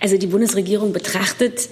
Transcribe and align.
Also 0.00 0.16
die 0.16 0.26
Bundesregierung 0.26 0.92
betrachtet 0.92 1.68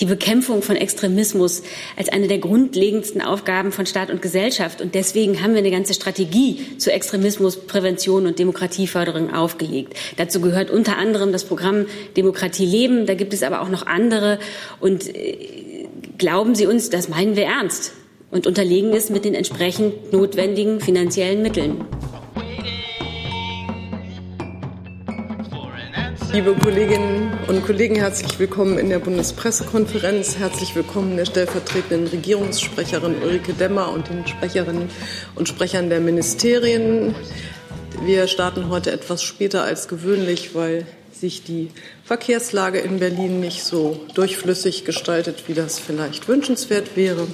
die 0.00 0.04
Bekämpfung 0.04 0.62
von 0.62 0.76
Extremismus 0.76 1.62
als 1.96 2.08
eine 2.08 2.28
der 2.28 2.38
grundlegendsten 2.38 3.20
Aufgaben 3.20 3.72
von 3.72 3.86
Staat 3.86 4.10
und 4.10 4.22
Gesellschaft. 4.22 4.80
Und 4.80 4.94
deswegen 4.94 5.42
haben 5.42 5.52
wir 5.52 5.58
eine 5.58 5.70
ganze 5.70 5.94
Strategie 5.94 6.78
zur 6.78 6.92
Extremismusprävention 6.92 8.26
und 8.26 8.38
Demokratieförderung 8.38 9.34
aufgelegt. 9.34 9.94
Dazu 10.16 10.40
gehört 10.40 10.70
unter 10.70 10.98
anderem 10.98 11.32
das 11.32 11.44
Programm 11.44 11.86
Demokratie 12.16 12.66
leben. 12.66 13.06
Da 13.06 13.14
gibt 13.14 13.32
es 13.32 13.42
aber 13.42 13.60
auch 13.60 13.68
noch 13.68 13.86
andere. 13.86 14.38
Und 14.80 15.14
äh, 15.14 15.86
glauben 16.16 16.54
Sie 16.54 16.66
uns, 16.66 16.90
das 16.90 17.08
meinen 17.08 17.36
wir 17.36 17.44
ernst 17.44 17.92
und 18.30 18.46
unterlegen 18.46 18.92
es 18.92 19.10
mit 19.10 19.24
den 19.24 19.34
entsprechend 19.34 20.12
notwendigen 20.12 20.80
finanziellen 20.80 21.42
Mitteln. 21.42 21.84
Liebe 26.32 26.54
Kolleginnen 26.54 27.32
und 27.46 27.64
Kollegen, 27.64 27.96
herzlich 27.96 28.38
willkommen 28.38 28.78
in 28.78 28.90
der 28.90 28.98
Bundespressekonferenz. 28.98 30.36
Herzlich 30.38 30.74
willkommen 30.74 31.16
der 31.16 31.24
stellvertretenden 31.24 32.06
Regierungssprecherin 32.08 33.22
Ulrike 33.22 33.54
Demmer 33.54 33.90
und 33.90 34.10
den 34.10 34.26
Sprecherinnen 34.26 34.90
und 35.36 35.48
Sprechern 35.48 35.88
der 35.88 36.00
Ministerien. 36.00 37.14
Wir 38.04 38.28
starten 38.28 38.68
heute 38.68 38.92
etwas 38.92 39.22
später 39.22 39.62
als 39.64 39.88
gewöhnlich, 39.88 40.54
weil 40.54 40.86
sich 41.12 41.44
die 41.44 41.70
Verkehrslage 42.04 42.78
in 42.78 42.98
Berlin 42.98 43.40
nicht 43.40 43.64
so 43.64 43.98
durchflüssig 44.14 44.84
gestaltet, 44.84 45.44
wie 45.46 45.54
das 45.54 45.78
vielleicht 45.78 46.28
wünschenswert 46.28 46.94
wäre. 46.94 47.26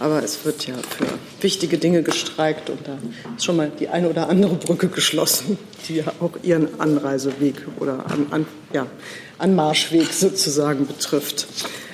Aber 0.00 0.22
es 0.22 0.44
wird 0.44 0.66
ja 0.66 0.74
für 0.74 1.06
wichtige 1.40 1.78
Dinge 1.78 2.02
gestreikt 2.02 2.70
und 2.70 2.86
da 2.86 2.98
ist 3.36 3.44
schon 3.44 3.56
mal 3.56 3.70
die 3.78 3.88
eine 3.88 4.08
oder 4.08 4.28
andere 4.28 4.54
Brücke 4.54 4.88
geschlossen, 4.88 5.58
die 5.88 5.96
ja 5.96 6.12
auch 6.20 6.32
ihren 6.42 6.80
Anreiseweg 6.80 7.66
oder 7.78 8.04
an, 8.10 8.26
an, 8.30 8.46
ja, 8.72 8.86
Anmarschweg 9.38 10.12
sozusagen 10.12 10.86
betrifft. 10.86 11.46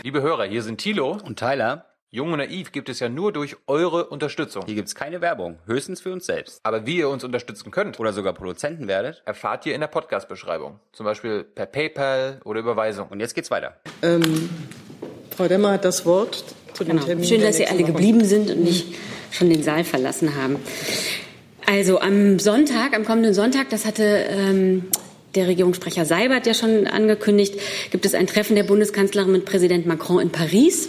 Liebe 0.03 0.23
Hörer, 0.23 0.45
hier 0.45 0.63
sind 0.63 0.79
Thilo 0.79 1.19
und 1.25 1.39
Tyler. 1.39 1.87
Jung 2.13 2.33
und 2.33 2.39
Naiv 2.39 2.73
gibt 2.73 2.89
es 2.89 2.99
ja 2.99 3.09
nur 3.09 3.33
durch 3.33 3.57
eure 3.69 4.07
Unterstützung. 4.07 4.65
Hier 4.67 4.75
gibt 4.75 4.89
es 4.89 4.97
keine 4.97 5.21
Werbung, 5.21 5.61
höchstens 5.67 6.01
für 6.01 6.13
uns 6.13 6.27
selbst. 6.27 6.59
Aber 6.65 6.85
wie 6.85 6.97
ihr 6.97 7.09
uns 7.09 7.23
unterstützen 7.23 7.71
könnt 7.71 8.01
oder 8.01 8.13
sogar 8.13 8.33
Produzenten 8.33 8.89
werdet, 8.89 9.23
erfahrt 9.27 9.65
ihr 9.65 9.77
in 9.77 9.81
der 9.81 9.87
Podcast-Beschreibung. 9.87 10.81
Zum 10.93 11.07
Beispiel 11.07 11.45
per 11.45 11.67
PayPal 11.67 12.41
oder 12.45 12.59
Überweisung. 12.59 13.07
Und 13.11 13.21
jetzt 13.21 13.35
geht's 13.37 13.53
weiter. 13.53 13.77
Ähm, 14.03 14.51
Frau 15.37 15.47
Demmer 15.47 15.73
hat 15.73 15.85
das 15.85 16.05
Wort 16.05 16.45
zu 16.75 16.85
genau. 16.85 17.05
Terminen. 17.05 17.29
Schön, 17.29 17.43
dass 17.43 17.57
Sie 17.57 17.67
alle 17.67 17.83
geblieben 17.83 18.25
sind 18.25 18.51
und 18.51 18.63
nicht 18.63 18.87
schon 19.31 19.51
den 19.51 19.63
Saal 19.63 19.85
verlassen 19.85 20.37
haben. 20.37 20.57
Also 21.67 22.01
am 22.01 22.39
Sonntag, 22.39 22.95
am 22.95 23.05
kommenden 23.05 23.35
Sonntag, 23.35 23.71
das 23.71 23.87
hatte 23.87 24.03
ähm, 24.05 24.85
der 25.35 25.47
Regierungssprecher 25.47 26.05
Seibert 26.05 26.47
ja 26.47 26.55
schon 26.55 26.87
angekündigt, 26.87 27.55
gibt 27.91 28.05
es 28.05 28.15
ein 28.15 28.27
Treffen 28.27 28.57
der 28.57 28.65
Bundeskanzlerin 28.65 29.31
mit 29.31 29.45
Präsident 29.45 29.87
Macron 29.87 30.21
in 30.21 30.31
Paris 30.31 30.89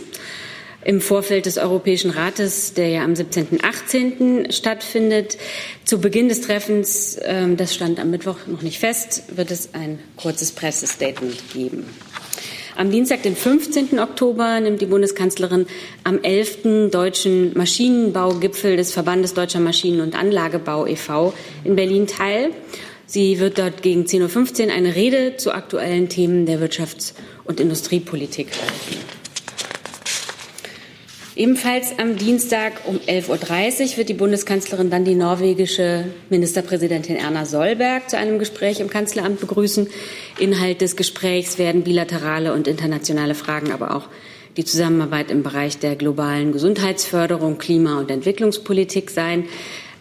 im 0.83 0.99
Vorfeld 0.99 1.45
des 1.45 1.57
Europäischen 1.57 2.11
Rates, 2.11 2.73
der 2.73 2.89
ja 2.89 3.03
am 3.03 3.15
17. 3.15 3.49
und 3.51 3.63
18. 3.63 4.51
stattfindet. 4.51 5.37
Zu 5.85 6.01
Beginn 6.01 6.27
des 6.27 6.41
Treffens, 6.41 7.19
ähm, 7.23 7.57
das 7.57 7.75
stand 7.75 7.99
am 7.99 8.09
Mittwoch 8.09 8.37
noch 8.47 8.63
nicht 8.63 8.79
fest, 8.79 9.23
wird 9.35 9.51
es 9.51 9.73
ein 9.73 9.99
kurzes 10.17 10.51
Pressestatement 10.51 11.37
geben. 11.53 11.85
Am 12.81 12.89
Dienstag, 12.89 13.21
den 13.21 13.35
15. 13.35 13.99
Oktober, 13.99 14.59
nimmt 14.59 14.81
die 14.81 14.87
Bundeskanzlerin 14.87 15.67
am 16.03 16.17
11. 16.23 16.89
Deutschen 16.89 17.55
Maschinenbaugipfel 17.55 18.75
des 18.75 18.91
Verbandes 18.91 19.35
Deutscher 19.35 19.59
Maschinen- 19.59 20.01
und 20.01 20.15
Anlagebau 20.15 20.87
e.V. 20.87 21.31
in 21.63 21.75
Berlin 21.75 22.07
teil. 22.07 22.49
Sie 23.05 23.39
wird 23.39 23.59
dort 23.59 23.83
gegen 23.83 24.05
10.15 24.05 24.65
Uhr 24.65 24.73
eine 24.73 24.95
Rede 24.95 25.37
zu 25.37 25.51
aktuellen 25.51 26.09
Themen 26.09 26.47
der 26.47 26.59
Wirtschafts- 26.59 27.13
und 27.43 27.59
Industriepolitik 27.59 28.47
halten. 28.47 29.20
Ebenfalls 31.33 31.97
am 31.97 32.17
Dienstag 32.17 32.73
um 32.85 32.97
11.30 32.97 33.91
Uhr 33.91 33.97
wird 33.97 34.09
die 34.09 34.13
Bundeskanzlerin 34.13 34.89
dann 34.89 35.05
die 35.05 35.15
norwegische 35.15 36.03
Ministerpräsidentin 36.29 37.15
Erna 37.15 37.45
Solberg 37.45 38.09
zu 38.09 38.17
einem 38.17 38.37
Gespräch 38.37 38.81
im 38.81 38.89
Kanzleramt 38.89 39.39
begrüßen. 39.39 39.87
Inhalt 40.39 40.81
des 40.81 40.97
Gesprächs 40.97 41.57
werden 41.57 41.83
bilaterale 41.83 42.53
und 42.53 42.67
internationale 42.67 43.33
Fragen, 43.33 43.71
aber 43.71 43.95
auch 43.95 44.09
die 44.57 44.65
Zusammenarbeit 44.65 45.31
im 45.31 45.41
Bereich 45.41 45.77
der 45.79 45.95
globalen 45.95 46.51
Gesundheitsförderung, 46.51 47.57
Klima- 47.57 47.99
und 47.99 48.11
Entwicklungspolitik 48.11 49.09
sein. 49.09 49.45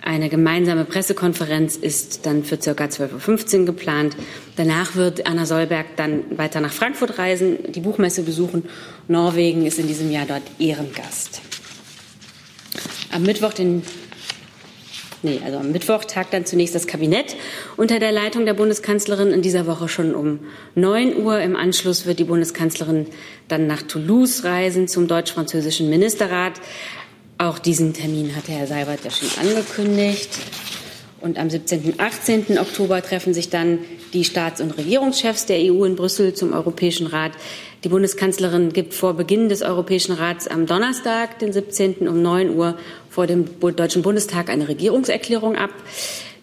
Eine 0.02 0.28
gemeinsame 0.28 0.84
Pressekonferenz 0.84 1.76
ist 1.76 2.24
dann 2.24 2.42
für 2.42 2.56
ca. 2.56 2.72
12.15 2.72 3.60
Uhr 3.60 3.66
geplant. 3.66 4.16
Danach 4.56 4.96
wird 4.96 5.26
Anna 5.26 5.44
Solberg 5.44 5.96
dann 5.96 6.38
weiter 6.38 6.60
nach 6.60 6.72
Frankfurt 6.72 7.18
reisen, 7.18 7.58
die 7.72 7.80
Buchmesse 7.80 8.22
besuchen. 8.22 8.64
Norwegen 9.08 9.66
ist 9.66 9.78
in 9.78 9.88
diesem 9.88 10.10
Jahr 10.10 10.26
dort 10.26 10.42
Ehrengast. 10.58 11.42
Am 13.12 13.22
Mittwoch, 13.22 13.52
den 13.52 13.82
Nee, 15.22 15.38
also 15.44 15.58
am 15.58 15.70
Mittwoch 15.70 16.04
tagt 16.06 16.32
dann 16.32 16.46
zunächst 16.46 16.74
das 16.74 16.86
Kabinett 16.86 17.36
unter 17.76 17.98
der 17.98 18.10
Leitung 18.10 18.46
der 18.46 18.54
Bundeskanzlerin 18.54 19.32
in 19.32 19.42
dieser 19.42 19.66
Woche 19.66 19.86
schon 19.86 20.14
um 20.14 20.38
9 20.76 21.14
Uhr. 21.18 21.40
Im 21.40 21.56
Anschluss 21.56 22.06
wird 22.06 22.18
die 22.18 22.24
Bundeskanzlerin 22.24 23.06
dann 23.46 23.66
nach 23.66 23.82
Toulouse 23.82 24.44
reisen 24.44 24.88
zum 24.88 25.08
deutsch-französischen 25.08 25.90
Ministerrat. 25.90 26.54
Auch 27.40 27.58
diesen 27.58 27.94
Termin 27.94 28.36
hatte 28.36 28.52
Herr 28.52 28.66
Seibert 28.66 29.02
ja 29.02 29.10
schon 29.10 29.30
angekündigt. 29.40 30.28
Und 31.22 31.38
am 31.38 31.48
17. 31.48 31.84
und 31.84 31.98
18. 31.98 32.58
Oktober 32.58 33.00
treffen 33.00 33.32
sich 33.32 33.48
dann 33.48 33.78
die 34.12 34.24
Staats- 34.24 34.60
und 34.60 34.76
Regierungschefs 34.76 35.46
der 35.46 35.56
EU 35.56 35.86
in 35.86 35.96
Brüssel 35.96 36.34
zum 36.34 36.52
Europäischen 36.52 37.06
Rat. 37.06 37.32
Die 37.82 37.88
Bundeskanzlerin 37.88 38.74
gibt 38.74 38.92
vor 38.92 39.14
Beginn 39.14 39.48
des 39.48 39.62
Europäischen 39.62 40.12
Rats 40.12 40.48
am 40.48 40.66
Donnerstag, 40.66 41.38
den 41.38 41.54
17. 41.54 42.06
um 42.08 42.20
9 42.20 42.54
Uhr 42.54 42.76
vor 43.08 43.26
dem 43.26 43.46
Deutschen 43.58 44.02
Bundestag 44.02 44.50
eine 44.50 44.68
Regierungserklärung 44.68 45.56
ab. 45.56 45.70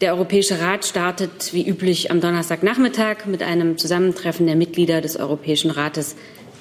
Der 0.02 0.16
Europäische 0.16 0.60
Rat 0.60 0.84
startet 0.84 1.54
wie 1.54 1.68
üblich 1.68 2.10
am 2.10 2.22
Donnerstagnachmittag 2.22 3.28
mit 3.28 3.44
einem 3.44 3.78
Zusammentreffen 3.78 4.48
der 4.48 4.56
Mitglieder 4.56 5.02
des 5.02 5.16
Europäischen 5.16 5.70
Rates 5.70 6.16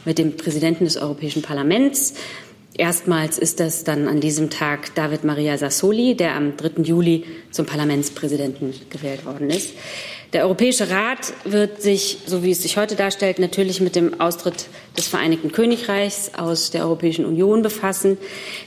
mit 0.05 0.19
dem 0.19 0.37
Präsidenten 0.37 0.85
des 0.85 0.99
Europäischen 0.99 1.43
Parlaments. 1.43 2.15
Erstmals 2.79 3.39
ist 3.39 3.59
das 3.59 3.85
dann 3.85 4.07
an 4.07 4.21
diesem 4.21 4.51
Tag 4.51 4.95
David 4.95 5.25
Maria 5.25 5.57
Sassoli, 5.57 6.15
der 6.15 6.35
am 6.35 6.59
3. 6.59 6.83
Juli 6.83 7.25
zum 7.51 7.65
Parlamentspräsidenten 7.65 8.75
gewählt 8.91 9.25
worden 9.25 9.49
ist. 9.49 9.71
Der 10.35 10.43
Europäische 10.43 10.91
Rat 10.91 11.33
wird 11.45 11.81
sich, 11.81 12.19
so 12.27 12.43
wie 12.43 12.51
es 12.51 12.63
sich 12.63 12.77
heute 12.77 12.95
darstellt, 12.95 13.39
natürlich 13.39 13.81
mit 13.81 13.97
dem 13.97 14.21
Austritt 14.21 14.67
des 14.99 15.09
Vereinigten 15.09 15.53
Königreichs 15.53 16.33
aus 16.37 16.71
der 16.71 16.83
Europäischen 16.83 17.25
Union 17.25 17.63
befassen. 17.63 18.19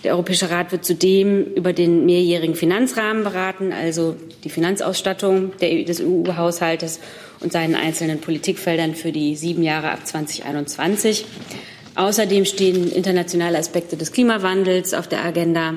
Der 0.04 0.14
Europäische 0.14 0.50
Rat 0.50 0.72
wird 0.72 0.86
zudem 0.86 1.44
über 1.54 1.74
den 1.74 2.06
mehrjährigen 2.06 2.56
Finanzrahmen 2.56 3.24
beraten, 3.24 3.72
also 3.74 4.16
die 4.44 4.50
Finanzausstattung 4.50 5.52
des 5.60 6.02
EU-Haushaltes 6.02 7.00
und 7.42 7.52
seinen 7.52 7.76
einzelnen 7.76 8.20
Politikfeldern 8.22 8.96
für 8.96 9.12
die 9.12 9.36
sieben 9.36 9.62
Jahre 9.62 9.92
ab 9.92 10.08
2021. 10.08 11.26
Außerdem 11.96 12.46
stehen 12.46 12.92
internationale 12.92 13.58
Aspekte 13.58 13.98
des 13.98 14.12
Klimawandels 14.12 14.94
auf 14.94 15.08
der 15.08 15.24
Agenda 15.24 15.74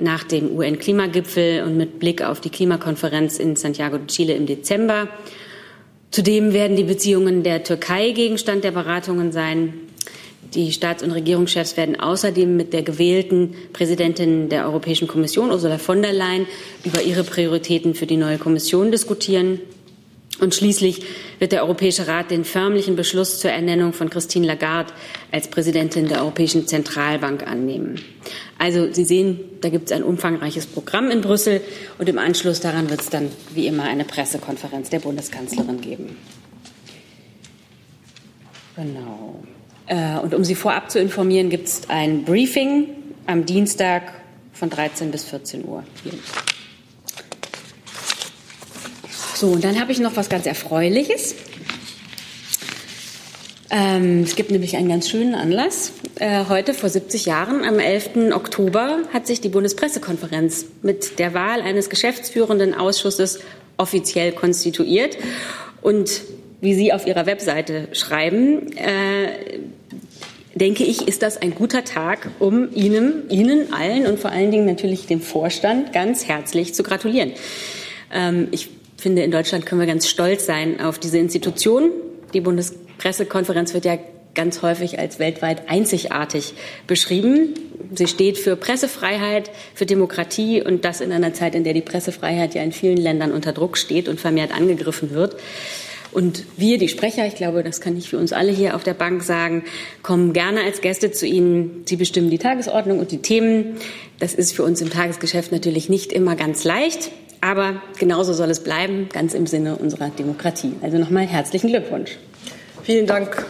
nach 0.00 0.24
dem 0.24 0.56
UN-Klimagipfel 0.56 1.62
und 1.62 1.76
mit 1.76 1.98
Blick 1.98 2.22
auf 2.22 2.40
die 2.40 2.50
Klimakonferenz 2.50 3.38
in 3.38 3.56
Santiago 3.56 3.98
de 3.98 4.06
Chile 4.06 4.34
im 4.34 4.46
Dezember. 4.46 5.08
Zudem 6.10 6.52
werden 6.52 6.76
die 6.76 6.84
Beziehungen 6.84 7.42
der 7.42 7.64
Türkei 7.64 8.10
Gegenstand 8.10 8.64
der 8.64 8.70
Beratungen 8.70 9.32
sein. 9.32 9.74
Die 10.54 10.70
Staats- 10.72 11.02
und 11.02 11.10
Regierungschefs 11.10 11.76
werden 11.76 11.98
außerdem 11.98 12.56
mit 12.56 12.72
der 12.72 12.82
gewählten 12.82 13.54
Präsidentin 13.72 14.48
der 14.48 14.66
Europäischen 14.66 15.08
Kommission, 15.08 15.50
Ursula 15.50 15.78
von 15.78 16.02
der 16.02 16.12
Leyen, 16.12 16.46
über 16.84 17.02
ihre 17.02 17.24
Prioritäten 17.24 17.94
für 17.94 18.06
die 18.06 18.16
neue 18.16 18.38
Kommission 18.38 18.92
diskutieren. 18.92 19.58
Und 20.40 20.54
schließlich 20.54 21.02
wird 21.38 21.52
der 21.52 21.62
Europäische 21.62 22.08
Rat 22.08 22.30
den 22.30 22.44
förmlichen 22.44 22.96
Beschluss 22.96 23.38
zur 23.38 23.52
Ernennung 23.52 23.92
von 23.92 24.10
Christine 24.10 24.46
Lagarde 24.46 24.92
als 25.30 25.48
Präsidentin 25.48 26.08
der 26.08 26.20
Europäischen 26.20 26.66
Zentralbank 26.66 27.46
annehmen. 27.46 28.00
Also 28.58 28.92
Sie 28.92 29.04
sehen, 29.04 29.40
da 29.60 29.68
gibt 29.68 29.86
es 29.86 29.92
ein 29.92 30.02
umfangreiches 30.02 30.66
Programm 30.66 31.10
in 31.10 31.20
Brüssel 31.20 31.60
und 31.98 32.08
im 32.08 32.18
Anschluss 32.18 32.60
daran 32.60 32.90
wird 32.90 33.00
es 33.00 33.10
dann 33.10 33.30
wie 33.54 33.66
immer 33.66 33.84
eine 33.84 34.04
Pressekonferenz 34.04 34.90
der 34.90 35.00
Bundeskanzlerin 35.00 35.80
geben. 35.80 36.16
Genau. 38.76 39.42
Äh, 39.86 40.18
und 40.18 40.34
um 40.34 40.42
Sie 40.42 40.54
vorab 40.54 40.90
zu 40.90 40.98
informieren, 40.98 41.48
gibt 41.48 41.68
es 41.68 41.82
ein 41.88 42.24
Briefing 42.24 42.88
am 43.26 43.46
Dienstag 43.46 44.12
von 44.52 44.70
13 44.70 45.10
bis 45.10 45.24
14 45.24 45.64
Uhr. 45.64 45.84
Dank. 46.04 46.53
So, 49.34 49.48
und 49.48 49.64
dann 49.64 49.80
habe 49.80 49.90
ich 49.90 49.98
noch 49.98 50.14
was 50.16 50.28
ganz 50.28 50.46
Erfreuliches. 50.46 51.34
Ähm, 53.68 54.22
es 54.22 54.36
gibt 54.36 54.52
nämlich 54.52 54.76
einen 54.76 54.88
ganz 54.88 55.08
schönen 55.08 55.34
Anlass. 55.34 55.92
Äh, 56.20 56.44
heute 56.48 56.72
vor 56.72 56.88
70 56.88 57.26
Jahren, 57.26 57.64
am 57.64 57.80
11. 57.80 58.32
Oktober, 58.32 59.00
hat 59.12 59.26
sich 59.26 59.40
die 59.40 59.48
Bundespressekonferenz 59.48 60.66
mit 60.82 61.18
der 61.18 61.34
Wahl 61.34 61.62
eines 61.62 61.90
geschäftsführenden 61.90 62.74
Ausschusses 62.74 63.40
offiziell 63.76 64.30
konstituiert. 64.30 65.18
Und 65.82 66.22
wie 66.60 66.74
Sie 66.74 66.92
auf 66.92 67.04
Ihrer 67.08 67.26
Webseite 67.26 67.88
schreiben, 67.90 68.70
äh, 68.76 69.58
denke 70.54 70.84
ich, 70.84 71.08
ist 71.08 71.22
das 71.24 71.42
ein 71.42 71.56
guter 71.56 71.82
Tag, 71.82 72.28
um 72.38 72.72
Ihnen, 72.72 73.28
Ihnen 73.30 73.72
allen 73.72 74.06
und 74.06 74.20
vor 74.20 74.30
allen 74.30 74.52
Dingen 74.52 74.66
natürlich 74.66 75.06
dem 75.06 75.20
Vorstand 75.20 75.92
ganz 75.92 76.28
herzlich 76.28 76.72
zu 76.72 76.84
gratulieren. 76.84 77.32
Ähm, 78.12 78.46
ich 78.52 78.68
finde, 79.04 79.22
in 79.22 79.30
Deutschland 79.30 79.66
können 79.66 79.82
wir 79.82 79.86
ganz 79.86 80.08
stolz 80.08 80.46
sein 80.46 80.80
auf 80.80 80.98
diese 80.98 81.18
Institution. 81.18 81.90
Die 82.32 82.40
Bundespressekonferenz 82.40 83.74
wird 83.74 83.84
ja 83.84 83.98
ganz 84.34 84.62
häufig 84.62 84.98
als 84.98 85.18
weltweit 85.18 85.68
einzigartig 85.68 86.54
beschrieben. 86.86 87.52
Sie 87.94 88.06
steht 88.06 88.38
für 88.38 88.56
Pressefreiheit, 88.56 89.50
für 89.74 89.84
Demokratie 89.84 90.62
und 90.62 90.86
das 90.86 91.02
in 91.02 91.12
einer 91.12 91.34
Zeit, 91.34 91.54
in 91.54 91.64
der 91.64 91.74
die 91.74 91.82
Pressefreiheit 91.82 92.54
ja 92.54 92.62
in 92.62 92.72
vielen 92.72 92.96
Ländern 92.96 93.30
unter 93.30 93.52
Druck 93.52 93.76
steht 93.76 94.08
und 94.08 94.20
vermehrt 94.20 94.56
angegriffen 94.56 95.10
wird. 95.10 95.36
Und 96.10 96.44
wir, 96.56 96.78
die 96.78 96.88
Sprecher, 96.88 97.26
ich 97.26 97.34
glaube, 97.34 97.62
das 97.62 97.82
kann 97.82 97.98
ich 97.98 98.08
für 98.08 98.16
uns 98.16 98.32
alle 98.32 98.52
hier 98.52 98.74
auf 98.74 98.84
der 98.84 98.94
Bank 98.94 99.22
sagen, 99.22 99.64
kommen 100.02 100.32
gerne 100.32 100.62
als 100.62 100.80
Gäste 100.80 101.12
zu 101.12 101.26
Ihnen. 101.26 101.82
Sie 101.84 101.96
bestimmen 101.96 102.30
die 102.30 102.38
Tagesordnung 102.38 103.00
und 103.00 103.12
die 103.12 103.18
Themen. 103.18 103.76
Das 104.18 104.32
ist 104.32 104.52
für 104.52 104.62
uns 104.62 104.80
im 104.80 104.88
Tagesgeschäft 104.88 105.52
natürlich 105.52 105.90
nicht 105.90 106.10
immer 106.10 106.36
ganz 106.36 106.64
leicht. 106.64 107.10
Aber 107.44 107.82
genauso 107.98 108.32
soll 108.32 108.48
es 108.48 108.60
bleiben, 108.60 109.10
ganz 109.12 109.34
im 109.34 109.46
Sinne 109.46 109.76
unserer 109.76 110.08
Demokratie. 110.08 110.76
Also 110.80 110.96
nochmal 110.96 111.26
herzlichen 111.26 111.68
Glückwunsch. 111.68 112.16
Vielen 112.84 113.06
Dank. 113.06 113.44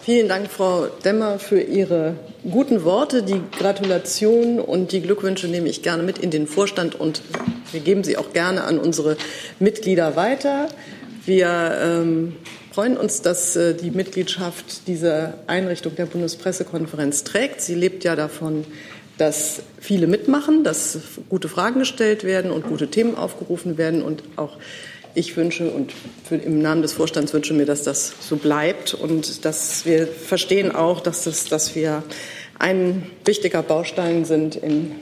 Vielen 0.00 0.28
Dank, 0.28 0.50
Frau 0.50 0.86
Demmer, 1.04 1.38
für 1.38 1.60
Ihre 1.60 2.14
guten 2.50 2.84
Worte. 2.84 3.22
Die 3.22 3.42
Gratulation 3.58 4.60
und 4.60 4.92
die 4.92 5.02
Glückwünsche 5.02 5.46
nehme 5.46 5.68
ich 5.68 5.82
gerne 5.82 6.02
mit 6.02 6.16
in 6.16 6.30
den 6.30 6.46
Vorstand 6.46 6.98
und 6.98 7.20
wir 7.70 7.80
geben 7.80 8.04
sie 8.04 8.16
auch 8.16 8.32
gerne 8.32 8.64
an 8.64 8.78
unsere 8.78 9.18
Mitglieder 9.58 10.16
weiter. 10.16 10.68
Wir 11.26 11.78
ähm, 11.82 12.36
freuen 12.72 12.96
uns, 12.96 13.20
dass 13.20 13.56
äh, 13.56 13.74
die 13.74 13.90
Mitgliedschaft 13.90 14.86
diese 14.86 15.34
Einrichtung 15.46 15.96
der 15.96 16.06
Bundespressekonferenz 16.06 17.24
trägt. 17.24 17.60
Sie 17.60 17.74
lebt 17.74 18.04
ja 18.04 18.16
davon, 18.16 18.64
dass 19.18 19.62
viele 19.80 20.06
mitmachen, 20.06 20.64
dass 20.64 20.98
gute 21.28 21.48
Fragen 21.48 21.80
gestellt 21.80 22.24
werden 22.24 22.50
und 22.50 22.66
gute 22.66 22.88
Themen 22.88 23.16
aufgerufen 23.16 23.76
werden 23.76 24.02
und 24.02 24.22
auch 24.36 24.56
ich 25.14 25.36
wünsche 25.36 25.68
und 25.70 25.92
für, 26.24 26.36
im 26.36 26.62
Namen 26.62 26.82
des 26.82 26.92
Vorstands 26.92 27.32
wünsche 27.34 27.52
mir, 27.52 27.66
dass 27.66 27.82
das 27.82 28.12
so 28.20 28.36
bleibt 28.36 28.94
und 28.94 29.44
dass 29.44 29.84
wir 29.84 30.06
verstehen 30.06 30.74
auch, 30.74 31.00
dass, 31.00 31.24
das, 31.24 31.46
dass 31.46 31.74
wir 31.74 32.02
ein 32.58 33.10
wichtiger 33.24 33.62
Baustein 33.62 34.24
sind 34.24 34.56
in, 34.56 34.92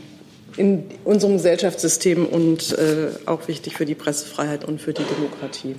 in 0.56 0.84
unserem 1.04 1.34
Gesellschaftssystem 1.34 2.24
und 2.24 2.76
äh, 2.78 3.08
auch 3.26 3.48
wichtig 3.48 3.76
für 3.76 3.84
die 3.84 3.94
Pressefreiheit 3.94 4.64
und 4.64 4.80
für 4.80 4.92
die 4.92 5.04
Demokratie. 5.04 5.76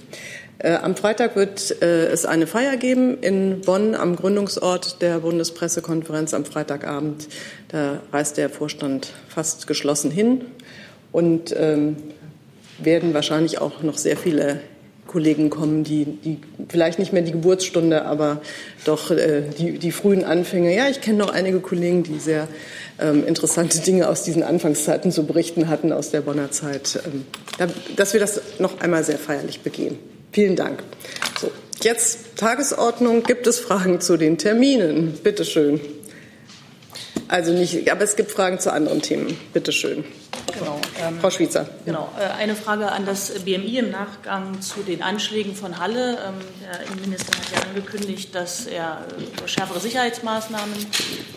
Äh, 0.60 0.74
am 0.74 0.96
Freitag 0.96 1.36
wird 1.36 1.82
äh, 1.84 2.08
es 2.08 2.26
eine 2.26 2.48
Feier 2.48 2.78
geben 2.78 3.20
in 3.22 3.62
Bonn 3.62 3.94
am 3.94 4.16
Gründungsort 4.16 5.02
der 5.02 5.20
Bundespressekonferenz 5.20 6.34
am 6.34 6.46
Freitagabend. 6.46 7.28
Da 7.68 8.00
reist 8.12 8.38
der 8.38 8.50
Vorstand 8.50 9.14
fast 9.28 9.68
geschlossen 9.68 10.10
hin 10.10 10.46
und 11.12 11.56
ähm, 11.56 11.98
werden 12.80 13.14
wahrscheinlich 13.14 13.60
auch 13.60 13.84
noch 13.84 13.98
sehr 13.98 14.18
viele 14.18 14.62
Kollegen 15.06 15.50
kommen, 15.50 15.84
die, 15.84 16.06
die 16.06 16.40
vielleicht 16.68 17.00
nicht 17.00 17.14
mehr 17.14 17.22
die 17.22 17.32
Geburtsstunde, 17.32 18.06
aber 18.06 18.42
doch 18.84 19.12
äh, 19.12 19.44
die, 19.58 19.78
die 19.78 19.92
frühen 19.92 20.24
Anfänge. 20.24 20.76
Ja, 20.76 20.90
ich 20.90 21.02
kenne 21.02 21.20
noch 21.20 21.32
einige 21.32 21.60
Kollegen, 21.60 22.04
die 22.04 22.20
sehr 22.20 22.48
ähm, 23.00 23.26
interessante 23.26 23.80
Dinge 23.80 24.10
aus 24.10 24.24
diesen 24.24 24.44
Anfangszeiten 24.44 25.12
zu 25.12 25.26
berichten 25.26 25.70
hatten 25.70 25.94
aus 25.94 26.10
der 26.10 26.22
Bonner 26.22 26.52
Zeit. 26.52 27.00
Ähm, 27.06 27.26
da, 27.60 27.68
dass 27.96 28.14
wir 28.14 28.20
das 28.20 28.42
noch 28.60 28.82
einmal 28.82 29.04
sehr 29.04 29.20
feierlich 29.20 29.62
begehen. 29.62 30.17
Vielen 30.32 30.56
Dank. 30.56 30.84
So, 31.40 31.52
jetzt 31.82 32.38
Tagesordnung. 32.38 33.24
Gibt 33.24 33.48
es 33.48 33.60
Fragen 33.60 34.02
zu 34.02 34.18
den 34.18 34.38
Terminen? 34.38 35.14
Bitte 35.24 35.46
schön. 35.46 35.80
Also 37.30 37.52
nicht, 37.52 37.92
aber 37.92 38.04
es 38.04 38.16
gibt 38.16 38.32
Fragen 38.32 38.60
zu 38.60 38.72
anderen 38.72 39.02
Themen. 39.02 39.38
Bitte 39.52 39.74
schön. 39.74 40.06
Genau, 40.58 40.80
ähm, 41.02 41.20
Frau 41.20 41.30
Schwitzer. 41.30 41.68
Genau. 41.86 42.10
Äh, 42.18 42.42
eine 42.42 42.56
Frage 42.56 42.92
an 42.92 43.06
das 43.06 43.32
BMI 43.44 43.80
im 43.80 43.92
Nachgang 43.92 44.62
zu 44.62 44.80
den 44.82 45.02
Anschlägen 45.02 45.54
von 45.54 45.78
Halle. 45.78 46.18
Ähm, 46.26 46.36
der 46.64 46.88
Innenminister 46.88 47.38
hat 47.38 47.52
ja 47.54 47.70
angekündigt, 47.70 48.34
dass 48.34 48.66
er 48.66 49.06
über 49.20 49.48
schärfere 49.48 49.80
Sicherheitsmaßnahmen 49.80 50.74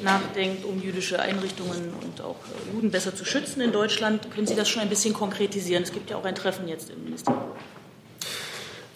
nachdenkt, 0.05 0.65
um 0.65 0.81
jüdische 0.81 1.19
Einrichtungen 1.19 1.93
und 2.03 2.21
auch 2.21 2.37
äh, 2.37 2.75
Juden 2.75 2.91
besser 2.93 3.15
zu 3.15 3.25
schützen 3.25 3.61
in 3.61 3.73
Deutschland. 3.73 4.31
Können 4.33 4.47
Sie 4.47 4.55
das 4.55 4.69
schon 4.69 4.83
ein 4.83 4.89
bisschen 4.89 5.13
konkretisieren? 5.13 5.83
Es 5.83 5.93
gibt 5.93 6.11
ja 6.11 6.17
auch 6.17 6.25
ein 6.25 6.37
Treffen 6.37 6.69
jetzt 6.69 6.91
im 6.91 7.03
Ministerium. 7.03 7.51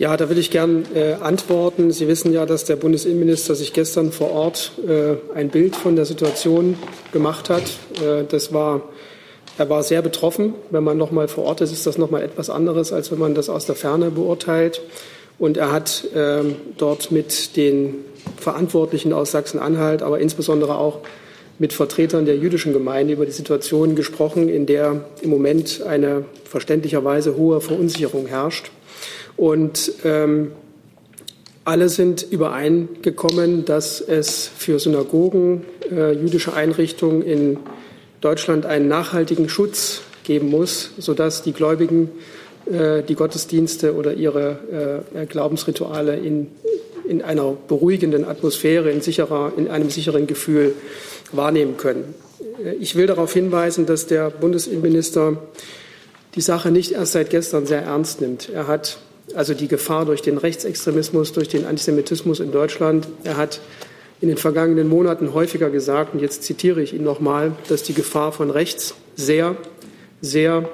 Ja, 0.04 0.18
da 0.18 0.28
will 0.28 0.36
ich 0.36 0.50
gern 0.50 0.84
äh, 0.94 1.14
antworten. 1.14 1.90
Sie 1.90 2.06
wissen 2.08 2.30
ja, 2.30 2.44
dass 2.44 2.66
der 2.66 2.76
Bundesinnenminister 2.76 3.54
sich 3.54 3.72
gestern 3.72 4.12
vor 4.12 4.32
Ort 4.32 4.72
äh, 4.86 5.14
ein 5.34 5.48
Bild 5.48 5.76
von 5.76 5.96
der 5.96 6.04
Situation 6.04 6.76
gemacht 7.10 7.48
hat. 7.48 7.62
Äh, 8.02 8.24
das 8.28 8.52
war, 8.52 8.82
er 9.56 9.70
war 9.70 9.82
sehr 9.82 10.02
betroffen. 10.02 10.52
Wenn 10.68 10.84
man 10.84 10.98
noch 10.98 11.10
mal 11.10 11.26
vor 11.26 11.44
Ort 11.44 11.62
ist, 11.62 11.72
ist 11.72 11.86
das 11.86 11.96
noch 11.96 12.10
mal 12.10 12.20
etwas 12.20 12.50
anderes, 12.50 12.92
als 12.92 13.12
wenn 13.12 13.18
man 13.18 13.34
das 13.34 13.48
aus 13.48 13.64
der 13.64 13.76
Ferne 13.76 14.10
beurteilt. 14.10 14.82
Und 15.38 15.56
er 15.56 15.72
hat 15.72 16.06
ähm, 16.14 16.56
dort 16.76 17.10
mit 17.10 17.56
den 17.56 17.94
Verantwortlichen 18.36 19.14
aus 19.14 19.30
Sachsen-Anhalt, 19.30 20.02
aber 20.02 20.20
insbesondere 20.20 20.76
auch 20.76 20.98
mit 21.58 21.72
Vertretern 21.72 22.26
der 22.26 22.36
jüdischen 22.36 22.74
Gemeinde 22.74 23.14
über 23.14 23.24
die 23.24 23.32
Situation 23.32 23.96
gesprochen, 23.96 24.50
in 24.50 24.66
der 24.66 25.06
im 25.22 25.30
Moment 25.30 25.80
eine 25.80 26.26
verständlicherweise 26.44 27.38
hohe 27.38 27.62
Verunsicherung 27.62 28.26
herrscht. 28.26 28.70
Und 29.36 29.92
ähm, 30.04 30.52
alle 31.64 31.88
sind 31.88 32.26
übereingekommen, 32.30 33.64
dass 33.64 34.00
es 34.00 34.50
für 34.56 34.78
Synagogen, 34.78 35.64
äh, 35.90 36.12
jüdische 36.12 36.52
Einrichtungen 36.52 37.22
in 37.22 37.58
Deutschland 38.20 38.66
einen 38.66 38.88
nachhaltigen 38.88 39.48
Schutz 39.48 40.02
geben 40.24 40.50
muss, 40.50 40.90
sodass 40.98 41.42
die 41.42 41.52
Gläubigen 41.52 42.10
äh, 42.66 43.02
die 43.02 43.14
Gottesdienste 43.14 43.94
oder 43.94 44.14
ihre 44.14 45.04
äh, 45.14 45.26
Glaubensrituale 45.26 46.16
in, 46.16 46.48
in 47.06 47.22
einer 47.22 47.56
beruhigenden 47.68 48.24
Atmosphäre, 48.24 48.90
in, 48.90 49.00
sicherer, 49.00 49.52
in 49.56 49.68
einem 49.68 49.90
sicheren 49.90 50.26
Gefühl 50.26 50.74
wahrnehmen 51.32 51.76
können. 51.76 52.14
Äh, 52.64 52.74
ich 52.74 52.96
will 52.96 53.06
darauf 53.06 53.32
hinweisen, 53.32 53.86
dass 53.86 54.06
der 54.06 54.30
Bundesinnenminister 54.30 55.38
die 56.34 56.40
Sache 56.40 56.70
nicht 56.70 56.92
erst 56.92 57.12
seit 57.12 57.30
gestern 57.30 57.66
sehr 57.66 57.82
ernst 57.82 58.20
nimmt. 58.20 58.48
Er 58.48 58.66
hat 58.66 58.98
also 59.34 59.54
die 59.54 59.68
Gefahr 59.68 60.04
durch 60.04 60.22
den 60.22 60.38
Rechtsextremismus, 60.38 61.32
durch 61.32 61.48
den 61.48 61.66
Antisemitismus 61.66 62.40
in 62.40 62.52
Deutschland. 62.52 63.08
Er 63.24 63.36
hat 63.36 63.60
in 64.20 64.28
den 64.28 64.36
vergangenen 64.36 64.88
Monaten 64.88 65.34
häufiger 65.34 65.70
gesagt, 65.70 66.14
und 66.14 66.20
jetzt 66.20 66.42
zitiere 66.44 66.82
ich 66.82 66.94
ihn 66.94 67.04
nochmal, 67.04 67.52
dass 67.68 67.82
die 67.82 67.94
Gefahr 67.94 68.32
von 68.32 68.50
rechts 68.50 68.94
sehr, 69.16 69.56
sehr, 70.20 70.68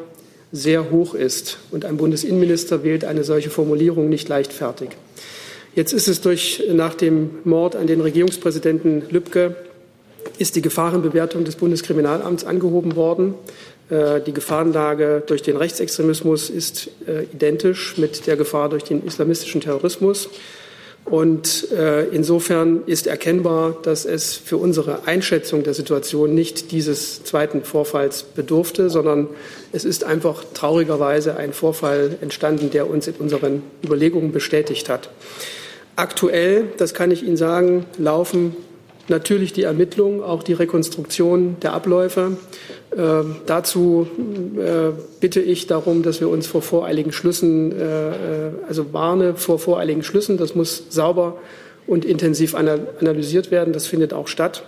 sehr 0.52 0.90
hoch 0.90 1.14
ist. 1.14 1.58
Und 1.70 1.84
ein 1.84 1.96
Bundesinnenminister 1.96 2.84
wählt 2.84 3.04
eine 3.04 3.24
solche 3.24 3.50
Formulierung 3.50 4.08
nicht 4.08 4.28
leichtfertig. 4.28 4.90
Jetzt 5.74 5.92
ist 5.92 6.08
es 6.08 6.20
durch, 6.20 6.62
nach 6.72 6.94
dem 6.94 7.30
Mord 7.44 7.76
an 7.76 7.86
den 7.86 8.00
Regierungspräsidenten 8.00 9.02
Lübcke, 9.10 9.56
ist 10.38 10.56
die 10.56 10.62
Gefahrenbewertung 10.62 11.44
des 11.44 11.56
Bundeskriminalamts 11.56 12.44
angehoben 12.44 12.96
worden. 12.96 13.34
Äh, 13.90 14.20
die 14.20 14.32
Gefahrenlage 14.32 15.22
durch 15.26 15.42
den 15.42 15.56
Rechtsextremismus 15.56 16.48
ist 16.48 16.90
äh, 17.06 17.24
identisch 17.24 17.98
mit 17.98 18.26
der 18.26 18.36
Gefahr 18.36 18.68
durch 18.68 18.84
den 18.84 19.04
islamistischen 19.04 19.60
Terrorismus. 19.60 20.28
Und 21.04 21.72
äh, 21.72 22.04
insofern 22.10 22.82
ist 22.86 23.06
erkennbar, 23.06 23.76
dass 23.82 24.04
es 24.04 24.36
für 24.36 24.58
unsere 24.58 25.06
Einschätzung 25.08 25.64
der 25.64 25.74
Situation 25.74 26.34
nicht 26.34 26.70
dieses 26.70 27.24
zweiten 27.24 27.64
Vorfalls 27.64 28.22
bedurfte, 28.22 28.90
sondern 28.90 29.26
es 29.72 29.84
ist 29.84 30.04
einfach 30.04 30.44
traurigerweise 30.54 31.36
ein 31.36 31.52
Vorfall 31.52 32.16
entstanden, 32.20 32.70
der 32.70 32.88
uns 32.88 33.08
in 33.08 33.14
unseren 33.14 33.62
Überlegungen 33.82 34.30
bestätigt 34.30 34.88
hat. 34.88 35.10
Aktuell, 35.96 36.68
das 36.76 36.94
kann 36.94 37.10
ich 37.10 37.24
Ihnen 37.24 37.36
sagen, 37.36 37.86
laufen 37.98 38.54
natürlich 39.10 39.52
die 39.52 39.64
Ermittlungen, 39.64 40.22
auch 40.22 40.42
die 40.42 40.54
Rekonstruktion 40.54 41.56
der 41.62 41.74
Abläufe. 41.74 42.38
Äh, 42.90 43.22
dazu 43.46 44.06
äh, 44.56 44.92
bitte 45.20 45.40
ich 45.40 45.66
darum, 45.66 46.02
dass 46.02 46.20
wir 46.20 46.28
uns 46.28 46.46
vor 46.46 46.62
voreiligen 46.62 47.12
Schlüssen, 47.12 47.72
äh, 47.72 48.08
äh, 48.08 48.50
also 48.66 48.92
warne 48.92 49.34
vor 49.34 49.58
voreiligen 49.58 50.02
Schlüssen. 50.02 50.38
Das 50.38 50.54
muss 50.54 50.84
sauber 50.88 51.36
und 51.86 52.04
intensiv 52.04 52.54
analysiert 52.54 53.50
werden. 53.50 53.72
Das 53.72 53.86
findet 53.86 54.12
auch 54.12 54.28
statt. 54.28 54.62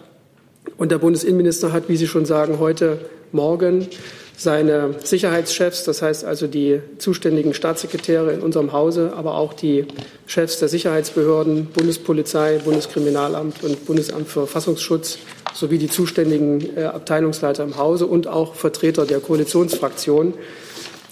Und 0.77 0.93
der 0.93 0.99
Bundesinnenminister 0.99 1.73
hat, 1.73 1.89
wie 1.89 1.97
Sie 1.97 2.07
schon 2.07 2.27
sagen, 2.27 2.59
heute 2.59 2.99
Morgen 3.33 3.89
seine 4.37 4.95
Sicherheitschefs, 5.03 5.85
das 5.85 6.03
heißt 6.03 6.25
also 6.25 6.47
die 6.47 6.81
zuständigen 6.99 7.55
Staatssekretäre 7.55 8.33
in 8.33 8.41
unserem 8.41 8.73
Hause, 8.73 9.12
aber 9.17 9.37
auch 9.37 9.53
die 9.53 9.87
Chefs 10.27 10.59
der 10.59 10.69
Sicherheitsbehörden, 10.69 11.67
Bundespolizei, 11.67 12.59
Bundeskriminalamt 12.65 13.62
und 13.62 13.85
Bundesamt 13.87 14.29
für 14.29 14.41
Verfassungsschutz 14.41 15.19
sowie 15.55 15.79
die 15.79 15.89
zuständigen 15.89 16.77
äh, 16.77 16.85
Abteilungsleiter 16.85 17.62
im 17.62 17.77
Hause 17.77 18.07
und 18.07 18.27
auch 18.27 18.55
Vertreter 18.55 19.07
der 19.07 19.21
Koalitionsfraktionen 19.21 20.35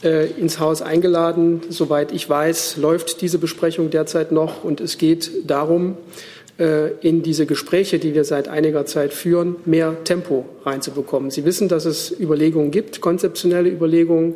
äh, 0.02 0.30
ins 0.30 0.58
Haus 0.58 0.82
eingeladen. 0.82 1.60
Soweit 1.68 2.12
ich 2.12 2.28
weiß, 2.28 2.78
läuft 2.78 3.20
diese 3.20 3.38
Besprechung 3.38 3.90
derzeit 3.90 4.32
noch 4.32 4.64
und 4.64 4.80
es 4.80 4.98
geht 4.98 5.30
darum, 5.50 5.96
in 7.00 7.22
diese 7.22 7.46
Gespräche, 7.46 7.98
die 7.98 8.14
wir 8.14 8.24
seit 8.24 8.48
einiger 8.48 8.84
Zeit 8.84 9.14
führen, 9.14 9.56
mehr 9.64 10.04
Tempo 10.04 10.44
reinzubekommen. 10.64 11.30
Sie 11.30 11.46
wissen, 11.46 11.68
dass 11.68 11.86
es 11.86 12.14
Überlegungen 12.20 12.70
gibt, 12.70 13.00
konzeptionelle 13.00 13.70
Überlegungen, 13.70 14.34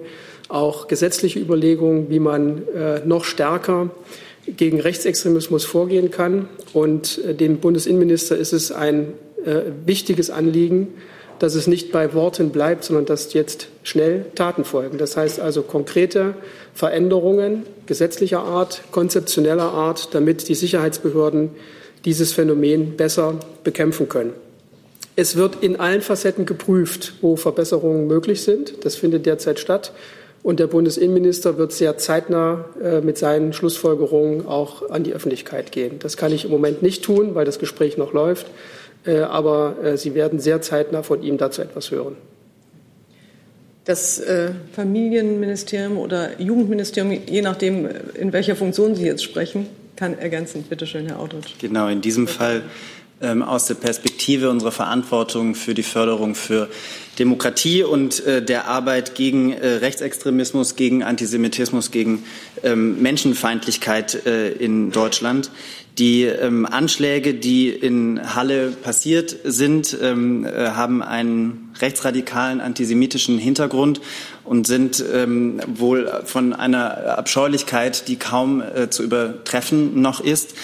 auch 0.48 0.88
gesetzliche 0.88 1.38
Überlegungen, 1.38 2.08
wie 2.08 2.20
man 2.20 2.66
äh, 2.68 3.00
noch 3.04 3.24
stärker 3.24 3.90
gegen 4.46 4.80
Rechtsextremismus 4.80 5.64
vorgehen 5.64 6.10
kann. 6.10 6.48
Und 6.72 7.20
dem 7.40 7.58
Bundesinnenminister 7.58 8.36
ist 8.36 8.52
es 8.52 8.72
ein 8.72 9.12
wichtiges 9.84 10.30
Anliegen, 10.30 10.88
dass 11.38 11.54
es 11.54 11.66
nicht 11.66 11.92
bei 11.92 12.14
Worten 12.14 12.50
bleibt, 12.50 12.84
sondern 12.84 13.06
dass 13.06 13.32
jetzt 13.34 13.68
schnell 13.82 14.24
Taten 14.34 14.64
folgen. 14.64 14.98
Das 14.98 15.16
heißt 15.16 15.40
also 15.40 15.62
konkrete 15.62 16.34
Veränderungen 16.72 17.64
gesetzlicher 17.86 18.40
Art, 18.40 18.82
konzeptioneller 18.92 19.72
Art, 19.72 20.14
damit 20.14 20.48
die 20.48 20.54
Sicherheitsbehörden 20.54 21.50
dieses 22.04 22.32
Phänomen 22.32 22.96
besser 22.96 23.38
bekämpfen 23.62 24.08
können. 24.08 24.32
Es 25.16 25.36
wird 25.36 25.62
in 25.62 25.76
allen 25.76 26.02
Facetten 26.02 26.44
geprüft, 26.44 27.14
wo 27.20 27.36
Verbesserungen 27.36 28.06
möglich 28.06 28.42
sind. 28.42 28.84
Das 28.84 28.96
findet 28.96 29.26
derzeit 29.26 29.60
statt. 29.60 29.92
Und 30.42 30.60
der 30.60 30.66
Bundesinnenminister 30.66 31.56
wird 31.56 31.72
sehr 31.72 31.96
zeitnah 31.96 32.66
äh, 32.82 33.00
mit 33.00 33.16
seinen 33.16 33.54
Schlussfolgerungen 33.54 34.46
auch 34.46 34.90
an 34.90 35.02
die 35.02 35.14
Öffentlichkeit 35.14 35.72
gehen. 35.72 35.98
Das 36.00 36.18
kann 36.18 36.32
ich 36.32 36.44
im 36.44 36.50
Moment 36.50 36.82
nicht 36.82 37.02
tun, 37.02 37.34
weil 37.34 37.46
das 37.46 37.58
Gespräch 37.58 37.96
noch 37.96 38.12
läuft. 38.12 38.48
Äh, 39.06 39.20
aber 39.20 39.76
äh, 39.82 39.96
Sie 39.96 40.14
werden 40.14 40.40
sehr 40.40 40.60
zeitnah 40.60 41.02
von 41.02 41.22
ihm 41.22 41.38
dazu 41.38 41.62
etwas 41.62 41.90
hören. 41.90 42.16
Das 43.86 44.22
Familienministerium 44.72 45.98
oder 45.98 46.40
Jugendministerium, 46.40 47.20
je 47.26 47.42
nachdem, 47.42 47.86
in 48.14 48.32
welcher 48.32 48.56
Funktion 48.56 48.94
Sie 48.94 49.04
jetzt 49.04 49.22
sprechen, 49.22 49.66
kann 49.96 50.18
ergänzen. 50.18 50.64
Bitte 50.68 50.86
schön, 50.86 51.06
Herr 51.06 51.20
Audrich. 51.20 51.56
Genau, 51.58 51.88
in 51.88 52.00
diesem 52.00 52.26
Fall 52.28 52.62
ähm, 53.20 53.42
aus 53.42 53.66
der 53.66 53.74
Perspektive 53.74 54.50
unserer 54.50 54.72
Verantwortung 54.72 55.54
für 55.54 55.74
die 55.74 55.82
Förderung 55.82 56.34
für 56.34 56.68
Demokratie 57.18 57.84
und 57.84 58.24
äh, 58.26 58.44
der 58.44 58.66
Arbeit 58.66 59.14
gegen 59.14 59.52
äh, 59.52 59.66
Rechtsextremismus, 59.66 60.74
gegen 60.76 61.02
Antisemitismus, 61.02 61.90
gegen 61.90 62.24
ähm, 62.62 63.00
Menschenfeindlichkeit 63.00 64.26
äh, 64.26 64.50
in 64.50 64.90
Deutschland. 64.90 65.50
Die 65.98 66.24
ähm, 66.24 66.66
Anschläge, 66.66 67.34
die 67.34 67.68
in 67.68 68.34
Halle 68.34 68.70
passiert 68.70 69.36
sind, 69.44 69.96
ähm, 70.02 70.44
äh, 70.44 70.70
haben 70.70 71.02
einen 71.02 71.72
rechtsradikalen 71.80 72.60
antisemitischen 72.60 73.38
Hintergrund 73.38 74.00
und 74.44 74.66
sind 74.66 75.02
ähm, 75.12 75.60
wohl 75.66 76.22
von 76.24 76.52
einer 76.52 77.18
Abscheulichkeit, 77.18 78.08
die 78.08 78.16
kaum 78.16 78.62
äh, 78.62 78.90
zu 78.90 79.02
übertreffen 79.02 80.00
noch 80.00 80.20
ist. 80.20 80.54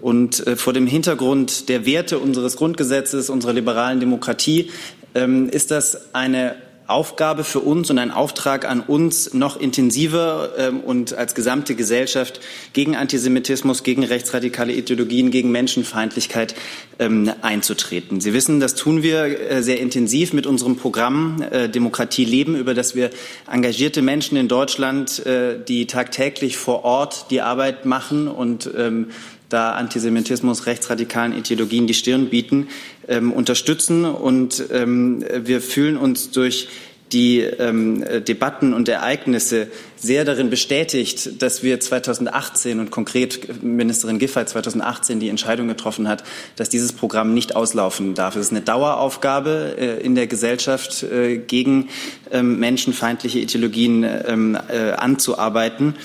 Und 0.00 0.46
äh, 0.46 0.56
vor 0.56 0.72
dem 0.72 0.86
Hintergrund 0.86 1.68
der 1.68 1.86
Werte 1.86 2.18
unseres 2.18 2.56
Grundgesetzes, 2.56 3.30
unserer 3.30 3.52
liberalen 3.52 4.00
Demokratie, 4.00 4.70
ähm, 5.14 5.48
ist 5.48 5.70
das 5.70 6.14
eine 6.14 6.56
Aufgabe 6.90 7.44
für 7.44 7.60
uns 7.60 7.90
und 7.90 7.98
ein 7.98 8.10
Auftrag 8.10 8.68
an 8.68 8.80
uns, 8.80 9.32
noch 9.32 9.58
intensiver 9.58 10.50
ähm, 10.58 10.80
und 10.80 11.14
als 11.14 11.34
gesamte 11.34 11.74
Gesellschaft 11.74 12.40
gegen 12.72 12.96
Antisemitismus, 12.96 13.82
gegen 13.82 14.04
rechtsradikale 14.04 14.72
Ideologien, 14.72 15.30
gegen 15.30 15.50
Menschenfeindlichkeit 15.50 16.54
ähm, 16.98 17.30
einzutreten. 17.42 18.20
Sie 18.20 18.32
wissen, 18.32 18.60
das 18.60 18.74
tun 18.74 19.02
wir 19.02 19.50
äh, 19.50 19.62
sehr 19.62 19.80
intensiv 19.80 20.32
mit 20.32 20.46
unserem 20.46 20.76
Programm 20.76 21.42
äh, 21.50 21.68
Demokratie 21.68 22.24
leben, 22.24 22.56
über 22.56 22.74
das 22.74 22.94
wir 22.94 23.10
engagierte 23.50 24.02
Menschen 24.02 24.36
in 24.36 24.48
Deutschland, 24.48 25.24
äh, 25.26 25.58
die 25.66 25.86
tagtäglich 25.86 26.56
vor 26.56 26.84
Ort 26.84 27.26
die 27.30 27.40
Arbeit 27.40 27.84
machen 27.84 28.28
und 28.28 28.70
ähm, 28.76 29.08
da 29.50 29.72
Antisemitismus, 29.72 30.66
rechtsradikalen 30.66 31.36
Ideologien 31.36 31.86
die 31.86 31.94
Stirn 31.94 32.30
bieten, 32.30 32.68
ähm, 33.10 33.32
unterstützen. 33.32 34.06
Und 34.06 34.64
ähm, 34.72 35.22
wir 35.44 35.60
fühlen 35.60 35.98
uns 35.98 36.30
durch 36.30 36.68
die 37.12 37.40
ähm, 37.40 38.04
Debatten 38.26 38.72
und 38.72 38.88
Ereignisse 38.88 39.68
sehr 39.96 40.24
darin 40.24 40.48
bestätigt, 40.48 41.42
dass 41.42 41.62
wir 41.62 41.80
2018 41.80 42.78
und 42.78 42.90
konkret 42.90 43.62
Ministerin 43.62 44.18
Giffey 44.18 44.46
2018 44.46 45.20
die 45.20 45.28
Entscheidung 45.28 45.68
getroffen 45.68 46.08
hat, 46.08 46.24
dass 46.56 46.68
dieses 46.68 46.92
Programm 46.92 47.34
nicht 47.34 47.56
auslaufen 47.56 48.14
darf. 48.14 48.36
Es 48.36 48.46
ist 48.46 48.52
eine 48.52 48.62
Daueraufgabe 48.62 49.76
äh, 49.76 50.00
in 50.04 50.14
der 50.14 50.26
Gesellschaft, 50.26 51.02
äh, 51.02 51.38
gegen 51.38 51.88
ähm, 52.30 52.58
menschenfeindliche 52.60 53.40
Ideologien 53.40 54.04
ähm, 54.04 54.56
äh, 54.68 54.92
anzuarbeiten. 54.92 55.96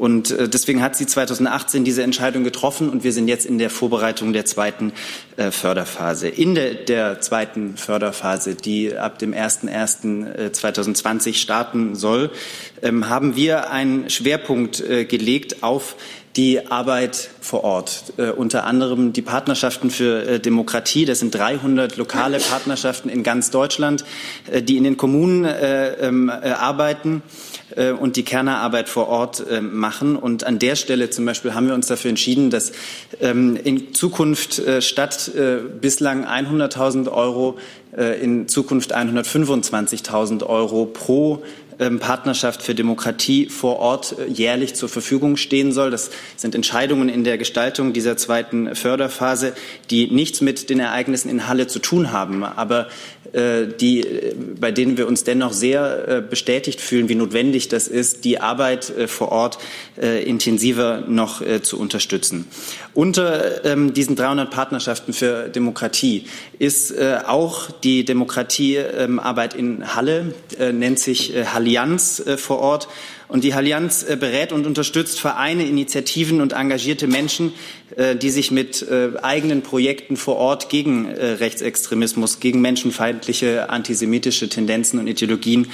Und 0.00 0.30
äh, 0.30 0.48
deswegen 0.48 0.80
hat 0.80 0.96
sie 0.96 1.04
2018 1.04 1.84
diese 1.84 2.02
Entscheidung 2.02 2.42
getroffen 2.42 2.88
und 2.88 3.04
wir 3.04 3.12
sind 3.12 3.28
jetzt 3.28 3.44
in 3.44 3.58
der 3.58 3.68
Vorbereitung 3.68 4.32
der 4.32 4.46
zweiten 4.46 4.94
äh, 5.36 5.50
Förderphase. 5.50 6.26
In 6.26 6.54
der, 6.54 6.72
der 6.72 7.20
zweiten 7.20 7.76
Förderphase, 7.76 8.54
die 8.54 8.96
ab 8.96 9.18
dem 9.18 9.34
01.01.2020 9.34 11.28
äh, 11.28 11.34
starten 11.34 11.96
soll, 11.96 12.30
ähm, 12.80 13.10
haben 13.10 13.36
wir 13.36 13.70
einen 13.70 14.08
Schwerpunkt 14.08 14.82
gelegt 15.08 15.62
auf 15.62 15.96
die 16.36 16.70
Arbeit 16.70 17.30
vor 17.40 17.64
Ort, 17.64 18.12
äh, 18.16 18.30
unter 18.30 18.64
anderem 18.64 19.12
die 19.12 19.22
Partnerschaften 19.22 19.90
für 19.90 20.26
äh, 20.26 20.40
Demokratie. 20.40 21.04
Das 21.04 21.18
sind 21.18 21.34
300 21.34 21.96
lokale 21.96 22.38
Partnerschaften 22.38 23.08
in 23.08 23.22
ganz 23.22 23.50
Deutschland, 23.50 24.04
äh, 24.50 24.62
die 24.62 24.76
in 24.76 24.84
den 24.84 24.96
Kommunen 24.96 25.46
ähm, 25.50 26.30
arbeiten 26.30 27.22
äh, 27.76 27.92
und 27.92 28.16
die 28.16 28.22
Kernerarbeit 28.22 28.88
vor 28.88 29.08
Ort 29.08 29.44
äh, 29.48 29.60
machen. 29.60 30.16
Und 30.16 30.44
an 30.44 30.58
der 30.58 30.76
Stelle 30.76 31.10
zum 31.10 31.24
Beispiel 31.24 31.54
haben 31.54 31.66
wir 31.66 31.74
uns 31.74 31.86
dafür 31.86 32.10
entschieden, 32.10 32.50
dass 32.50 32.72
ähm, 33.20 33.56
in 33.62 33.94
Zukunft 33.94 34.58
äh, 34.58 34.82
statt 34.82 35.30
bislang 35.80 36.26
100.000 36.26 37.10
Euro 37.10 37.58
in 38.22 38.46
Zukunft 38.46 38.94
125.000 38.96 40.44
Euro 40.44 40.86
pro 40.86 41.42
Partnerschaft 41.88 42.62
für 42.62 42.74
Demokratie 42.74 43.48
vor 43.48 43.78
Ort 43.78 44.16
äh, 44.18 44.30
jährlich 44.30 44.74
zur 44.74 44.90
Verfügung 44.90 45.38
stehen 45.38 45.72
soll. 45.72 45.90
Das 45.90 46.10
sind 46.36 46.54
Entscheidungen 46.54 47.08
in 47.08 47.24
der 47.24 47.38
Gestaltung 47.38 47.94
dieser 47.94 48.18
zweiten 48.18 48.74
Förderphase, 48.74 49.54
die 49.88 50.10
nichts 50.10 50.42
mit 50.42 50.68
den 50.68 50.78
Ereignissen 50.78 51.30
in 51.30 51.48
Halle 51.48 51.68
zu 51.68 51.78
tun 51.78 52.12
haben, 52.12 52.44
aber 52.44 52.88
äh, 53.32 53.66
die, 53.80 54.00
äh, 54.00 54.34
bei 54.60 54.72
denen 54.72 54.98
wir 54.98 55.08
uns 55.08 55.24
dennoch 55.24 55.52
sehr 55.52 56.20
bestätigt 56.28 56.80
fühlen, 56.80 57.08
wie 57.08 57.14
notwendig 57.14 57.68
das 57.68 57.88
ist, 57.88 58.24
die 58.24 58.40
Arbeit 58.40 58.92
vor 59.06 59.32
Ort 59.32 59.58
intensiver 59.96 61.04
noch 61.06 61.42
zu 61.62 61.78
unterstützen. 61.78 62.46
Unter 62.94 63.64
ähm, 63.64 63.94
diesen 63.94 64.16
300 64.16 64.50
Partnerschaften 64.50 65.12
für 65.12 65.48
Demokratie 65.48 66.24
ist 66.58 66.94
auch 67.26 67.70
die 67.70 68.04
Demokratiearbeit 68.04 69.54
in 69.54 69.94
Halle, 69.94 70.34
nennt 70.72 70.98
sich 70.98 71.32
Halle 71.52 71.69
Allianz 71.70 72.18
äh, 72.20 72.36
vor 72.36 72.58
Ort. 72.58 72.88
Und 73.30 73.44
die 73.44 73.54
Allianz 73.54 74.02
äh, 74.02 74.16
berät 74.16 74.52
und 74.52 74.66
unterstützt 74.66 75.20
Vereine, 75.20 75.64
Initiativen 75.64 76.40
und 76.40 76.52
engagierte 76.52 77.06
Menschen, 77.06 77.52
äh, 77.96 78.16
die 78.16 78.30
sich 78.30 78.50
mit 78.50 78.84
eigenen 79.22 79.62
Projekten 79.62 80.16
vor 80.16 80.36
Ort 80.36 80.68
gegen 80.68 81.06
Rechtsextremismus, 81.06 82.40
gegen 82.40 82.60
menschenfeindliche 82.60 83.70
antisemitische 83.70 84.48
Tendenzen 84.48 84.98
und 84.98 85.06
Ideologien 85.06 85.68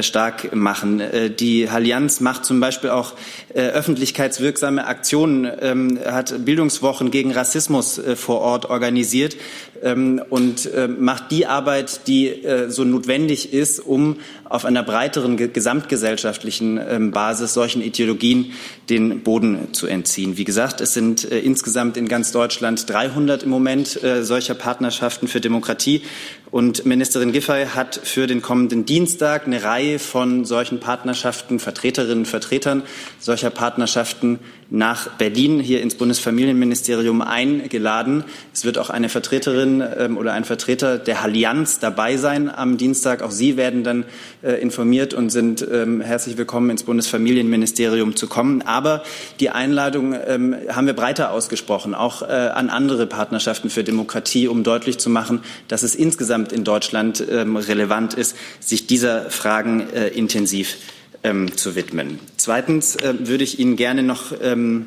stark 0.00 0.54
machen. 0.54 1.02
Die 1.38 1.68
Allianz 1.68 2.20
macht 2.20 2.44
zum 2.44 2.60
Beispiel 2.60 2.90
auch 2.90 3.14
öffentlichkeitswirksame 3.54 4.86
Aktionen, 4.86 5.50
ähm, 5.60 5.98
hat 6.04 6.44
Bildungswochen 6.44 7.10
gegen 7.10 7.32
Rassismus 7.32 8.00
vor 8.16 8.40
Ort 8.40 8.66
organisiert 8.66 9.36
ähm, 9.82 10.22
und 10.28 10.68
macht 10.98 11.30
die 11.30 11.46
Arbeit, 11.46 12.06
die 12.06 12.42
so 12.68 12.84
notwendig 12.84 13.52
ist, 13.52 13.80
um 13.80 14.16
auf 14.44 14.64
einer 14.64 14.82
breiteren 14.82 15.36
gesamtgesellschaftlichen 15.52 16.78
Basis 16.98 17.54
solchen 17.54 17.82
Ideologien 17.82 18.52
den 18.90 19.22
Boden 19.22 19.72
zu 19.72 19.86
entziehen. 19.86 20.36
Wie 20.36 20.44
gesagt, 20.44 20.80
es 20.80 20.94
sind 20.94 21.30
äh, 21.30 21.38
insgesamt 21.38 21.96
in 21.96 22.08
ganz 22.08 22.32
Deutschland 22.32 22.88
300 22.88 23.42
im 23.42 23.50
Moment 23.50 24.02
äh, 24.02 24.24
solcher 24.24 24.54
Partnerschaften 24.54 25.28
für 25.28 25.40
Demokratie. 25.40 26.02
Und 26.50 26.86
Ministerin 26.86 27.32
Giffey 27.32 27.66
hat 27.74 28.00
für 28.02 28.26
den 28.26 28.40
kommenden 28.40 28.86
Dienstag 28.86 29.46
eine 29.46 29.62
Reihe 29.64 29.98
von 29.98 30.46
solchen 30.46 30.80
Partnerschaften, 30.80 31.58
Vertreterinnen 31.58 32.20
und 32.20 32.26
Vertretern 32.26 32.82
solcher 33.18 33.50
Partnerschaften 33.50 34.38
nach 34.70 35.08
Berlin 35.16 35.60
hier 35.60 35.80
ins 35.80 35.94
Bundesfamilienministerium 35.94 37.22
eingeladen. 37.22 38.24
Es 38.52 38.64
wird 38.64 38.78
auch 38.78 38.90
eine 38.90 39.08
Vertreterin 39.08 39.82
ähm, 39.98 40.18
oder 40.18 40.34
ein 40.34 40.44
Vertreter 40.44 40.98
der 40.98 41.22
Allianz 41.22 41.78
dabei 41.78 42.18
sein 42.18 42.50
am 42.54 42.76
Dienstag. 42.76 43.22
Auch 43.22 43.30
Sie 43.30 43.56
werden 43.56 43.82
dann 43.82 44.04
äh, 44.42 44.52
informiert 44.60 45.14
und 45.14 45.30
sind 45.30 45.66
ähm, 45.70 46.02
herzlich 46.02 46.36
willkommen 46.36 46.68
ins 46.68 46.82
Bundesfamilienministerium 46.82 48.14
zu 48.14 48.26
kommen. 48.26 48.60
Aber 48.62 49.02
die 49.40 49.48
Einladung 49.50 50.14
ähm, 50.26 50.54
haben 50.68 50.86
wir 50.86 50.94
breiter 50.94 51.30
ausgesprochen, 51.32 51.94
auch 51.94 52.20
äh, 52.22 52.26
an 52.26 52.68
andere 52.68 53.06
Partnerschaften 53.06 53.70
für 53.70 53.84
Demokratie, 53.84 54.48
um 54.48 54.64
deutlich 54.64 54.98
zu 54.98 55.08
machen, 55.08 55.40
dass 55.68 55.82
es 55.82 55.94
insgesamt 55.94 56.37
in 56.46 56.64
Deutschland 56.64 57.22
ähm, 57.30 57.56
relevant 57.56 58.14
ist, 58.14 58.36
sich 58.60 58.86
dieser 58.86 59.30
Fragen 59.30 59.88
äh, 59.92 60.08
intensiv 60.08 60.76
ähm, 61.22 61.56
zu 61.56 61.74
widmen. 61.74 62.18
Zweitens 62.36 62.96
äh, 62.96 63.14
würde 63.18 63.44
ich 63.44 63.58
Ihnen 63.58 63.76
gerne 63.76 64.02
noch 64.02 64.32
ähm, 64.42 64.86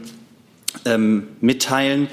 mitteilen, 1.42 2.08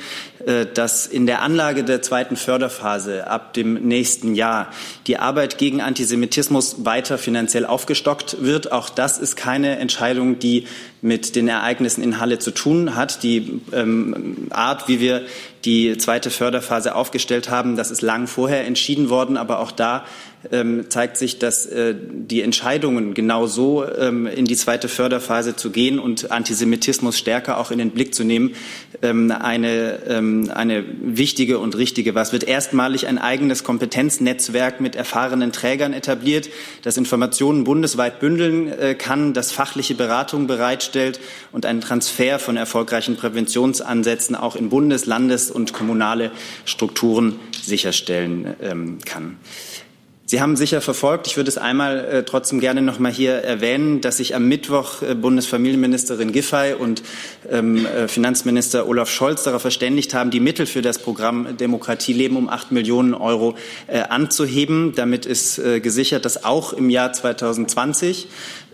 äh, 0.45 0.66
dass 0.66 1.07
in 1.07 1.26
der 1.26 1.42
Anlage 1.42 1.85
der 1.85 2.02
zweiten 2.02 2.37
Förderphase 2.37 3.28
ab 3.28 3.54
dem 3.54 3.75
nächsten 3.75 4.35
Jahr 4.35 4.73
die 5.07 5.16
Arbeit 5.18 5.59
gegen 5.59 5.80
Antisemitismus 5.80 6.85
weiter 6.85 7.18
finanziell 7.18 7.64
aufgestockt 7.64 8.38
wird. 8.40 8.73
Auch 8.73 8.88
das 8.88 9.18
ist 9.18 9.37
keine 9.37 9.78
Entscheidung, 9.78 10.38
die 10.38 10.66
mit 11.02 11.37
den 11.37 11.49
Ereignissen 11.49 12.02
in 12.02 12.18
Halle 12.18 12.40
zu 12.40 12.50
tun 12.50 12.97
hat. 12.97 13.23
Die 13.23 13.61
ähm, 13.73 14.49
Art, 14.50 14.88
wie 14.88 14.99
wir 15.00 15.23
die 15.65 15.97
zweite 15.99 16.31
Förderphase 16.31 16.95
aufgestellt 16.95 17.50
haben, 17.50 17.77
das 17.77 17.91
ist 17.91 18.03
lang 18.03 18.27
vorher 18.27 18.67
entschieden 18.67 19.11
worden, 19.11 19.37
aber 19.37 19.59
auch 19.61 19.73
da 19.73 20.05
ähm, 20.52 20.87
zeigt 20.88 21.16
sich, 21.16 21.38
dass 21.38 21.66
äh, 21.66 21.95
die 21.99 22.42
Entscheidungen 22.42 23.14
genau 23.14 23.47
so 23.47 23.85
ähm, 23.85 24.26
in 24.26 24.45
die 24.45 24.57
zweite 24.57 24.88
Förderphase 24.88 25.57
zu 25.57 25.71
gehen 25.71 25.99
und 25.99 26.30
Antisemitismus 26.30 27.18
stärker 27.18 27.59
auch 27.59 27.71
in 27.71 27.78
den 27.78 27.90
Blick 27.90 28.14
zu 28.14 28.25
nehmen, 28.25 28.54
ähm, 29.02 29.30
eine, 29.30 30.00
ähm, 30.09 30.50
eine 30.54 30.85
wichtige 31.02 31.59
und 31.59 31.76
richtige 31.76 32.14
war. 32.14 32.23
Es 32.23 32.33
wird 32.33 32.45
erstmalig 32.45 33.07
ein 33.07 33.18
eigenes 33.18 33.64
Kompetenznetzwerk 33.64 34.80
mit 34.80 34.97
erfahrenen 34.97 35.52
Trägern 35.52 35.92
etabliert, 35.92 36.49
das 36.83 36.97
Informationen 36.97 37.64
bundesweit 37.64 38.21
bündeln 38.21 38.73
äh, 38.73 38.95
kann, 38.95 39.35
das 39.35 39.52
fachliche 39.52 39.95
Beratung 39.95 40.47
bereitstellt 40.47 41.21
und 41.52 41.66
einen 41.66 41.80
Transfer 41.80 42.38
von 42.38 42.57
erfolgreichen 42.57 43.16
Präventionsansätzen 43.16 44.37
auch 44.37 44.57
in 44.57 44.68
Bundes-, 44.68 45.07
Landes- 45.07 45.50
und 45.50 45.73
kommunale 45.73 46.30
Strukturen 46.64 47.40
sicherstellen 47.61 48.54
ähm, 48.62 48.99
kann. 49.04 49.37
Sie 50.30 50.42
haben 50.42 50.56
sicher 50.56 50.82
verfolgt, 50.82 51.26
ich 51.26 51.38
würde 51.38 51.49
es 51.49 51.56
einmal 51.56 52.04
äh, 52.04 52.23
trotzdem 52.23 52.61
gerne 52.61 52.82
noch 52.82 52.99
mal 52.99 53.11
hier 53.11 53.32
erwähnen, 53.32 54.02
dass 54.02 54.18
sich 54.18 54.35
am 54.35 54.47
Mittwoch 54.47 55.00
äh, 55.00 55.14
Bundesfamilienministerin 55.14 56.32
Giffey 56.32 56.75
und 56.75 57.02
ähm, 57.50 57.87
äh, 57.87 58.08
Finanzminister 58.08 58.87
Olaf 58.87 59.08
Scholz 59.08 59.44
darauf 59.44 59.62
verständigt 59.62 60.12
haben, 60.12 60.30
die 60.30 60.40
Mittel 60.40 60.66
für 60.66 60.82
das 60.82 60.99
Programm 60.99 61.56
Demokratie 61.56 62.12
leben 62.12 62.37
um 62.37 62.50
acht 62.50 62.73
Millionen 62.73 63.14
Euro 63.14 63.56
äh, 63.87 64.00
anzuheben. 64.00 64.92
Damit 64.94 65.25
ist 65.25 65.61
äh, 65.61 65.80
gesichert, 65.80 66.26
dass 66.26 66.44
auch 66.44 66.75
im 66.75 66.90
Jahr 66.90 67.11
2020 67.14 68.28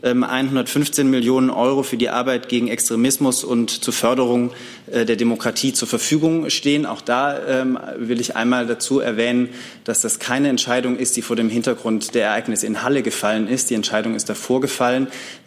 115 0.05 1.07
ähm, 1.07 1.11
Millionen 1.11 1.51
Euro 1.51 1.83
für 1.83 1.97
die 1.97 2.11
Arbeit 2.11 2.49
gegen 2.49 2.69
Extremismus 2.69 3.43
und 3.43 3.71
zur 3.71 3.95
Förderung 3.95 4.53
äh, 4.91 5.07
der 5.07 5.17
Demokratie 5.17 5.73
zur 5.73 5.89
Verfügung 5.89 6.51
stehen. 6.51 6.85
Auch 6.85 7.01
da 7.01 7.39
ähm, 7.47 7.79
will 7.97 8.21
ich 8.21 8.37
einmal 8.37 8.67
dazu 8.67 9.01
erwähnen, 9.01 9.49
dass 9.85 10.03
das 10.03 10.19
keine 10.19 10.49
Entscheidung 10.49 10.99
ist, 10.99 11.17
die 11.17 11.23
vor 11.23 11.37
dem 11.37 11.49
Hintergrund 11.49 12.15
der 12.15 12.27
Ereignisse 12.27 12.67
in 12.67 12.83
Halle 12.83 13.03
gefallen 13.03 13.49
ist. 13.49 13.71
Die 13.71 13.75
Entscheidung 13.75 14.15
ist 14.15 14.29
davor 14.29 14.61
gefallen. 14.61 15.07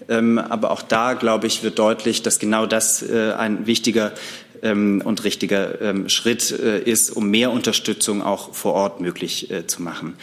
Ähm, 0.09 0.39
aber 0.39 0.71
auch 0.71 0.81
da, 0.81 1.13
glaube 1.13 1.45
ich, 1.45 1.61
wird 1.61 1.77
deutlich, 1.77 2.23
dass 2.23 2.39
genau 2.39 2.65
das 2.65 3.03
äh, 3.03 3.33
ein 3.33 3.67
wichtiger 3.67 4.13
und 4.59 5.23
richtiger 5.23 6.09
Schritt 6.09 6.49
äh, 6.49 6.81
ist, 6.81 7.11
um 7.11 7.29
mehr 7.29 7.51
Unterstützung 7.51 8.23
auch 8.23 8.55
vor 8.55 8.73
Ort 8.73 9.01
möglich 9.01 9.53
zu 9.67 9.83
machen. 9.83 10.15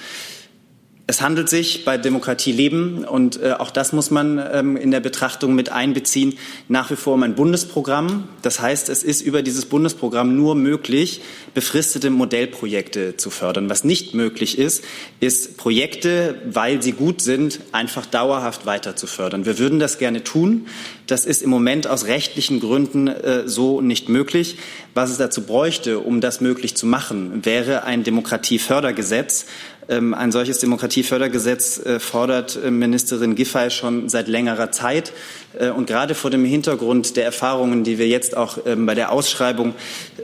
Es 1.06 1.20
handelt 1.20 1.50
sich 1.50 1.84
bei 1.84 1.98
Demokratie 1.98 2.52
leben, 2.52 3.04
und 3.04 3.38
äh, 3.42 3.52
auch 3.52 3.70
das 3.70 3.92
muss 3.92 4.10
man 4.10 4.42
ähm, 4.52 4.74
in 4.78 4.90
der 4.90 5.00
Betrachtung 5.00 5.54
mit 5.54 5.70
einbeziehen, 5.70 6.38
nach 6.68 6.90
wie 6.90 6.96
vor 6.96 7.12
um 7.12 7.22
ein 7.22 7.34
Bundesprogramm. 7.34 8.24
Das 8.40 8.58
heißt, 8.60 8.88
es 8.88 9.04
ist 9.04 9.20
über 9.20 9.42
dieses 9.42 9.66
Bundesprogramm 9.66 10.34
nur 10.34 10.54
möglich, 10.54 11.20
befristete 11.52 12.08
Modellprojekte 12.08 13.18
zu 13.18 13.28
fördern. 13.28 13.68
Was 13.68 13.84
nicht 13.84 14.14
möglich 14.14 14.56
ist, 14.56 14.82
ist 15.20 15.58
Projekte, 15.58 16.40
weil 16.46 16.82
sie 16.82 16.92
gut 16.92 17.20
sind, 17.20 17.60
einfach 17.72 18.06
dauerhaft 18.06 18.64
weiter 18.64 18.96
zu 18.96 19.06
fördern. 19.06 19.44
Wir 19.44 19.58
würden 19.58 19.78
das 19.78 19.98
gerne 19.98 20.24
tun. 20.24 20.68
Das 21.06 21.26
ist 21.26 21.42
im 21.42 21.50
Moment 21.50 21.86
aus 21.86 22.06
rechtlichen 22.06 22.60
Gründen 22.60 23.08
äh, 23.08 23.46
so 23.46 23.82
nicht 23.82 24.08
möglich. 24.08 24.56
Was 24.94 25.10
es 25.10 25.18
dazu 25.18 25.42
bräuchte, 25.42 25.98
um 25.98 26.22
das 26.22 26.40
möglich 26.40 26.76
zu 26.76 26.86
machen, 26.86 27.44
wäre 27.44 27.84
ein 27.84 28.04
Demokratiefördergesetz 28.04 29.44
ein 29.88 30.32
solches 30.32 30.60
Demokratiefördergesetz 30.60 31.78
äh, 31.78 32.00
fordert 32.00 32.58
äh, 32.62 32.70
Ministerin 32.70 33.34
Giffey 33.34 33.70
schon 33.70 34.08
seit 34.08 34.28
längerer 34.28 34.70
Zeit. 34.70 35.12
Äh, 35.58 35.70
und 35.70 35.86
gerade 35.86 36.14
vor 36.14 36.30
dem 36.30 36.44
Hintergrund 36.44 37.16
der 37.16 37.24
Erfahrungen, 37.24 37.84
die 37.84 37.98
wir 37.98 38.08
jetzt 38.08 38.36
auch 38.36 38.58
ähm, 38.64 38.86
bei 38.86 38.94
der 38.94 39.12
Ausschreibung 39.12 39.74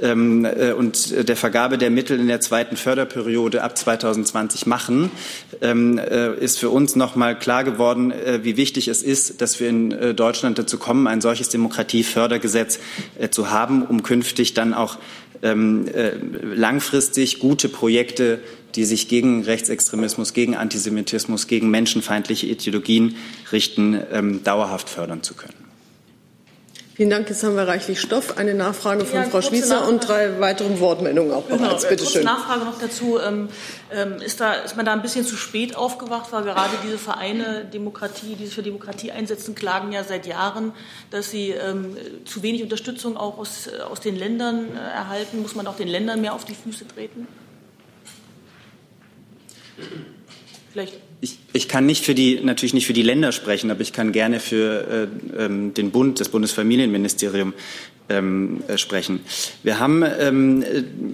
ähm, 0.01 0.47
und 0.79 1.29
der 1.29 1.37
Vergabe 1.37 1.77
der 1.77 1.91
Mittel 1.91 2.19
in 2.19 2.29
der 2.29 2.41
zweiten 2.41 2.77
Förderperiode 2.77 3.63
ab 3.63 3.77
2020 3.77 4.67
machen, 4.67 5.11
ist 6.41 6.59
für 6.59 6.71
uns 6.71 6.97
noch 6.97 7.17
mal 7.17 7.39
klar 7.39 7.65
geworden, 7.65 8.13
wie 8.43 8.57
wichtig 8.57 8.89
es 8.89 9.03
ist, 9.03 9.41
dass 9.41 9.61
wir 9.61 9.69
in 9.69 10.17
Deutschland 10.17 10.59
dazu 10.59 10.79
kommen, 10.79 11.07
ein 11.07 11.21
solches 11.21 11.51
Demokratiefördergesetz 11.51 12.79
zu 13.31 13.51
haben, 13.51 13.83
um 13.83 14.03
künftig 14.03 14.55
dann 14.55 14.73
auch 14.73 14.97
langfristig 15.43 17.39
gute 17.39 17.69
Projekte 17.69 18.41
die 18.75 18.85
sich 18.85 19.09
gegen 19.09 19.43
Rechtsextremismus, 19.45 20.33
gegen 20.33 20.57
Antisemitismus, 20.57 21.47
gegen 21.47 21.71
menschenfeindliche 21.71 22.47
Ideologien 22.47 23.17
richten, 23.53 24.01
ähm, 24.13 24.45
dauerhaft 24.45 24.89
fördern 24.89 25.23
zu 25.23 25.35
können. 25.35 25.60
Vielen 27.01 27.09
Dank. 27.09 27.31
Jetzt 27.31 27.43
haben 27.45 27.57
wir 27.57 27.67
reichlich 27.67 27.99
Stoff. 27.99 28.37
Eine 28.37 28.53
Nachfrage 28.53 29.07
von 29.07 29.21
ja, 29.21 29.25
Frau 29.25 29.41
Schwiezer 29.41 29.89
und 29.89 30.07
drei 30.07 30.39
weitere 30.39 30.81
Wortmeldungen 30.81 31.33
auch 31.33 31.49
genau, 31.49 31.69
bereits. 31.69 31.89
Bitte 31.89 32.05
schön. 32.05 32.25
Nachfrage 32.25 32.67
noch 32.67 32.79
dazu. 32.79 33.19
Ähm, 33.19 33.49
ähm, 33.91 34.21
ist, 34.21 34.39
da, 34.39 34.53
ist 34.53 34.77
man 34.77 34.85
da 34.85 34.93
ein 34.93 35.01
bisschen 35.01 35.25
zu 35.25 35.37
spät 35.37 35.75
aufgewacht? 35.77 36.31
Weil 36.31 36.43
gerade 36.43 36.75
diese 36.85 36.99
Vereine 36.99 37.65
Demokratie, 37.65 38.35
die 38.35 38.45
sich 38.45 38.55
für 38.55 38.63
Demokratie 38.63 39.13
einsetzen, 39.13 39.55
klagen 39.55 39.93
ja 39.93 40.05
seit 40.05 40.27
Jahren, 40.27 40.75
dass 41.11 41.31
sie 41.31 41.53
ähm, 41.53 41.97
zu 42.27 42.43
wenig 42.43 42.63
Unterstützung 42.63 43.17
auch 43.17 43.39
aus, 43.39 43.71
aus 43.91 44.01
den 44.01 44.17
Ländern 44.17 44.67
äh, 44.77 44.79
erhalten. 44.79 45.41
Muss 45.41 45.55
man 45.55 45.67
auch 45.69 45.77
den 45.77 45.89
Ländern 45.89 46.21
mehr 46.21 46.35
auf 46.35 46.45
die 46.45 46.55
Füße 46.55 46.87
treten? 46.87 47.27
Vielleicht. 50.71 51.01
Ich, 51.23 51.39
ich 51.53 51.69
kann 51.69 51.85
nicht 51.85 52.05
für 52.05 52.15
die, 52.15 52.41
natürlich 52.43 52.73
nicht 52.73 52.87
für 52.87 52.95
die 52.95 53.03
Länder 53.03 53.33
sprechen, 53.33 53.71
aber 53.71 53.83
ich 53.83 53.93
kann 53.93 54.13
gerne 54.13 54.41
für 54.41 55.09
äh, 55.37 55.45
ähm, 55.45 55.75
den 55.75 55.91
Bund, 55.91 56.19
das 56.19 56.31
Bundesfamilienministerium 56.31 57.53
ähm, 58.09 58.63
äh, 58.69 58.79
sprechen. 58.79 59.21
Wir 59.63 59.79
haben 59.79 60.03
ähm, 60.03 60.65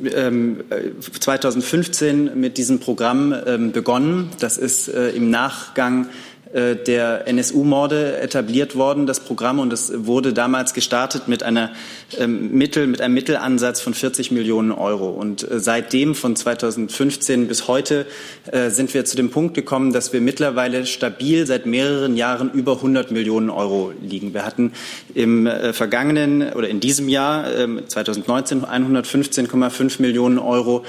äh, 0.05 1.01
2015 1.01 2.29
ähm, 2.29 2.41
mit 2.41 2.57
diesem 2.57 2.79
Programm 2.79 3.35
ähm, 3.47 3.73
begonnen. 3.73 4.31
Das 4.39 4.59
ist 4.59 4.89
äh, 4.89 5.11
im 5.11 5.31
Nachgang 5.31 6.09
der 6.55 7.27
NSU-Morde 7.27 8.19
etabliert 8.19 8.77
worden, 8.77 9.07
das 9.07 9.21
Programm, 9.21 9.59
und 9.59 9.73
es 9.73 9.93
wurde 10.07 10.33
damals 10.33 10.75
gestartet 10.75 11.29
mit 11.29 11.43
einer 11.43 11.73
ähm, 12.19 12.53
Mittel, 12.53 12.87
mit 12.87 13.01
einem 13.01 13.15
Mittelansatz 13.15 13.81
von 13.81 13.95
40 13.95 14.31
Millionen 14.31 14.73
Euro. 14.73 15.11
Und 15.11 15.49
äh, 15.51 15.59
seitdem, 15.59 16.15
von 16.15 16.37
2015 16.37 17.49
bis 17.49 17.69
heute, 17.69 18.07
äh, 18.53 18.71
sind 18.71 18.95
wir 18.95 19.05
zu 19.05 19.17
dem 19.17 19.31
Punkt 19.31 19.55
gekommen, 19.55 19.93
dass 19.93 20.13
wir 20.13 20.21
mittlerweile 20.21 20.87
stabil 20.87 21.47
seit 21.47 21.67
mehreren 21.67 22.17
Jahren 22.17 22.51
über 22.53 22.77
100 22.77 23.11
Millionen 23.11 23.51
Euro 23.51 23.93
liegen. 24.01 24.33
Wir 24.33 24.45
hatten 24.45 24.73
im 25.15 25.49
vergangenen 25.73 26.53
oder 26.53 26.69
in 26.69 26.81
diesem 26.81 27.09
Jahr 27.09 27.45
2019 27.89 28.65
115,5 28.65 30.01
Millionen 30.01 30.39
Euro 30.39 30.85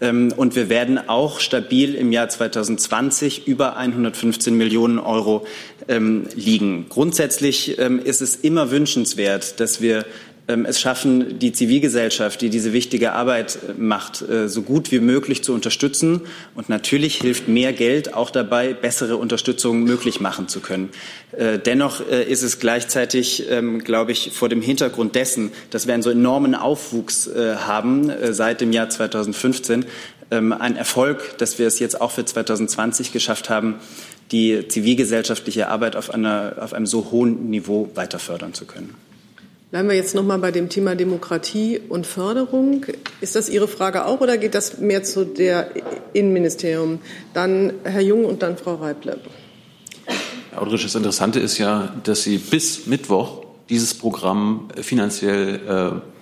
ähm, 0.00 0.32
und 0.36 0.56
wir 0.56 0.68
werden 0.68 1.08
auch 1.08 1.40
stabil 1.40 1.94
im 1.94 2.12
Jahr 2.12 2.28
2020 2.28 3.46
über 3.46 3.76
115 3.76 4.56
Millionen 4.56 4.98
Euro 5.02 5.46
ähm, 5.88 6.24
liegen. 6.34 6.86
Grundsätzlich 6.88 7.78
ähm, 7.78 7.98
ist 7.98 8.22
es 8.22 8.36
immer 8.36 8.70
wünschenswert, 8.70 9.60
dass 9.60 9.80
wir 9.80 10.04
es 10.48 10.80
schaffen, 10.80 11.38
die 11.38 11.52
Zivilgesellschaft, 11.52 12.40
die 12.40 12.50
diese 12.50 12.72
wichtige 12.72 13.12
Arbeit 13.12 13.58
äh, 13.68 13.80
macht, 13.80 14.22
äh, 14.22 14.48
so 14.48 14.62
gut 14.62 14.90
wie 14.90 14.98
möglich 14.98 15.44
zu 15.44 15.54
unterstützen. 15.54 16.22
Und 16.54 16.68
natürlich 16.68 17.16
hilft 17.20 17.46
mehr 17.46 17.72
Geld 17.72 18.14
auch 18.14 18.30
dabei, 18.30 18.74
bessere 18.74 19.16
Unterstützung 19.16 19.84
möglich 19.84 20.20
machen 20.20 20.48
zu 20.48 20.60
können. 20.60 20.90
Äh, 21.32 21.58
dennoch 21.58 22.00
ist 22.00 22.42
es 22.42 22.58
gleichzeitig, 22.58 23.44
glaube 23.84 24.12
ich, 24.12 24.32
vor 24.32 24.48
dem 24.48 24.60
Hintergrund 24.60 25.14
dessen, 25.14 25.52
dass 25.70 25.86
wir 25.86 25.94
einen 25.94 26.02
so 26.02 26.10
enormen 26.10 26.54
Aufwuchs 26.54 27.30
haben 27.34 28.10
seit 28.30 28.60
dem 28.60 28.72
Jahr 28.72 28.88
2015, 28.88 29.80
ähm, 29.80 29.86
ein 30.38 30.76
Erfolg, 30.76 31.36
dass 31.38 31.58
wir 31.58 31.66
es 31.66 31.78
jetzt 31.78 32.00
auch 32.00 32.10
für 32.10 32.24
2020 32.24 33.12
geschafft 33.12 33.50
haben, 33.50 33.76
die 34.30 34.66
zivilgesellschaftliche 34.68 35.68
Arbeit 35.68 35.96
auf, 35.96 36.10
einer, 36.10 36.54
auf 36.60 36.72
einem 36.72 36.86
so 36.86 37.10
hohen 37.10 37.50
Niveau 37.50 37.90
weiter 37.94 38.18
fördern 38.18 38.54
zu 38.54 38.64
können. 38.64 38.94
Bleiben 39.70 39.88
wir 39.88 39.96
jetzt 39.96 40.14
noch 40.14 40.22
mal 40.22 40.38
bei 40.38 40.50
dem 40.50 40.68
Thema 40.68 40.94
Demokratie 40.94 41.80
und 41.88 42.06
Förderung. 42.06 42.84
Ist 43.22 43.36
das 43.36 43.48
Ihre 43.48 43.68
Frage 43.68 44.04
auch 44.04 44.20
oder 44.20 44.36
geht 44.36 44.54
das 44.54 44.78
mehr 44.78 45.02
zu 45.02 45.24
der 45.24 45.70
Innenministerium? 46.12 46.98
Dann 47.32 47.72
Herr 47.84 48.02
Jung 48.02 48.26
und 48.26 48.42
dann 48.42 48.58
Frau 48.58 48.74
Reible. 48.74 49.18
Herr 50.50 50.60
Audrich, 50.60 50.82
das 50.82 50.94
Interessante 50.94 51.40
ist 51.40 51.56
ja, 51.56 51.94
dass 52.04 52.22
Sie 52.22 52.36
bis 52.36 52.86
Mittwoch 52.86 53.44
dieses 53.70 53.94
Programm 53.94 54.68
finanziell 54.78 55.60
äh, 55.66 56.21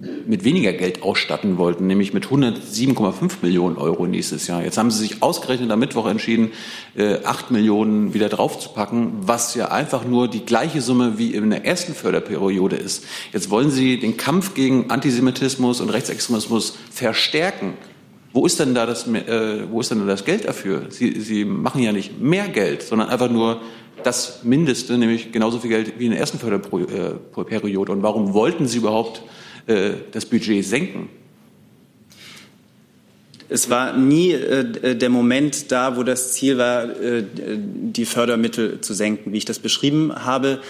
mit 0.00 0.44
weniger 0.44 0.72
Geld 0.72 1.02
ausstatten 1.02 1.58
wollten, 1.58 1.86
nämlich 1.88 2.14
mit 2.14 2.26
107,5 2.26 3.38
Millionen 3.42 3.76
Euro 3.76 4.06
nächstes 4.06 4.46
Jahr. 4.46 4.62
Jetzt 4.62 4.78
haben 4.78 4.92
Sie 4.92 5.00
sich 5.00 5.22
ausgerechnet 5.22 5.70
am 5.72 5.80
Mittwoch 5.80 6.06
entschieden, 6.06 6.52
äh, 6.96 7.24
8 7.24 7.50
Millionen 7.50 8.14
wieder 8.14 8.28
draufzupacken, 8.28 9.12
was 9.22 9.56
ja 9.56 9.72
einfach 9.72 10.04
nur 10.04 10.28
die 10.28 10.44
gleiche 10.44 10.82
Summe 10.82 11.18
wie 11.18 11.34
in 11.34 11.50
der 11.50 11.64
ersten 11.64 11.94
Förderperiode 11.94 12.76
ist. 12.76 13.04
Jetzt 13.32 13.50
wollen 13.50 13.70
Sie 13.70 13.98
den 13.98 14.16
Kampf 14.16 14.54
gegen 14.54 14.90
Antisemitismus 14.90 15.80
und 15.80 15.90
Rechtsextremismus 15.90 16.76
verstärken. 16.92 17.74
Wo 18.32 18.46
ist 18.46 18.60
denn 18.60 18.74
da 18.74 18.86
das, 18.86 19.08
äh, 19.08 19.64
wo 19.68 19.80
ist 19.80 19.90
denn 19.90 19.98
da 19.98 20.06
das 20.06 20.24
Geld 20.24 20.44
dafür? 20.46 20.86
Sie, 20.90 21.18
Sie 21.20 21.44
machen 21.44 21.82
ja 21.82 21.90
nicht 21.90 22.20
mehr 22.20 22.46
Geld, 22.46 22.82
sondern 22.82 23.08
einfach 23.08 23.30
nur 23.30 23.62
das 24.04 24.44
Mindeste, 24.44 24.96
nämlich 24.96 25.32
genauso 25.32 25.58
viel 25.58 25.70
Geld 25.70 25.94
wie 25.98 26.04
in 26.04 26.12
der 26.12 26.20
ersten 26.20 26.38
Förderperiode. 26.38 27.92
Und 27.92 28.02
warum 28.04 28.32
wollten 28.32 28.68
Sie 28.68 28.78
überhaupt 28.78 29.22
äh, 29.68 29.92
das 30.10 30.26
Budget 30.26 30.64
senken? 30.64 31.08
Es 33.50 33.70
war 33.70 33.96
nie 33.96 34.32
äh, 34.32 34.94
der 34.96 35.08
Moment 35.08 35.72
da, 35.72 35.96
wo 35.96 36.02
das 36.02 36.32
Ziel 36.32 36.58
war, 36.58 36.84
äh, 37.00 37.24
die 37.34 38.04
Fördermittel 38.04 38.80
zu 38.80 38.92
senken. 38.92 39.32
Wie 39.32 39.38
ich 39.38 39.46
das 39.46 39.58
beschrieben 39.58 40.12
habe, 40.14 40.60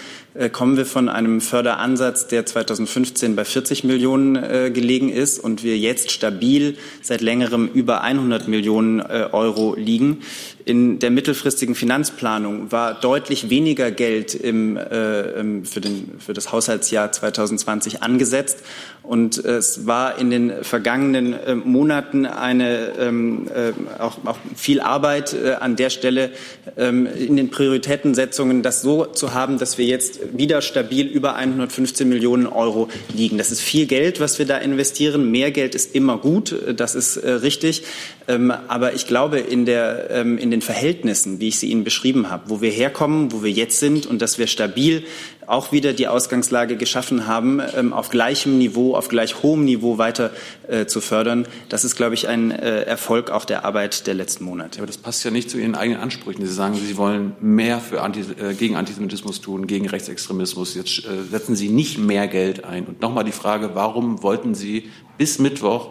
kommen 0.47 0.77
wir 0.77 0.85
von 0.85 1.09
einem 1.09 1.41
Förderansatz, 1.41 2.27
der 2.27 2.45
2015 2.45 3.35
bei 3.35 3.43
40 3.43 3.83
Millionen 3.83 4.37
äh, 4.37 4.71
gelegen 4.73 5.09
ist 5.09 5.37
und 5.37 5.63
wir 5.63 5.77
jetzt 5.77 6.11
stabil 6.11 6.77
seit 7.01 7.19
längerem 7.19 7.67
über 7.73 8.03
100 8.03 8.47
Millionen 8.47 9.01
äh, 9.01 9.27
Euro 9.33 9.75
liegen. 9.75 10.21
In 10.63 10.99
der 10.99 11.09
mittelfristigen 11.09 11.75
Finanzplanung 11.75 12.71
war 12.71 12.93
deutlich 12.93 13.49
weniger 13.49 13.91
Geld 13.91 14.35
im, 14.35 14.77
äh, 14.77 15.65
für, 15.65 15.81
den, 15.81 16.11
für 16.19 16.33
das 16.33 16.51
Haushaltsjahr 16.53 17.11
2020 17.11 18.03
angesetzt. 18.03 18.59
Und 19.01 19.43
es 19.43 19.87
war 19.87 20.19
in 20.19 20.29
den 20.29 20.63
vergangenen 20.63 21.33
äh, 21.33 21.55
Monaten 21.55 22.27
eine, 22.27 22.93
ähm, 22.99 23.47
äh, 23.47 23.71
auch, 23.99 24.19
auch, 24.25 24.37
viel 24.55 24.81
Arbeit 24.81 25.33
äh, 25.33 25.53
an 25.53 25.75
der 25.75 25.89
Stelle 25.89 26.29
ähm, 26.77 27.07
in 27.07 27.35
den 27.35 27.49
Prioritätensetzungen, 27.49 28.61
das 28.61 28.83
so 28.83 29.05
zu 29.05 29.33
haben, 29.33 29.57
dass 29.57 29.79
wir 29.79 29.85
jetzt 29.85 30.19
wieder 30.37 30.61
stabil 30.61 31.07
über 31.07 31.35
115 31.35 32.07
Millionen 32.07 32.47
Euro 32.47 32.89
liegen. 33.13 33.37
Das 33.37 33.51
ist 33.51 33.61
viel 33.61 33.85
Geld, 33.85 34.19
was 34.19 34.39
wir 34.39 34.45
da 34.45 34.57
investieren. 34.57 35.31
Mehr 35.31 35.51
Geld 35.51 35.75
ist 35.75 35.95
immer 35.95 36.17
gut, 36.17 36.55
das 36.75 36.95
ist 36.95 37.17
äh, 37.17 37.31
richtig. 37.31 37.83
Ähm, 38.27 38.51
aber 38.67 38.93
ich 38.93 39.07
glaube, 39.07 39.39
in, 39.39 39.65
der, 39.65 40.09
ähm, 40.11 40.37
in 40.37 40.51
den 40.51 40.61
Verhältnissen, 40.61 41.39
wie 41.39 41.47
ich 41.47 41.59
sie 41.59 41.71
Ihnen 41.71 41.83
beschrieben 41.83 42.29
habe, 42.29 42.49
wo 42.49 42.61
wir 42.61 42.71
herkommen, 42.71 43.31
wo 43.31 43.43
wir 43.43 43.51
jetzt 43.51 43.79
sind 43.79 44.05
und 44.05 44.21
dass 44.21 44.37
wir 44.37 44.47
stabil 44.47 45.03
auch 45.49 45.71
wieder 45.71 45.93
die 45.93 46.07
Ausgangslage 46.07 46.77
geschaffen 46.77 47.25
haben, 47.25 47.59
ähm, 47.75 47.91
auf 47.91 48.09
gleichem 48.09 48.59
Niveau, 48.59 48.95
auf 48.95 49.07
gleich 49.07 49.41
hohem 49.41 49.65
Niveau 49.65 49.97
weiter 49.97 50.29
äh, 50.67 50.85
zu 50.85 51.01
fördern, 51.01 51.47
das 51.69 51.83
ist, 51.83 51.95
glaube 51.95 52.13
ich, 52.13 52.27
ein 52.27 52.51
äh, 52.51 52.83
Erfolg 52.83 53.31
auch 53.31 53.45
der 53.45 53.65
Arbeit 53.65 54.05
der 54.05 54.13
letzten 54.13 54.43
Monate. 54.43 54.79
Aber 54.79 54.85
das 54.85 54.99
passt 54.99 55.23
ja 55.25 55.31
nicht 55.31 55.49
zu 55.49 55.57
Ihren 55.57 55.73
eigenen 55.73 55.99
Ansprüchen. 55.99 56.45
Sie 56.45 56.53
sagen, 56.53 56.75
Sie 56.75 56.97
wollen 56.97 57.35
mehr 57.41 57.79
für 57.79 58.01
Anti, 58.01 58.21
äh, 58.39 58.53
gegen 58.53 58.75
Antisemitismus 58.75 59.41
tun, 59.41 59.65
gegen 59.65 59.87
Rechtsextremismus. 59.87 60.75
Jetzt 60.75 61.03
setzen 61.31 61.55
Sie 61.55 61.69
nicht 61.69 61.97
mehr 61.97 62.27
Geld 62.27 62.63
ein. 62.63 62.85
Und 62.85 63.01
nochmal 63.01 63.23
die 63.23 63.31
Frage, 63.31 63.71
warum 63.73 64.21
wollten 64.21 64.53
Sie 64.53 64.89
bis 65.17 65.39
Mittwoch 65.39 65.89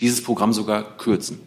dieses 0.00 0.22
Programm 0.22 0.52
sogar 0.52 0.96
kürzen? 0.96 1.40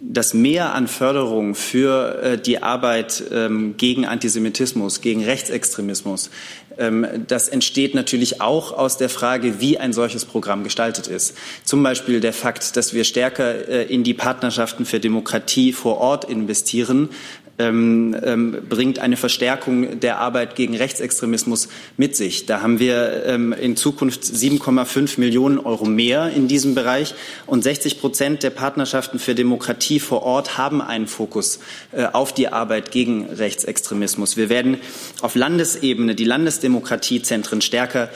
Das 0.00 0.34
Mehr 0.34 0.74
an 0.74 0.88
Förderung 0.88 1.54
für 1.54 2.22
äh, 2.22 2.38
die 2.38 2.62
Arbeit 2.62 3.24
ähm, 3.32 3.76
gegen 3.76 4.04
Antisemitismus, 4.04 5.00
gegen 5.00 5.24
Rechtsextremismus, 5.24 6.30
ähm, 6.78 7.06
das 7.26 7.48
entsteht 7.48 7.94
natürlich 7.94 8.40
auch 8.40 8.72
aus 8.72 8.98
der 8.98 9.08
Frage, 9.08 9.60
wie 9.60 9.78
ein 9.78 9.92
solches 9.92 10.24
Programm 10.24 10.64
gestaltet 10.64 11.06
ist. 11.06 11.36
Zum 11.64 11.82
Beispiel 11.82 12.20
der 12.20 12.32
Fakt, 12.32 12.76
dass 12.76 12.94
wir 12.94 13.04
stärker 13.04 13.68
äh, 13.68 13.82
in 13.84 14.04
die 14.04 14.14
Partnerschaften 14.14 14.84
für 14.84 15.00
Demokratie 15.00 15.72
vor 15.72 15.98
Ort 15.98 16.24
investieren, 16.24 17.08
ähm, 17.58 18.16
ähm, 18.22 18.56
bringt 18.68 18.98
eine 18.98 19.16
Verstärkung 19.16 20.00
der 20.00 20.18
Arbeit 20.18 20.56
gegen 20.56 20.76
Rechtsextremismus 20.76 21.68
mit 21.96 22.16
sich. 22.16 22.46
Da 22.46 22.60
haben 22.60 22.78
wir 22.78 23.24
ähm, 23.26 23.52
in 23.52 23.76
Zukunft 23.76 24.22
7,5 24.22 25.18
Millionen 25.18 25.58
Euro 25.58 25.86
mehr 25.86 26.30
in 26.30 26.48
diesem 26.48 26.74
Bereich 26.74 27.14
und 27.46 27.62
60 27.62 28.00
Prozent 28.00 28.42
der 28.42 28.50
Partnerschaften 28.50 29.18
für 29.18 29.34
Demokratie 29.34 30.00
vor 30.00 30.22
Ort 30.22 30.58
haben 30.58 30.82
einen 30.82 31.06
Fokus 31.06 31.60
äh, 31.92 32.04
auf 32.04 32.34
die 32.34 32.48
Arbeit 32.48 32.90
gegen 32.90 33.24
Rechtsextremismus. 33.26 34.36
Wir 34.36 34.48
werden 34.48 34.78
auf 35.22 35.34
Landesebene 35.34 36.14
die 36.14 36.24
Landesdemokratiezentren 36.24 37.62
stärker 37.62 38.10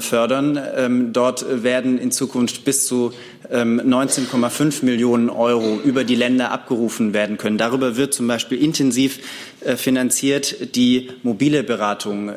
fördern. 0.00 0.60
Ähm, 0.76 1.12
dort 1.12 1.62
werden 1.62 1.98
in 1.98 2.10
Zukunft 2.10 2.64
bis 2.64 2.86
zu 2.86 3.12
19,5 3.50 4.60
ähm, 4.80 4.86
Millionen 4.86 5.30
Euro 5.30 5.78
über 5.84 6.04
die 6.04 6.14
Länder 6.14 6.50
abgerufen 6.52 7.12
werden 7.12 7.38
können. 7.38 7.58
Darüber 7.58 7.96
wird 7.96 8.14
zum 8.14 8.26
Beispiel 8.26 8.62
intensiv 8.62 9.18
äh, 9.64 9.76
finanziert 9.76 10.74
die 10.74 11.10
mobile 11.22 11.62
Beratung, 11.62 12.30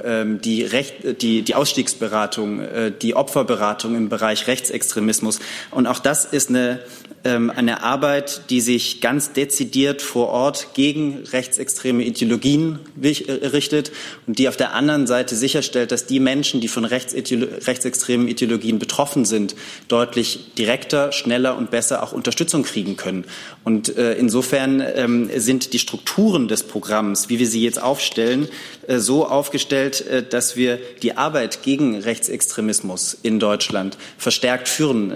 die, 0.43 0.63
Recht, 0.63 1.21
die, 1.21 1.41
die 1.41 1.55
Ausstiegsberatung, 1.55 2.59
äh, 2.59 2.91
die 2.91 3.15
Opferberatung 3.15 3.95
im 3.95 4.09
Bereich 4.09 4.47
Rechtsextremismus. 4.47 5.39
Und 5.71 5.87
auch 5.87 5.99
das 5.99 6.25
ist 6.25 6.49
eine 6.49 6.79
ähm, 7.25 7.49
eine 7.49 7.81
Arbeit, 7.81 8.51
die 8.51 8.61
sich 8.61 9.01
ganz 9.01 9.33
dezidiert 9.33 10.03
vor 10.03 10.29
Ort 10.29 10.75
gegen 10.75 11.23
rechtsextreme 11.31 12.03
Ideologien 12.03 12.79
äh, 13.01 13.47
richtet 13.47 13.91
und 14.27 14.37
die 14.37 14.47
auf 14.47 14.57
der 14.57 14.75
anderen 14.75 15.07
Seite 15.07 15.35
sicherstellt, 15.35 15.91
dass 15.91 16.05
die 16.05 16.19
Menschen, 16.19 16.61
die 16.61 16.67
von 16.67 16.85
rechtsextremen 17.15 18.27
Ideologien 18.27 18.79
betroffen 18.79 19.25
sind, 19.25 19.55
deutlich 19.87 20.53
direkter, 20.57 21.11
schneller 21.11 21.57
und 21.57 21.71
besser 21.71 22.03
auch 22.03 22.11
Unterstützung 22.11 22.63
kriegen 22.63 22.97
können. 22.97 23.25
Und 23.63 23.97
äh, 23.97 24.13
insofern 24.13 24.83
ähm, 24.95 25.29
sind 25.35 25.73
die 25.73 25.79
Strukturen 25.79 26.47
des 26.47 26.63
Programms, 26.63 27.29
wie 27.29 27.39
wir 27.39 27.47
sie 27.47 27.63
jetzt 27.63 27.81
aufstellen, 27.81 28.47
äh, 28.87 28.99
so 28.99 29.27
aufgestellt, 29.27 30.05
dass 30.29 30.55
wir 30.55 30.79
die 31.01 31.17
Arbeit 31.17 31.63
gegen 31.63 31.97
Rechtsextremismus 31.97 33.17
in 33.23 33.39
Deutschland 33.39 33.97
verstärkt 34.17 34.67
führen 34.67 35.09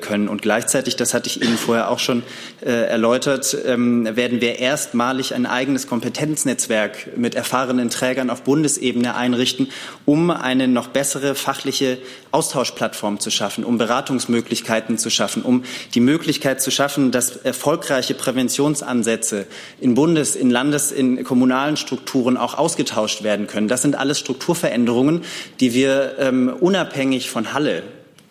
können. 0.00 0.28
Und 0.28 0.42
gleichzeitig, 0.42 0.96
das 0.96 1.14
hatte 1.14 1.28
ich 1.28 1.42
Ihnen 1.42 1.56
vorher 1.56 1.90
auch 1.90 1.98
schon 1.98 2.22
äh, 2.62 2.70
erläutert, 2.70 3.56
ähm, 3.64 4.16
werden 4.16 4.40
wir 4.40 4.58
erstmalig 4.58 5.34
ein 5.34 5.46
eigenes 5.46 5.86
Kompetenznetzwerk 5.86 7.16
mit 7.16 7.36
erfahrenen 7.36 7.90
Trägern 7.90 8.28
auf 8.28 8.42
Bundesebene 8.42 9.14
einrichten, 9.14 9.68
um 10.04 10.30
eine 10.30 10.66
noch 10.66 10.88
bessere 10.88 11.35
fachliche 11.36 11.98
Austauschplattform 12.32 13.20
zu 13.20 13.30
schaffen, 13.30 13.64
um 13.64 13.78
Beratungsmöglichkeiten 13.78 14.98
zu 14.98 15.10
schaffen, 15.10 15.42
um 15.42 15.64
die 15.94 16.00
Möglichkeit 16.00 16.60
zu 16.60 16.70
schaffen, 16.70 17.10
dass 17.10 17.36
erfolgreiche 17.36 18.14
Präventionsansätze 18.14 19.46
in 19.80 19.94
Bundes-, 19.94 20.36
in 20.36 20.50
Landes-, 20.50 20.92
in 20.92 21.24
kommunalen 21.24 21.76
Strukturen 21.76 22.36
auch 22.36 22.54
ausgetauscht 22.54 23.22
werden 23.22 23.46
können. 23.46 23.68
Das 23.68 23.82
sind 23.82 23.96
alles 23.96 24.18
Strukturveränderungen, 24.18 25.22
die 25.60 25.74
wir 25.74 26.16
ähm, 26.18 26.54
unabhängig 26.60 27.30
von 27.30 27.52
Halle 27.52 27.82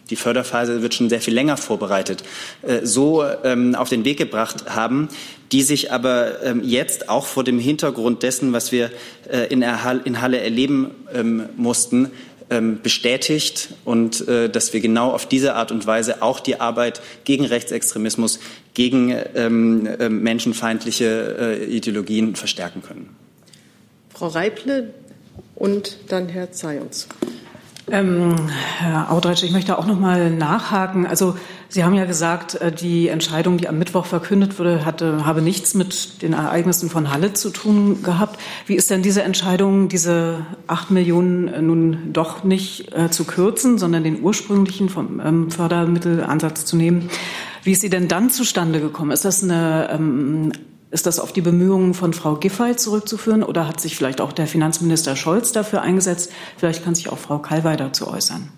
die 0.09 0.15
Förderphase 0.15 0.81
wird 0.81 0.93
schon 0.93 1.09
sehr 1.09 1.21
viel 1.21 1.33
länger 1.33 1.57
vorbereitet, 1.57 2.23
äh, 2.61 2.81
so 2.83 3.23
ähm, 3.43 3.75
auf 3.75 3.89
den 3.89 4.05
Weg 4.05 4.17
gebracht 4.17 4.65
haben, 4.69 5.09
die 5.51 5.61
sich 5.61 5.91
aber 5.91 6.43
ähm, 6.43 6.61
jetzt 6.63 7.09
auch 7.09 7.25
vor 7.25 7.43
dem 7.43 7.59
Hintergrund 7.59 8.23
dessen, 8.23 8.53
was 8.53 8.71
wir 8.71 8.91
äh, 9.29 9.47
in 9.47 9.65
Halle 10.21 10.39
erleben 10.39 10.91
ähm, 11.13 11.49
mussten, 11.55 12.11
bestätigt 12.83 13.69
und 13.85 14.27
äh, 14.27 14.49
dass 14.49 14.71
wir 14.71 14.79
genau 14.79 15.11
auf 15.11 15.27
diese 15.27 15.55
Art 15.55 15.71
und 15.71 15.87
Weise 15.87 16.21
auch 16.21 16.39
die 16.39 16.59
Arbeit 16.59 17.01
gegen 17.23 17.45
Rechtsextremismus, 17.45 18.39
gegen 18.73 19.15
menschenfeindliche 20.09 21.65
Ideologien 21.69 22.35
verstärken 22.35 22.81
können. 22.81 23.15
Frau 24.13 24.27
Reible 24.27 24.93
und 25.55 25.97
dann 26.09 26.29
Herr 26.29 26.51
Zayons. 26.51 27.07
Ähm, 27.91 28.49
Herr 28.79 29.11
Audretsch, 29.11 29.43
ich 29.43 29.51
möchte 29.51 29.77
auch 29.77 29.85
noch 29.85 29.99
mal 29.99 30.31
nachhaken. 30.31 31.05
Also 31.05 31.37
Sie 31.75 31.83
haben 31.83 31.93
ja 31.93 32.05
gesagt, 32.05 32.55
äh, 32.55 32.71
die 32.71 33.09
Entscheidung, 33.09 33.57
die 33.57 33.67
am 33.67 33.77
Mittwoch 33.77 34.05
verkündet 34.05 34.59
wurde, 34.59 34.85
hatte, 34.85 35.25
habe 35.25 35.41
nichts 35.41 35.73
mit 35.73 36.21
den 36.21 36.31
Ereignissen 36.31 36.89
von 36.89 37.11
Halle 37.11 37.33
zu 37.33 37.49
tun 37.49 38.01
gehabt. 38.01 38.39
Wie 38.65 38.75
ist 38.75 38.89
denn 38.89 39.01
diese 39.01 39.23
Entscheidung, 39.23 39.89
diese 39.89 40.45
acht 40.67 40.89
Millionen 40.89 41.49
äh, 41.49 41.61
nun 41.61 42.13
doch 42.13 42.45
nicht 42.45 42.95
äh, 42.95 43.11
zu 43.11 43.25
kürzen, 43.25 43.77
sondern 43.77 44.05
den 44.05 44.23
ursprünglichen 44.23 44.87
vom 44.87 45.19
ähm, 45.19 45.51
Fördermittelansatz 45.51 46.63
zu 46.63 46.77
nehmen? 46.77 47.09
Wie 47.63 47.73
ist 47.73 47.81
sie 47.81 47.89
denn 47.89 48.07
dann 48.07 48.29
zustande 48.29 48.79
gekommen? 48.79 49.11
Ist 49.11 49.25
das 49.25 49.43
eine 49.43 49.89
ähm, 49.91 50.53
ist 50.91 51.05
das 51.05 51.19
auf 51.19 51.33
die 51.33 51.41
Bemühungen 51.41 51.93
von 51.93 52.13
Frau 52.13 52.35
Giffey 52.35 52.77
zurückzuführen 52.77 53.43
oder 53.43 53.67
hat 53.67 53.81
sich 53.81 53.97
vielleicht 53.97 54.21
auch 54.21 54.31
der 54.31 54.47
Finanzminister 54.47 55.17
Scholz 55.17 55.51
dafür 55.51 55.81
eingesetzt? 55.81 56.31
Vielleicht 56.55 56.85
kann 56.85 56.95
sich 56.95 57.09
auch 57.09 57.17
Frau 57.17 57.39
Kalwey 57.39 57.75
dazu 57.75 58.07
äußern. 58.07 58.49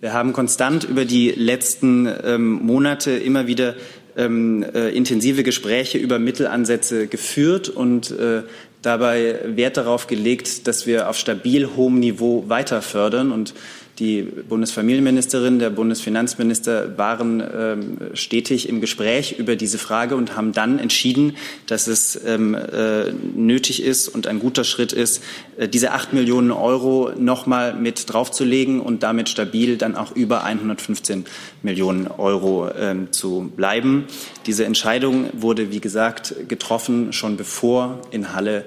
Wir 0.00 0.14
haben 0.14 0.32
konstant 0.32 0.84
über 0.84 1.04
die 1.04 1.30
letzten 1.30 2.08
ähm, 2.24 2.52
Monate 2.64 3.10
immer 3.10 3.46
wieder 3.46 3.74
ähm, 4.16 4.62
äh, 4.62 4.88
intensive 4.96 5.42
Gespräche 5.42 5.98
über 5.98 6.18
Mittelansätze 6.18 7.06
geführt 7.06 7.68
und 7.68 8.10
äh, 8.10 8.44
dabei 8.80 9.40
Wert 9.44 9.76
darauf 9.76 10.06
gelegt, 10.06 10.66
dass 10.66 10.86
wir 10.86 11.10
auf 11.10 11.18
stabil 11.18 11.68
hohem 11.76 12.00
Niveau 12.00 12.44
weiter 12.48 12.80
fördern. 12.80 13.30
Und 13.30 13.52
die 14.00 14.22
Bundesfamilienministerin, 14.22 15.58
der 15.58 15.68
Bundesfinanzminister 15.68 16.96
waren 16.96 17.40
ähm, 17.40 17.96
stetig 18.14 18.68
im 18.68 18.80
Gespräch 18.80 19.38
über 19.38 19.56
diese 19.56 19.76
Frage 19.76 20.16
und 20.16 20.36
haben 20.36 20.52
dann 20.52 20.78
entschieden, 20.78 21.36
dass 21.66 21.86
es 21.86 22.18
ähm, 22.24 22.54
äh, 22.54 23.12
nötig 23.12 23.82
ist 23.82 24.08
und 24.08 24.26
ein 24.26 24.40
guter 24.40 24.64
Schritt 24.64 24.92
ist, 24.92 25.22
äh, 25.58 25.68
diese 25.68 25.92
acht 25.92 26.14
Millionen 26.14 26.50
Euro 26.50 27.12
nochmal 27.16 27.74
mit 27.74 28.12
draufzulegen 28.12 28.80
und 28.80 29.02
damit 29.02 29.28
stabil 29.28 29.76
dann 29.76 29.94
auch 29.94 30.16
über 30.16 30.44
115 30.44 31.26
Millionen 31.62 32.08
Euro 32.08 32.70
ähm, 32.76 33.12
zu 33.12 33.52
bleiben. 33.54 34.06
Diese 34.46 34.64
Entscheidung 34.64 35.26
wurde, 35.34 35.70
wie 35.72 35.80
gesagt, 35.80 36.34
getroffen, 36.48 37.12
schon 37.12 37.36
bevor 37.36 38.00
in 38.10 38.32
Halle 38.32 38.64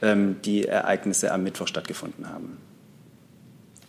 ähm, 0.00 0.36
die 0.44 0.64
Ereignisse 0.64 1.32
am 1.32 1.42
Mittwoch 1.42 1.66
stattgefunden 1.66 2.28
haben. 2.28 2.65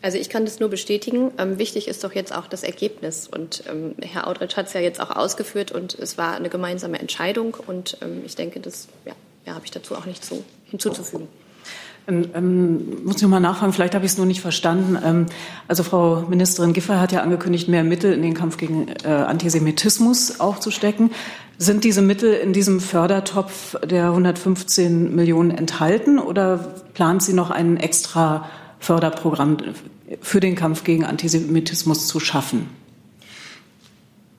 Also 0.01 0.17
ich 0.17 0.29
kann 0.29 0.45
das 0.45 0.59
nur 0.59 0.69
bestätigen. 0.69 1.31
Ähm, 1.37 1.57
wichtig 1.57 1.87
ist 1.87 2.03
doch 2.03 2.13
jetzt 2.13 2.33
auch 2.33 2.47
das 2.47 2.63
Ergebnis. 2.63 3.27
Und 3.27 3.63
ähm, 3.69 3.95
Herr 4.01 4.27
Audrich 4.27 4.55
hat 4.55 4.67
es 4.67 4.73
ja 4.73 4.79
jetzt 4.79 4.99
auch 4.99 5.15
ausgeführt 5.15 5.71
und 5.71 5.95
es 5.95 6.17
war 6.17 6.35
eine 6.35 6.49
gemeinsame 6.49 6.99
Entscheidung. 6.99 7.57
Und 7.65 7.97
ähm, 8.01 8.21
ich 8.25 8.35
denke, 8.35 8.59
das 8.59 8.87
ja, 9.05 9.13
ja, 9.45 9.55
habe 9.55 9.65
ich 9.65 9.71
dazu 9.71 9.95
auch 9.95 10.05
nichts 10.05 10.29
so 10.29 10.43
hinzuzufügen. 10.65 11.27
Ähm, 12.07 12.29
ähm, 12.35 13.03
muss 13.03 13.21
ich 13.21 13.27
mal 13.27 13.39
nachfragen, 13.39 13.73
vielleicht 13.73 13.95
habe 13.95 14.05
ich 14.05 14.11
es 14.11 14.17
nur 14.17 14.27
nicht 14.27 14.39
verstanden. 14.39 14.97
Ähm, 15.03 15.25
also 15.67 15.83
Frau 15.83 16.25
Ministerin 16.29 16.73
Giffey 16.73 16.93
hat 16.93 17.11
ja 17.11 17.21
angekündigt, 17.21 17.67
mehr 17.67 17.83
Mittel 17.83 18.13
in 18.13 18.21
den 18.21 18.33
Kampf 18.33 18.57
gegen 18.57 18.87
äh, 19.03 19.07
Antisemitismus 19.07 20.39
aufzustecken. 20.39 21.11
Sind 21.57 21.83
diese 21.83 22.03
Mittel 22.03 22.33
in 22.33 22.53
diesem 22.53 22.79
Fördertopf 22.79 23.75
der 23.83 24.05
115 24.05 25.15
Millionen 25.15 25.51
enthalten 25.51 26.19
oder 26.19 26.59
plant 26.93 27.23
sie 27.23 27.33
noch 27.33 27.49
einen 27.49 27.77
extra 27.77 28.47
Förderprogramm 28.79 29.57
für 30.21 30.39
den 30.39 30.55
Kampf 30.55 30.83
gegen 30.83 31.03
Antisemitismus 31.03 32.07
zu 32.07 32.19
schaffen? 32.19 32.67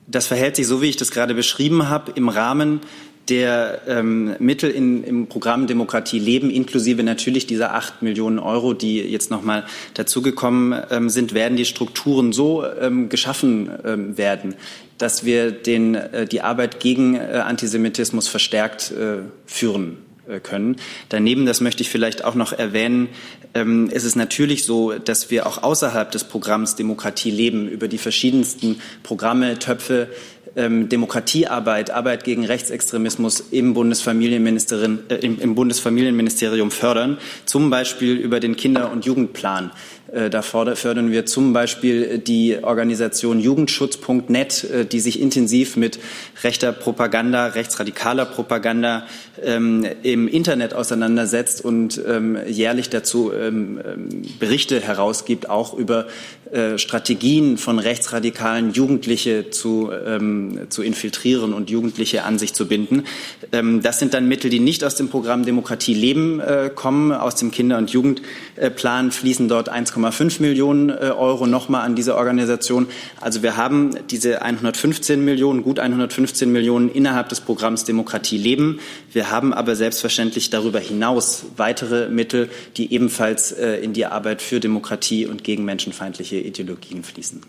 Das 0.07 0.27
verhält 0.27 0.55
sich 0.55 0.67
so, 0.67 0.81
wie 0.81 0.87
ich 0.87 0.97
das 0.97 1.11
gerade 1.11 1.35
beschrieben 1.35 1.87
habe, 1.87 2.11
im 2.15 2.29
Rahmen 2.29 2.81
der 3.29 3.81
ähm, 3.87 4.35
Mittel 4.39 4.71
in, 4.71 5.03
im 5.03 5.27
Programm 5.27 5.67
Demokratie 5.67 6.19
leben, 6.19 6.49
inklusive 6.49 7.03
natürlich 7.03 7.45
dieser 7.45 7.75
acht 7.75 8.01
Millionen 8.01 8.39
Euro, 8.39 8.73
die 8.73 8.99
jetzt 8.99 9.29
nochmal 9.29 9.65
dazugekommen 9.93 10.81
ähm, 10.89 11.09
sind, 11.09 11.33
werden 11.33 11.55
die 11.55 11.65
Strukturen 11.65 12.33
so 12.33 12.65
ähm, 12.65 13.07
geschaffen 13.09 13.69
ähm, 13.85 14.17
werden, 14.17 14.55
dass 14.97 15.25
wir 15.25 15.51
den, 15.51 15.95
äh, 15.95 16.25
die 16.25 16.41
Arbeit 16.41 16.79
gegen 16.79 17.15
äh, 17.15 17.43
Antisemitismus 17.45 18.27
verstärkt 18.27 18.91
äh, 18.91 19.19
führen 19.45 20.08
können. 20.37 20.75
Daneben, 21.09 21.47
das 21.47 21.61
möchte 21.61 21.81
ich 21.81 21.89
vielleicht 21.89 22.23
auch 22.23 22.35
noch 22.35 22.53
erwähnen, 22.53 23.09
ähm, 23.55 23.89
ist 23.89 24.03
es 24.03 24.15
natürlich 24.15 24.65
so, 24.65 24.93
dass 24.93 25.31
wir 25.31 25.47
auch 25.47 25.63
außerhalb 25.63 26.11
des 26.11 26.25
Programms 26.25 26.75
Demokratie 26.75 27.31
leben 27.31 27.67
über 27.67 27.87
die 27.87 27.97
verschiedensten 27.97 28.79
Programme, 29.01 29.57
Töpfe, 29.57 30.09
ähm, 30.55 30.89
Demokratiearbeit, 30.89 31.91
Arbeit 31.91 32.23
gegen 32.23 32.45
Rechtsextremismus 32.45 33.39
im, 33.51 33.73
Bundesfamilienministerin, 33.73 34.99
äh, 35.09 35.15
im 35.15 35.55
Bundesfamilienministerium 35.55 36.71
fördern, 36.71 37.17
zum 37.45 37.69
Beispiel 37.69 38.15
über 38.15 38.39
den 38.39 38.55
Kinder- 38.55 38.91
und 38.91 39.05
Jugendplan. 39.05 39.71
Äh, 40.11 40.29
da 40.29 40.41
fördern 40.41 41.11
wir 41.11 41.25
zum 41.25 41.53
Beispiel 41.53 42.19
die 42.19 42.57
Organisation 42.61 43.39
Jugendschutz.net, 43.39 44.63
äh, 44.63 44.85
die 44.85 44.99
sich 44.99 45.19
intensiv 45.19 45.75
mit 45.77 45.99
rechter 46.43 46.71
Propaganda, 46.71 47.47
rechtsradikaler 47.47 48.25
Propaganda 48.25 49.05
ähm, 49.43 49.85
im 50.03 50.27
Internet 50.27 50.73
auseinandersetzt 50.73 51.63
und 51.63 52.01
ähm, 52.07 52.37
jährlich 52.47 52.89
dazu 52.89 53.31
ähm, 53.33 53.79
Berichte 54.39 54.79
herausgibt, 54.79 55.49
auch 55.49 55.73
über 55.73 56.07
äh, 56.51 56.77
Strategien 56.77 57.57
von 57.57 57.79
rechtsradikalen 57.79 58.71
Jugendliche 58.71 59.49
zu, 59.49 59.91
zu 60.69 60.81
infiltrieren 60.81 61.53
und 61.53 61.69
Jugendliche 61.69 62.23
an 62.23 62.39
sich 62.39 62.53
zu 62.53 62.67
binden. 62.67 63.03
Das 63.81 63.99
sind 63.99 64.13
dann 64.13 64.27
Mittel, 64.27 64.49
die 64.49 64.59
nicht 64.59 64.83
aus 64.83 64.95
dem 64.95 65.09
Programm 65.09 65.45
Demokratie 65.45 65.93
leben 65.93 66.39
äh, 66.39 66.69
kommen. 66.73 67.11
Aus 67.11 67.35
dem 67.35 67.51
Kinder- 67.51 67.77
und 67.77 67.91
Jugendplan 67.91 69.11
fließen 69.11 69.47
dort 69.47 69.69
1,5 70.05 70.41
Millionen 70.41 70.89
äh, 70.89 70.93
Euro 70.93 71.47
nochmal 71.47 71.85
an 71.85 71.95
diese 71.95 72.15
Organisation. 72.15 72.87
Also 73.19 73.43
wir 73.43 73.57
haben 73.57 73.91
diese 74.09 74.41
115 74.41 75.23
Millionen, 75.23 75.63
gut 75.63 75.79
115 75.79 76.51
Millionen 76.51 76.89
innerhalb 76.89 77.29
des 77.29 77.41
Programms 77.41 77.83
Demokratie 77.83 78.37
leben. 78.37 78.79
Wir 79.11 79.31
haben 79.31 79.53
aber 79.53 79.75
selbstverständlich 79.75 80.49
darüber 80.49 80.79
hinaus 80.79 81.45
weitere 81.57 82.09
Mittel, 82.09 82.49
die 82.77 82.93
ebenfalls 82.93 83.51
äh, 83.51 83.75
in 83.75 83.93
die 83.93 84.05
Arbeit 84.05 84.41
für 84.41 84.59
Demokratie 84.59 85.25
und 85.25 85.43
gegen 85.43 85.65
menschenfeindliche 85.65 86.37
Ideologien 86.37 87.03
fließen. 87.03 87.41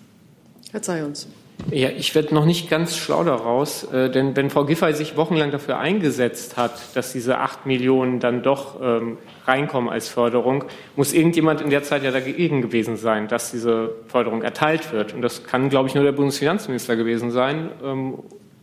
Herr 0.73 0.83
Zayons. 0.83 1.27
Ja, 1.73 1.89
ich 1.89 2.15
werde 2.15 2.35
noch 2.35 2.47
nicht 2.47 2.69
ganz 2.69 2.97
schlau 2.97 3.23
daraus, 3.23 3.85
äh, 3.93 4.11
denn 4.11 4.35
wenn 4.35 4.51
Frau 4.51 4.65
Giffey 4.65 4.93
sich 4.93 5.17
wochenlang 5.17 5.53
dafür 5.53 5.79
eingesetzt 5.79 6.57
hat, 6.57 6.73
dass 6.95 7.13
diese 7.13 7.39
acht 7.39 7.65
Millionen 7.65 8.19
dann 8.19 8.43
doch 8.43 8.81
ähm, 8.83 9.19
reinkommen 9.47 9.89
als 9.89 10.09
Förderung, 10.09 10.65
muss 10.97 11.13
irgendjemand 11.13 11.61
in 11.61 11.71
der 11.71 11.85
Zeit 11.85 12.03
ja 12.03 12.11
dagegen 12.11 12.61
gewesen 12.61 12.97
sein, 12.97 13.29
dass 13.29 13.53
diese 13.53 13.95
Förderung 14.09 14.43
erteilt 14.43 14.93
wird. 14.93 15.15
Und 15.15 15.23
das 15.23 15.45
kann, 15.45 15.69
glaube 15.69 15.89
ich, 15.89 15.95
nur 15.95 16.03
der 16.03 16.13
Bundesfinanzminister 16.13 16.97
gewesen 16.97 17.31
sein. 17.31 17.71
Ähm, 17.85 18.19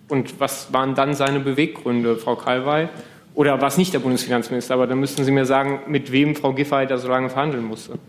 und 0.10 0.40
was 0.40 0.74
waren 0.74 0.94
dann 0.96 1.14
seine 1.14 1.40
Beweggründe, 1.40 2.18
Frau 2.18 2.36
Kalwey? 2.36 2.90
Oder 3.36 3.62
war 3.62 3.68
es 3.68 3.78
nicht 3.78 3.94
der 3.94 4.00
Bundesfinanzminister? 4.00 4.74
Aber 4.74 4.88
dann 4.88 5.00
müssten 5.00 5.24
Sie 5.24 5.32
mir 5.32 5.46
sagen, 5.46 5.82
mit 5.88 6.12
wem 6.12 6.36
Frau 6.36 6.54
Giffey 6.54 6.88
da 6.88 6.98
so 6.98 7.08
lange 7.08 7.30
verhandeln 7.30 7.64
musste. 7.64 8.00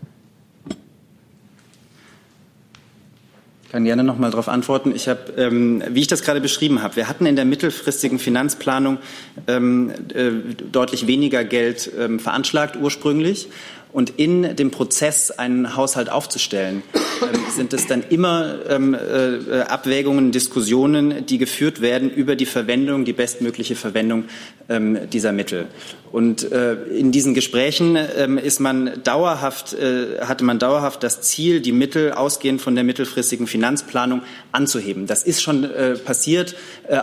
Ich 3.69 3.73
kann 3.73 3.85
gerne 3.85 4.03
noch 4.03 4.17
mal 4.17 4.31
darauf 4.31 4.49
antworten. 4.49 4.95
Ich 4.95 5.07
habe, 5.07 5.31
ähm, 5.37 5.83
wie 5.89 5.99
ich 5.99 6.07
das 6.07 6.23
gerade 6.23 6.41
beschrieben 6.41 6.81
habe, 6.81 6.95
wir 6.95 7.07
hatten 7.07 7.27
in 7.27 7.35
der 7.35 7.45
mittelfristigen 7.45 8.17
Finanzplanung 8.17 8.97
ähm, 9.45 9.91
äh, 10.11 10.31
deutlich 10.71 11.05
weniger 11.05 11.43
Geld 11.43 11.91
ähm, 11.95 12.19
veranschlagt 12.19 12.77
ursprünglich. 12.77 13.47
Und 13.91 14.11
in 14.17 14.55
dem 14.55 14.69
Prozess, 14.69 15.31
einen 15.31 15.75
Haushalt 15.75 16.11
aufzustellen, 16.11 16.83
ähm, 17.21 17.39
sind 17.55 17.73
es 17.73 17.87
dann 17.87 18.03
immer 18.07 18.59
ähm, 18.69 18.93
äh, 18.93 19.61
Abwägungen, 19.61 20.31
Diskussionen, 20.31 21.25
die 21.25 21.39
geführt 21.39 21.81
werden 21.81 22.11
über 22.11 22.35
die 22.35 22.45
Verwendung, 22.45 23.03
die 23.03 23.13
bestmögliche 23.13 23.75
Verwendung 23.75 24.25
ähm, 24.69 25.09
dieser 25.11 25.31
Mittel. 25.31 25.67
Und 26.11 26.51
äh, 26.51 26.73
in 26.85 27.11
diesen 27.11 27.35
Gesprächen 27.35 27.95
ist 27.95 28.59
man 28.59 29.03
dauerhaft, 29.03 29.73
äh, 29.73 30.21
hatte 30.21 30.43
man 30.43 30.57
dauerhaft 30.57 31.03
das 31.03 31.21
Ziel, 31.21 31.61
die 31.61 31.71
Mittel 31.71 32.13
ausgehend 32.13 32.61
von 32.61 32.73
der 32.73 32.83
mittelfristigen 32.83 33.45
Finanzplanung 33.45 34.23
anzuheben. 34.51 35.05
Das 35.05 35.21
ist 35.21 35.41
schon 35.41 35.69
passiert, 36.03 36.55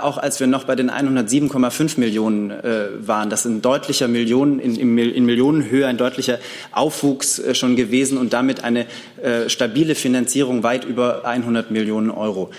auch 0.02 0.18
als 0.18 0.40
wir 0.40 0.48
noch 0.48 0.64
bei 0.64 0.74
den 0.74 0.90
107,5 0.90 2.00
Millionen 2.00 2.52
waren. 2.98 3.30
Das 3.30 3.44
ist 3.44 3.52
ein 3.52 3.62
deutlicher 3.62 4.08
Millionen, 4.08 4.58
in, 4.58 4.98
in 4.98 5.24
Millionenhöhe 5.24 5.86
ein 5.86 5.98
deutlicher 5.98 6.38
Aufwuchs 6.76 7.38
äh, 7.38 7.54
schon 7.54 7.76
gewesen 7.76 8.18
und 8.18 8.32
damit 8.32 8.64
eine 8.64 8.86
äh, 9.22 9.48
stabile 9.48 9.94
Finanzierung 9.94 10.62
weit 10.62 10.84
über 10.84 11.24
100 11.24 11.70
Millionen 11.70 12.10
Euro. 12.10 12.50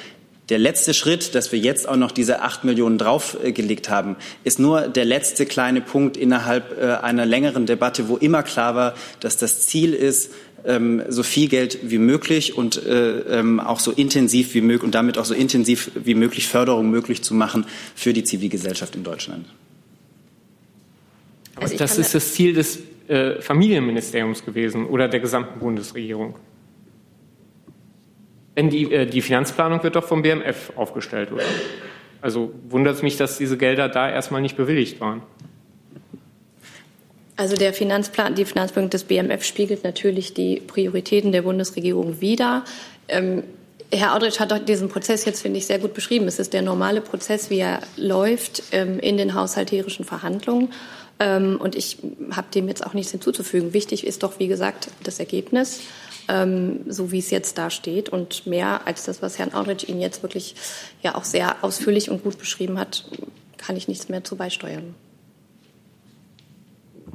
Der 0.49 0.59
letzte 0.59 0.93
Schritt, 0.93 1.35
dass 1.35 1.51
wir 1.51 1.59
jetzt 1.59 1.89
auch 1.89 1.97
noch 1.97 2.11
diese 2.11 2.41
acht 2.41 2.63
Millionen 2.63 2.97
draufgelegt 2.97 3.89
haben, 3.89 4.15
ist 4.45 4.59
nur 4.59 4.87
der 4.87 5.03
letzte 5.03 5.45
kleine 5.45 5.81
Punkt 5.81 6.15
innerhalb 6.15 6.81
äh, 6.81 6.93
einer 6.93 7.25
längeren 7.25 7.65
Debatte, 7.65 8.07
wo 8.07 8.15
immer 8.15 8.43
klar 8.43 8.73
war, 8.73 8.93
dass 9.19 9.35
das 9.37 9.65
Ziel 9.65 9.93
ist, 9.93 10.31
ähm, 10.65 11.03
so 11.09 11.23
viel 11.23 11.49
Geld 11.49 11.79
wie 11.83 11.97
möglich 11.97 12.57
und 12.57 12.85
äh, 12.85 13.19
ähm, 13.39 13.59
auch 13.59 13.79
so 13.79 13.91
intensiv 13.91 14.53
wie 14.53 14.61
möglich 14.61 14.83
und 14.83 14.95
damit 14.95 15.17
auch 15.17 15.25
so 15.25 15.33
intensiv 15.33 15.91
wie 15.95 16.15
möglich 16.15 16.47
Förderung 16.47 16.89
möglich 16.89 17.23
zu 17.23 17.33
machen 17.33 17.65
für 17.95 18.13
die 18.13 18.23
Zivilgesellschaft 18.23 18.95
in 18.95 19.03
Deutschland. 19.03 19.45
Also 21.55 21.75
das 21.75 21.97
ist 21.97 22.15
das 22.15 22.33
Ziel 22.33 22.53
des 22.53 22.79
äh, 23.07 23.41
Familienministeriums 23.41 24.45
gewesen 24.45 24.85
oder 24.85 25.07
der 25.07 25.19
gesamten 25.19 25.59
Bundesregierung. 25.59 26.35
Denn 28.55 28.69
die, 28.69 28.91
äh, 28.91 29.05
die 29.05 29.21
Finanzplanung 29.21 29.83
wird 29.83 29.95
doch 29.95 30.03
vom 30.03 30.21
BMF 30.23 30.73
aufgestellt, 30.75 31.31
oder? 31.31 31.43
Also 32.21 32.51
wundert 32.69 32.95
es 32.95 33.03
mich, 33.03 33.15
dass 33.15 33.37
diese 33.37 33.57
Gelder 33.57 33.87
da 33.87 34.09
erstmal 34.09 34.41
nicht 34.41 34.57
bewilligt 34.57 34.99
waren. 34.99 35.21
Also 37.35 37.55
der 37.55 37.71
Finanzplan, 37.71 38.33
die 38.33 38.45
Finanzplanung 38.45 38.89
des 38.89 39.03
BMF 39.03 39.43
spiegelt 39.43 39.83
natürlich 39.83 40.33
die 40.33 40.59
Prioritäten 40.59 41.31
der 41.31 41.43
Bundesregierung 41.43 42.19
wider. 42.19 42.65
Ähm, 43.07 43.43
Herr 43.91 44.15
Audrich 44.15 44.39
hat 44.39 44.67
diesen 44.67 44.89
Prozess 44.89 45.23
jetzt, 45.23 45.43
finde 45.43 45.59
ich, 45.59 45.67
sehr 45.67 45.79
gut 45.79 45.93
beschrieben. 45.93 46.27
Es 46.27 46.39
ist 46.39 46.51
der 46.51 46.63
normale 46.63 46.99
Prozess, 46.99 47.49
wie 47.49 47.59
er 47.59 47.79
läuft 47.95 48.63
ähm, 48.71 48.99
in 48.99 49.17
den 49.17 49.35
haushalterischen 49.35 50.03
Verhandlungen. 50.03 50.73
Ähm, 51.19 51.57
und 51.59 51.75
ich 51.75 51.97
habe 52.31 52.47
dem 52.53 52.67
jetzt 52.67 52.85
auch 52.85 52.93
nichts 52.93 53.11
hinzuzufügen. 53.11 53.73
Wichtig 53.73 54.05
ist 54.05 54.23
doch, 54.23 54.39
wie 54.39 54.47
gesagt, 54.47 54.89
das 55.03 55.19
Ergebnis 55.19 55.81
ähm, 56.27 56.81
so 56.87 57.11
wie 57.11 57.19
es 57.19 57.29
jetzt 57.29 57.57
da 57.57 57.69
steht. 57.69 58.09
Und 58.09 58.45
mehr 58.47 58.81
als 58.85 59.05
das, 59.05 59.21
was 59.21 59.39
Herrn 59.39 59.53
Audrich 59.53 59.89
Ihnen 59.89 60.01
jetzt 60.01 60.23
wirklich 60.23 60.55
ja 61.01 61.15
auch 61.15 61.23
sehr 61.23 61.63
ausführlich 61.63 62.09
und 62.09 62.23
gut 62.23 62.37
beschrieben 62.37 62.79
hat, 62.79 63.05
kann 63.57 63.75
ich 63.75 63.87
nichts 63.87 64.09
mehr 64.09 64.23
zu 64.23 64.35
beisteuern. 64.35 64.95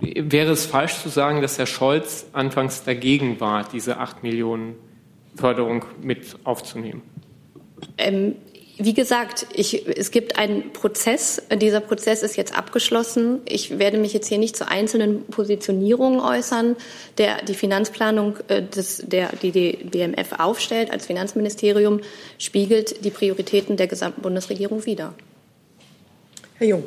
wäre 0.00 0.52
es 0.52 0.66
falsch 0.66 1.00
zu 1.00 1.08
sagen, 1.08 1.42
dass 1.42 1.58
Herr 1.58 1.66
Scholz 1.66 2.26
anfangs 2.32 2.84
dagegen 2.84 3.40
war, 3.40 3.68
diese 3.68 3.98
8 3.98 4.22
Millionen 4.22 4.74
Förderung 5.36 5.84
mit 6.00 6.36
aufzunehmen? 6.44 7.02
Ähm, 7.98 8.36
wie 8.78 8.94
gesagt, 8.94 9.46
ich, 9.54 9.86
es 9.86 10.10
gibt 10.10 10.38
einen 10.38 10.72
Prozess. 10.72 11.42
Dieser 11.60 11.80
Prozess 11.80 12.22
ist 12.22 12.36
jetzt 12.36 12.56
abgeschlossen. 12.56 13.40
Ich 13.44 13.78
werde 13.78 13.98
mich 13.98 14.12
jetzt 14.14 14.28
hier 14.28 14.38
nicht 14.38 14.56
zu 14.56 14.66
einzelnen 14.66 15.26
Positionierungen 15.26 16.20
äußern. 16.20 16.76
Der, 17.18 17.42
die 17.42 17.54
Finanzplanung, 17.54 18.38
äh, 18.48 18.62
des, 18.62 19.04
der, 19.06 19.30
die 19.36 19.50
die 19.50 19.84
BMF 19.84 20.32
aufstellt 20.38 20.90
als 20.90 21.06
Finanzministerium, 21.06 22.00
spiegelt 22.38 23.04
die 23.04 23.10
Prioritäten 23.10 23.76
der 23.76 23.88
gesamten 23.88 24.22
Bundesregierung 24.22 24.86
wider. 24.86 25.12
Herr 26.54 26.66
Jung. 26.66 26.86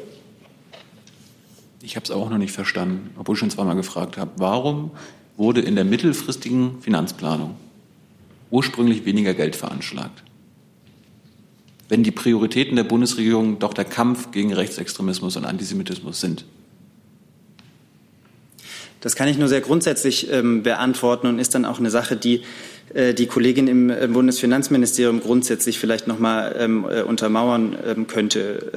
Ich 1.83 1.95
habe 1.95 2.03
es 2.03 2.11
auch 2.11 2.29
noch 2.31 2.39
nicht 2.39 2.51
verstanden, 2.51 3.11
obwohl 3.19 3.35
ich 3.35 3.39
schon 3.39 3.51
zweimal 3.51 3.75
gefragt 3.75 4.17
habe. 4.17 4.31
Warum 4.37 4.89
wurde 5.37 5.61
in 5.61 5.75
der 5.75 5.85
mittelfristigen 5.85 6.81
Finanzplanung 6.81 7.55
ursprünglich 8.49 9.05
weniger 9.05 9.35
Geld 9.35 9.55
veranschlagt? 9.55 10.23
Wenn 11.87 12.03
die 12.03 12.11
Prioritäten 12.11 12.75
der 12.75 12.83
Bundesregierung 12.83 13.59
doch 13.59 13.73
der 13.73 13.85
Kampf 13.85 14.31
gegen 14.31 14.53
Rechtsextremismus 14.53 15.37
und 15.37 15.45
Antisemitismus 15.45 16.19
sind. 16.19 16.45
Das 19.01 19.15
kann 19.15 19.27
ich 19.27 19.37
nur 19.37 19.47
sehr 19.47 19.61
grundsätzlich 19.61 20.31
ähm, 20.31 20.63
beantworten 20.63 21.27
und 21.27 21.37
ist 21.37 21.53
dann 21.53 21.65
auch 21.65 21.77
eine 21.77 21.91
Sache, 21.91 22.15
die 22.15 22.41
äh, 22.93 23.13
die 23.13 23.27
Kollegin 23.27 23.67
im 23.67 23.89
äh, 23.89 24.07
Bundesfinanzministerium 24.07 25.19
grundsätzlich 25.19 25.79
vielleicht 25.79 26.07
noch 26.07 26.19
mal 26.19 26.55
ähm, 26.57 26.85
äh, 26.89 27.01
untermauern 27.01 27.77
ähm, 27.85 28.07
könnte. 28.07 28.71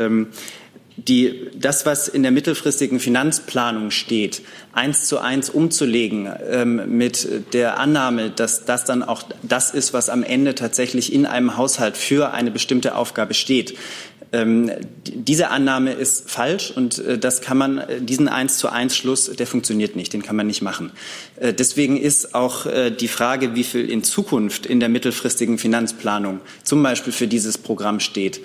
Die, 1.07 1.49
das, 1.55 1.87
was 1.87 2.09
in 2.09 2.25
der 2.25 2.33
mittelfristigen 2.33 2.99
Finanzplanung 2.99 3.93
steht, 3.93 4.43
eins 4.73 5.07
zu 5.07 5.19
eins 5.19 5.49
umzulegen 5.49 6.29
ähm, 6.51 6.99
mit 6.99 7.53
der 7.53 7.79
Annahme, 7.79 8.31
dass 8.31 8.65
das 8.65 8.85
dann 8.85 9.05
auch 9.05 9.23
das 9.43 9.71
ist, 9.71 9.93
was 9.93 10.11
am 10.11 10.25
Ende 10.25 10.57
tatsächlich 10.57 11.13
in 11.13 11.25
einem 11.25 11.57
Haushalt 11.57 11.97
für 11.97 12.33
eine 12.33 12.51
bestimmte 12.51 12.97
Aufgabe 12.97 13.35
steht. 13.35 13.79
Ähm, 14.31 14.71
diese 15.07 15.49
Annahme 15.49 15.93
ist 15.93 16.31
falsch 16.31 16.71
und 16.71 16.99
äh, 16.99 17.19
das 17.19 17.41
kann 17.41 17.57
man, 17.57 17.79
äh, 17.79 18.01
diesen 18.03 18.29
eins 18.29 18.59
zu 18.59 18.69
eins 18.69 18.95
Schluss, 18.95 19.31
der 19.31 19.47
funktioniert 19.47 19.97
nicht, 19.97 20.13
den 20.13 20.23
kann 20.23 20.37
man 20.37 20.47
nicht 20.47 20.61
machen. 20.61 20.93
Äh, 21.37 21.55
deswegen 21.55 21.97
ist 21.97 22.35
auch 22.35 22.67
äh, 22.67 22.91
die 22.91 23.09
Frage, 23.09 23.55
wie 23.55 23.65
viel 23.65 23.91
in 23.91 24.05
Zukunft 24.05 24.67
in 24.67 24.81
der 24.81 24.91
mittelfristigen 24.91 25.57
Finanzplanung 25.57 26.41
zum 26.63 26.83
Beispiel 26.83 27.13
für 27.13 27.27
dieses 27.27 27.57
Programm 27.57 28.01
steht, 28.01 28.41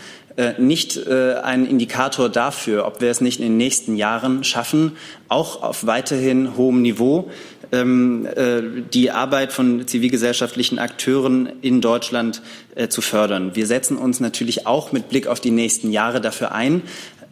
nicht 0.58 0.98
äh, 0.98 1.36
ein 1.36 1.66
Indikator 1.66 2.30
dafür, 2.30 2.86
ob 2.86 3.02
wir 3.02 3.10
es 3.10 3.22
nicht 3.22 3.40
in 3.40 3.46
den 3.46 3.58
nächsten 3.58 3.96
Jahren 3.96 4.44
schaffen, 4.44 4.94
auch 5.28 5.62
auf 5.62 5.86
weiterhin 5.86 6.58
hohem 6.58 6.82
Niveau 6.82 7.30
ähm, 7.72 8.26
äh, 8.26 8.62
die 8.94 9.12
Arbeit 9.12 9.54
von 9.54 9.88
zivilgesellschaftlichen 9.88 10.80
Akteuren 10.80 11.50
in 11.62 11.82
Deutschland 11.82 12.42
zu 12.90 13.02
fördern. 13.02 13.52
Wir 13.54 13.68
setzen 13.68 13.98
uns 13.98 14.20
natürlich 14.20 14.66
auch 14.66 14.92
mit 14.92 15.08
Blick 15.08 15.28
auf 15.28 15.40
die 15.40 15.52
nächsten 15.52 15.92
Jahre 15.92 16.22
dafür 16.22 16.54
ein. 16.54 16.82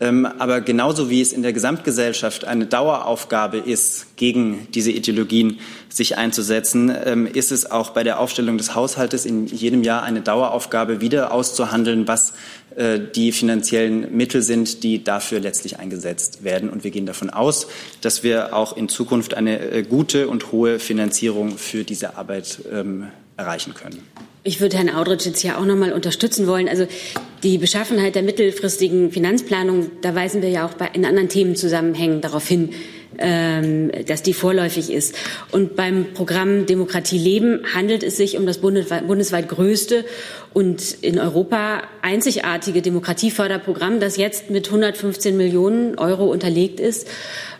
Ähm, 0.02 0.26
aber 0.26 0.62
genauso 0.62 1.12
wie 1.12 1.22
es 1.22 1.32
in 1.32 1.44
der 1.44 1.54
Gesamtgesellschaft 1.54 2.46
eine 2.46 2.66
Daueraufgabe 2.66 3.58
ist, 3.58 4.18
gegen 4.18 4.68
diese 4.74 4.92
Ideologien 4.92 5.60
sich 5.90 6.18
einzusetzen, 6.18 6.92
ähm, 7.06 7.28
ist 7.28 7.52
es 7.52 7.70
auch 7.70 7.92
bei 7.92 8.04
der 8.04 8.20
Aufstellung 8.20 8.58
des 8.58 8.74
Haushaltes 8.74 9.28
in 9.28 9.46
jedem 9.46 9.84
Jahr 9.84 10.02
eine 10.02 10.22
Daueraufgabe, 10.22 11.02
wieder 11.02 11.32
auszuhandeln, 11.32 12.08
was 12.08 12.34
äh, 12.76 13.00
die 13.00 13.32
finanziellen 13.32 14.18
Mittel 14.18 14.42
sind, 14.42 14.82
die 14.84 15.04
dafür 15.04 15.40
letztlich 15.40 15.78
eingesetzt 15.78 16.44
werden. 16.44 16.72
Und 16.72 16.84
wir 16.84 16.90
gehen 16.90 17.06
davon 17.06 17.30
aus, 17.30 17.68
dass 18.02 18.24
wir 18.24 18.56
auch 18.56 18.76
in 18.76 18.90
Zukunft 18.90 19.36
eine 19.36 19.60
äh, 19.60 19.84
gute 19.84 20.30
und 20.30 20.52
hohe 20.52 20.80
Finanzierung 20.80 21.60
für 21.60 21.84
diese 21.84 22.18
Arbeit 22.18 22.62
ähm, 22.72 23.08
erreichen 23.38 23.74
können. 23.74 24.02
Ich 24.44 24.60
würde 24.60 24.78
Herrn 24.78 24.90
Audrich 24.90 25.24
jetzt 25.26 25.40
hier 25.40 25.60
auch 25.60 25.66
noch 25.66 25.76
mal 25.76 25.94
unterstützen 25.94 26.48
wollen. 26.48 26.68
Also 26.68 26.88
die 27.44 27.60
Beschaffenheit 27.60 28.16
der 28.16 28.24
mittelfristigen 28.24 29.12
Finanzplanung, 29.12 29.92
da 30.02 30.16
weisen 30.16 30.42
wir 30.42 30.50
ja 30.50 30.66
auch 30.66 30.74
bei, 30.74 30.90
in 30.94 31.06
anderen 31.06 31.30
Themenzusammenhängen 31.30 32.22
darauf 32.22 32.48
hin, 32.48 32.72
ähm, 33.20 33.92
dass 34.08 34.24
die 34.24 34.34
vorläufig 34.34 34.92
ist. 34.92 35.16
Und 35.52 35.76
beim 35.76 36.14
Programm 36.16 36.66
Demokratie 36.66 37.20
leben 37.20 37.62
handelt 37.72 38.02
es 38.02 38.18
sich 38.18 38.36
um 38.36 38.48
das 38.48 38.58
bundesweit, 38.58 39.48
größte 39.48 40.06
und 40.54 40.96
in 41.02 41.20
Europa 41.20 41.84
einzigartige 42.02 42.82
Demokratieförderprogramm, 42.82 44.00
das 44.00 44.18
jetzt 44.18 44.50
mit 44.50 44.68
115 44.68 45.38
Millionen 45.38 46.00
Euro 46.00 46.26
unterlegt 46.32 46.80
ist. 46.80 47.08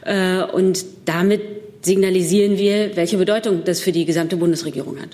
Äh, 0.04 0.42
und 0.42 0.84
damit 1.06 1.42
signalisieren 1.84 2.58
wir, 2.58 2.96
welche 2.96 3.18
Bedeutung 3.18 3.64
das 3.66 3.82
für 3.82 3.92
die 3.92 4.06
gesamte 4.06 4.38
Bundesregierung 4.38 5.00
hat. 5.00 5.10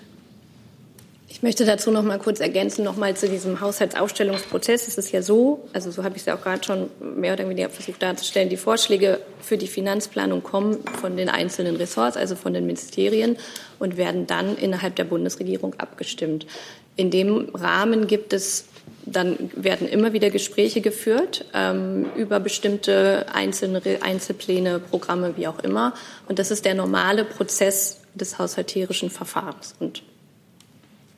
Ich 1.38 1.44
möchte 1.44 1.66
dazu 1.66 1.92
noch 1.92 2.02
mal 2.02 2.18
kurz 2.18 2.40
ergänzen, 2.40 2.84
noch 2.84 2.98
mal 2.98 3.16
zu 3.16 3.30
diesem 3.30 3.62
Haushaltsaufstellungsprozess. 3.62 4.88
Es 4.88 4.98
ist 4.98 5.12
ja 5.12 5.22
so, 5.22 5.70
also 5.72 5.92
so 5.92 6.04
habe 6.04 6.16
ich 6.16 6.22
es 6.22 6.26
ja 6.26 6.36
auch 6.36 6.42
gerade 6.42 6.64
schon 6.64 6.90
mehr 7.00 7.34
oder 7.34 7.48
weniger 7.48 7.70
versucht 7.70 8.02
darzustellen, 8.02 8.50
die 8.50 8.58
Vorschläge 8.58 9.20
für 9.40 9.56
die 9.56 9.68
Finanzplanung 9.68 10.42
kommen 10.42 10.80
von 11.00 11.16
den 11.16 11.30
einzelnen 11.30 11.76
Ressorts, 11.76 12.18
also 12.18 12.36
von 12.36 12.56
den 12.56 12.66
Ministerien 12.66 13.38
und 13.78 13.98
werden 13.98 14.26
dann 14.26 14.58
innerhalb 14.58 14.96
der 14.96 15.04
Bundesregierung 15.04 15.76
abgestimmt. 15.78 16.48
In 16.96 17.12
dem 17.12 17.50
Rahmen 17.54 18.08
gibt 18.08 18.34
es 18.34 18.66
dann 19.06 19.38
werden 19.56 19.88
immer 19.88 20.14
wieder 20.14 20.32
Gespräche 20.32 20.82
geführt 20.82 21.46
ähm, 21.54 22.08
über 22.16 22.40
bestimmte 22.40 23.28
einzelne 23.32 23.80
Einzelpläne, 24.02 24.80
Programme, 24.80 25.38
wie 25.38 25.48
auch 25.48 25.60
immer. 25.60 25.94
Und 26.28 26.40
das 26.40 26.50
ist 26.50 26.66
der 26.66 26.74
normale 26.74 27.26
Prozess 27.26 28.00
des 28.16 28.40
haushalterischen 28.40 29.12
Verfahrens. 29.12 29.76
Und 29.80 30.02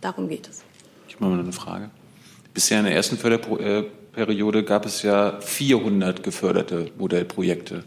Darum 0.01 0.29
geht 0.29 0.47
es. 0.47 0.63
Ich 1.07 1.19
mache 1.19 1.31
mal 1.31 1.39
eine 1.39 1.51
Frage. 1.51 1.89
Bisher 2.53 2.79
in 2.79 2.85
der 2.85 2.95
ersten 2.95 3.17
Förderperiode 3.17 4.63
gab 4.63 4.85
es 4.85 5.01
ja 5.01 5.39
400 5.41 6.23
geförderte 6.23 6.91
Modellprojekte. 6.97 7.83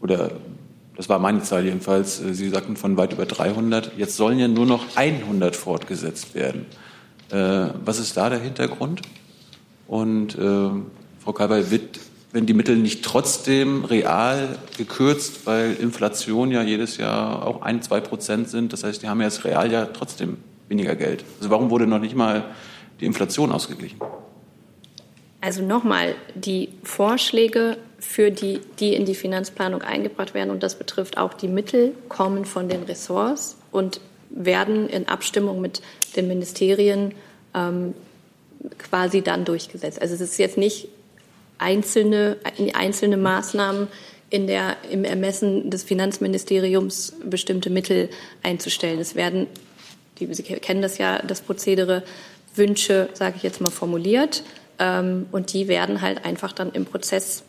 Oder 0.00 0.32
das 0.96 1.08
war 1.08 1.18
meine 1.18 1.42
Zahl 1.42 1.64
jedenfalls. 1.64 2.18
Sie 2.18 2.48
sagten 2.50 2.76
von 2.76 2.96
weit 2.96 3.12
über 3.12 3.26
300. 3.26 3.96
Jetzt 3.96 4.16
sollen 4.16 4.38
ja 4.38 4.48
nur 4.48 4.66
noch 4.66 4.96
100 4.96 5.56
fortgesetzt 5.56 6.34
werden. 6.34 6.66
Äh, 7.30 7.68
was 7.84 7.98
ist 7.98 8.16
da 8.16 8.28
der 8.28 8.40
Hintergrund? 8.40 9.02
Und 9.86 10.36
äh, 10.36 10.70
Frau 11.18 11.32
Kalber, 11.32 11.70
wird, 11.70 12.00
wenn 12.32 12.46
die 12.46 12.54
Mittel 12.54 12.76
nicht 12.76 13.04
trotzdem 13.04 13.84
real 13.84 14.58
gekürzt, 14.76 15.46
weil 15.46 15.74
Inflation 15.74 16.50
ja 16.50 16.62
jedes 16.62 16.96
Jahr 16.96 17.46
auch 17.46 17.62
ein, 17.62 17.82
zwei 17.82 18.00
Prozent 18.00 18.48
sind, 18.48 18.72
das 18.72 18.84
heißt, 18.84 19.02
die 19.02 19.08
haben 19.08 19.20
ja 19.20 19.26
das 19.26 19.44
real 19.44 19.70
ja 19.70 19.86
trotzdem 19.86 20.38
weniger 20.70 20.96
Geld. 20.96 21.24
Also 21.38 21.50
warum 21.50 21.68
wurde 21.68 21.86
noch 21.86 21.98
nicht 21.98 22.16
mal 22.16 22.44
die 23.00 23.04
Inflation 23.04 23.52
ausgeglichen? 23.52 24.00
Also 25.42 25.62
nochmal, 25.62 26.14
die 26.34 26.70
Vorschläge 26.82 27.76
für 27.98 28.30
die, 28.30 28.60
die 28.78 28.94
in 28.94 29.04
die 29.04 29.14
Finanzplanung 29.14 29.82
eingebracht 29.82 30.32
werden, 30.32 30.50
und 30.50 30.62
das 30.62 30.78
betrifft 30.78 31.18
auch 31.18 31.34
die 31.34 31.48
Mittel, 31.48 31.94
kommen 32.08 32.44
von 32.44 32.68
den 32.68 32.84
Ressorts 32.84 33.56
und 33.72 34.00
werden 34.30 34.88
in 34.88 35.08
Abstimmung 35.08 35.60
mit 35.60 35.82
den 36.16 36.28
Ministerien 36.28 37.14
ähm, 37.54 37.94
quasi 38.78 39.22
dann 39.22 39.44
durchgesetzt. 39.44 40.00
Also 40.00 40.14
es 40.14 40.20
ist 40.20 40.38
jetzt 40.38 40.56
nicht 40.56 40.88
einzelne, 41.58 42.36
einzelne 42.74 43.16
Maßnahmen 43.16 43.88
in 44.30 44.46
der, 44.46 44.76
im 44.90 45.04
Ermessen 45.04 45.70
des 45.70 45.82
Finanzministeriums 45.82 47.14
bestimmte 47.24 47.70
Mittel 47.70 48.08
einzustellen. 48.42 49.00
Es 49.00 49.14
werden 49.14 49.46
die, 50.20 50.32
Sie 50.34 50.42
kennen 50.42 50.82
das 50.82 50.98
ja, 50.98 51.20
das 51.22 51.40
Prozedere, 51.40 52.02
Wünsche, 52.54 53.08
sage 53.14 53.34
ich 53.36 53.42
jetzt 53.42 53.60
mal, 53.60 53.70
formuliert. 53.70 54.42
Ähm, 54.78 55.26
und 55.32 55.52
die 55.52 55.68
werden 55.68 56.00
halt 56.00 56.24
einfach 56.24 56.52
dann 56.52 56.72
im 56.72 56.84
Prozess 56.84 57.42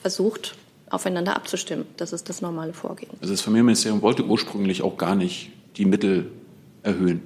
versucht, 0.00 0.54
aufeinander 0.90 1.36
abzustimmen. 1.36 1.86
Das 1.96 2.12
ist 2.12 2.28
das 2.28 2.42
normale 2.42 2.72
Vorgehen. 2.72 3.10
Also 3.20 3.32
das 3.32 3.40
Familienministerium 3.40 4.02
wollte 4.02 4.24
ursprünglich 4.24 4.82
auch 4.82 4.96
gar 4.96 5.14
nicht 5.14 5.50
die 5.76 5.84
Mittel 5.84 6.30
erhöhen. 6.82 7.22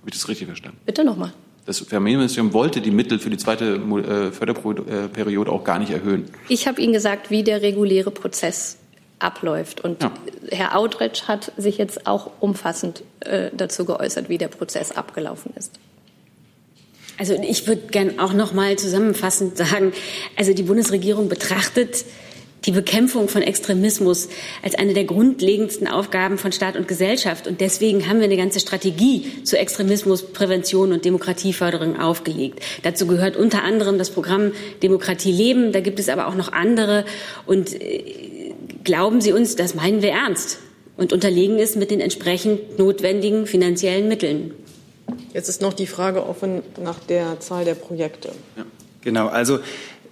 Habe 0.00 0.10
ich 0.10 0.14
das 0.14 0.28
richtig 0.28 0.46
verstanden? 0.46 0.78
Bitte 0.84 1.04
nochmal. 1.04 1.32
Das 1.64 1.78
Familienministerium 1.78 2.52
wollte 2.52 2.80
die 2.80 2.90
Mittel 2.90 3.20
für 3.20 3.30
die 3.30 3.36
zweite 3.36 3.76
äh, 3.76 4.32
Förderperiode 4.32 5.50
auch 5.50 5.62
gar 5.62 5.78
nicht 5.78 5.92
erhöhen. 5.92 6.24
Ich 6.48 6.66
habe 6.66 6.80
Ihnen 6.80 6.92
gesagt, 6.92 7.30
wie 7.30 7.44
der 7.44 7.62
reguläre 7.62 8.10
Prozess 8.10 8.78
abläuft. 9.22 9.80
Und 9.82 10.02
ja. 10.02 10.12
Herr 10.50 10.76
Audretsch 10.76 11.24
hat 11.28 11.52
sich 11.56 11.78
jetzt 11.78 12.06
auch 12.06 12.30
umfassend 12.40 13.02
äh, 13.20 13.50
dazu 13.56 13.84
geäußert, 13.84 14.28
wie 14.28 14.38
der 14.38 14.48
Prozess 14.48 14.92
abgelaufen 14.92 15.52
ist. 15.56 15.72
Also 17.18 17.34
ich 17.34 17.66
würde 17.66 17.82
gern 17.88 18.18
auch 18.18 18.32
noch 18.32 18.52
mal 18.52 18.76
zusammenfassend 18.76 19.56
sagen, 19.56 19.92
also 20.36 20.54
die 20.54 20.62
Bundesregierung 20.62 21.28
betrachtet 21.28 22.04
die 22.64 22.70
Bekämpfung 22.70 23.28
von 23.28 23.42
Extremismus 23.42 24.28
als 24.62 24.74
eine 24.76 24.94
der 24.94 25.04
grundlegendsten 25.04 25.88
Aufgaben 25.88 26.38
von 26.38 26.52
Staat 26.52 26.76
und 26.76 26.86
Gesellschaft. 26.86 27.46
Und 27.46 27.60
deswegen 27.60 28.08
haben 28.08 28.18
wir 28.18 28.24
eine 28.24 28.36
ganze 28.36 28.60
Strategie 28.60 29.42
zur 29.44 29.58
Extremismusprävention 29.58 30.92
und 30.92 31.04
Demokratieförderung 31.04 31.98
aufgelegt. 31.98 32.60
Dazu 32.82 33.06
gehört 33.06 33.36
unter 33.36 33.64
anderem 33.64 33.98
das 33.98 34.10
Programm 34.10 34.52
Demokratie 34.82 35.32
leben. 35.32 35.72
Da 35.72 35.80
gibt 35.80 35.98
es 35.98 36.08
aber 36.08 36.28
auch 36.28 36.34
noch 36.36 36.52
andere. 36.52 37.04
Und 37.46 37.80
äh, 37.80 38.41
glauben 38.84 39.20
Sie 39.20 39.32
uns, 39.32 39.56
das 39.56 39.74
meinen 39.74 40.02
wir 40.02 40.10
ernst 40.10 40.58
und 40.96 41.12
unterlegen 41.12 41.58
es 41.58 41.76
mit 41.76 41.90
den 41.90 42.00
entsprechend 42.00 42.78
notwendigen 42.78 43.46
finanziellen 43.46 44.08
Mitteln. 44.08 44.52
Jetzt 45.32 45.48
ist 45.48 45.62
noch 45.62 45.72
die 45.72 45.86
Frage 45.86 46.26
offen 46.26 46.62
nach 46.82 46.98
der 47.00 47.40
Zahl 47.40 47.64
der 47.64 47.74
Projekte. 47.74 48.30
Ja, 48.56 48.64
genau, 49.02 49.28
also 49.28 49.60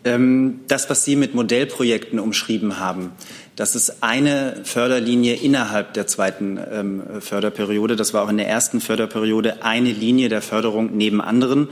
ähm, 0.05 0.61
das, 0.67 0.89
was 0.89 1.05
Sie 1.05 1.17
mit 1.17 1.35
Modellprojekten 1.35 2.19
umschrieben 2.19 2.79
haben, 2.79 3.13
das 3.57 3.75
ist 3.75 4.03
eine 4.03 4.63
Förderlinie 4.65 5.35
innerhalb 5.35 5.93
der 5.93 6.07
zweiten 6.07 6.59
ähm, 6.73 7.03
Förderperiode. 7.21 7.97
Das 7.97 8.15
war 8.15 8.25
auch 8.25 8.31
in 8.31 8.39
der 8.39 8.49
ersten 8.49 8.81
Förderperiode 8.81 9.63
eine 9.63 9.93
Linie 9.93 10.31
der 10.31 10.41
Förderung 10.41 10.97
neben 10.97 11.21
anderen. 11.21 11.69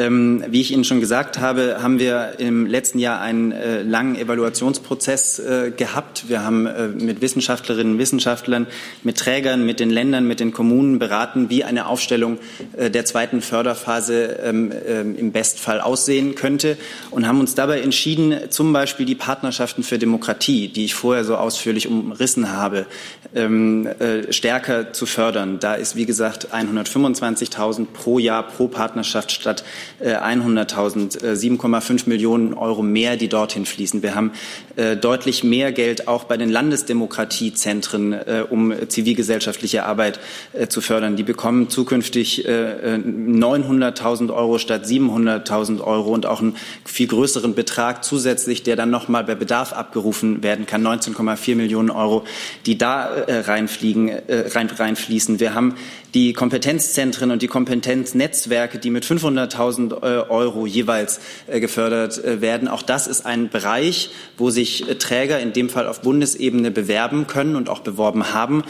Ähm, 0.00 0.42
wie 0.48 0.62
ich 0.62 0.70
Ihnen 0.72 0.84
schon 0.84 0.98
gesagt 0.98 1.40
habe, 1.40 1.82
haben 1.82 1.98
wir 1.98 2.36
im 2.38 2.64
letzten 2.64 2.98
Jahr 2.98 3.20
einen 3.20 3.52
äh, 3.52 3.82
langen 3.82 4.16
Evaluationsprozess 4.16 5.38
äh, 5.40 5.72
gehabt. 5.76 6.24
Wir 6.28 6.42
haben 6.42 6.64
äh, 6.64 6.88
mit 6.88 7.20
Wissenschaftlerinnen 7.20 7.92
und 7.92 7.98
Wissenschaftlern, 7.98 8.66
mit 9.02 9.18
Trägern, 9.18 9.66
mit 9.66 9.78
den 9.78 9.90
Ländern, 9.90 10.26
mit 10.26 10.40
den 10.40 10.52
Kommunen 10.52 10.98
beraten, 10.98 11.50
wie 11.50 11.64
eine 11.64 11.84
Aufstellung 11.84 12.38
äh, 12.78 12.90
der 12.90 13.04
zweiten 13.04 13.42
Förderphase 13.42 14.38
ähm, 14.42 14.72
ähm, 14.88 15.16
im 15.16 15.32
Bestfall 15.32 15.82
aussehen 15.82 16.34
könnte 16.34 16.78
und 17.10 17.28
haben 17.28 17.38
uns 17.38 17.54
dabei 17.54 17.82
entschieden, 17.82 18.34
zum 18.48 18.72
Beispiel 18.72 19.04
die 19.04 19.14
Partnerschaften 19.14 19.82
für 19.82 19.98
Demokratie, 19.98 20.68
die 20.68 20.86
ich 20.86 20.94
vorher 20.94 21.24
so 21.24 21.36
ausführlich 21.36 21.88
umrissen 21.88 22.50
habe, 22.52 22.86
ähm, 23.34 23.86
äh, 23.86 24.32
stärker 24.32 24.94
zu 24.94 25.04
fördern. 25.04 25.58
Da 25.60 25.74
ist, 25.74 25.94
wie 25.94 26.06
gesagt, 26.06 26.54
125.000 26.54 27.84
pro 27.92 28.18
Jahr 28.18 28.44
pro 28.44 28.66
Partnerschaft 28.66 29.30
statt 29.30 29.62
100.000, 30.02 31.24
äh, 31.24 31.34
7,5 31.34 32.06
äh, 32.06 32.08
Millionen 32.08 32.54
Euro 32.54 32.82
mehr, 32.82 33.16
die 33.16 33.28
dorthin 33.28 33.66
fließen. 33.66 34.02
Wir 34.02 34.14
haben 34.14 34.32
äh, 34.76 34.96
deutlich 34.96 35.44
mehr 35.44 35.72
Geld 35.72 36.08
auch 36.08 36.24
bei 36.24 36.36
den 36.36 36.50
Landesdemokratiezentren, 36.50 38.16
um 38.50 38.72
zivilgesellschaftliche 38.88 39.84
Arbeit 39.84 40.20
zu 40.68 40.80
fördern. 40.80 41.16
Die 41.16 41.22
bekommen 41.22 41.68
zukünftig 41.68 42.46
900.000 42.46 44.32
Euro 44.34 44.58
statt 44.58 44.84
700.000 44.84 45.80
Euro 45.80 46.12
und 46.12 46.26
auch 46.26 46.40
einen 46.40 46.56
viel 46.84 47.06
größeren 47.06 47.54
Betrag 47.54 48.04
zusätzlich, 48.04 48.62
der 48.62 48.76
dann 48.76 48.90
nochmal 48.90 49.24
bei 49.24 49.34
Bedarf 49.34 49.72
abgerufen 49.72 50.42
werden 50.42 50.66
kann, 50.66 50.86
19,4 50.86 51.56
Millionen 51.56 51.90
Euro, 51.90 52.24
die 52.66 52.78
da 52.78 53.10
reinfliegen, 53.28 54.10
rein, 54.28 54.68
reinfließen. 54.68 55.40
Wir 55.40 55.54
haben 55.54 55.74
die 56.14 56.32
Kompetenzzentren 56.32 57.30
und 57.30 57.42
die 57.42 57.46
Kompetenznetzwerke, 57.46 58.78
die 58.78 58.90
mit 58.90 59.04
500.000 59.04 60.02
äh, 60.02 60.28
Euro 60.28 60.66
jeweils 60.66 61.20
äh, 61.46 61.60
gefördert 61.60 62.22
äh, 62.22 62.40
werden. 62.40 62.68
Auch 62.68 62.82
das 62.82 63.06
ist 63.06 63.26
ein 63.26 63.48
Bereich, 63.50 64.10
wo 64.36 64.50
sich 64.50 64.84
Träger 64.98 65.40
in 65.40 65.52
dem 65.52 65.68
Fall 65.68 65.86
auf 65.86 66.00
Bundesebene 66.00 66.70
bewerben 66.70 67.26
können 67.26 67.56
und 67.56 67.68
auch 67.68 67.80
beworben 67.80 68.32
haben, 68.32 68.64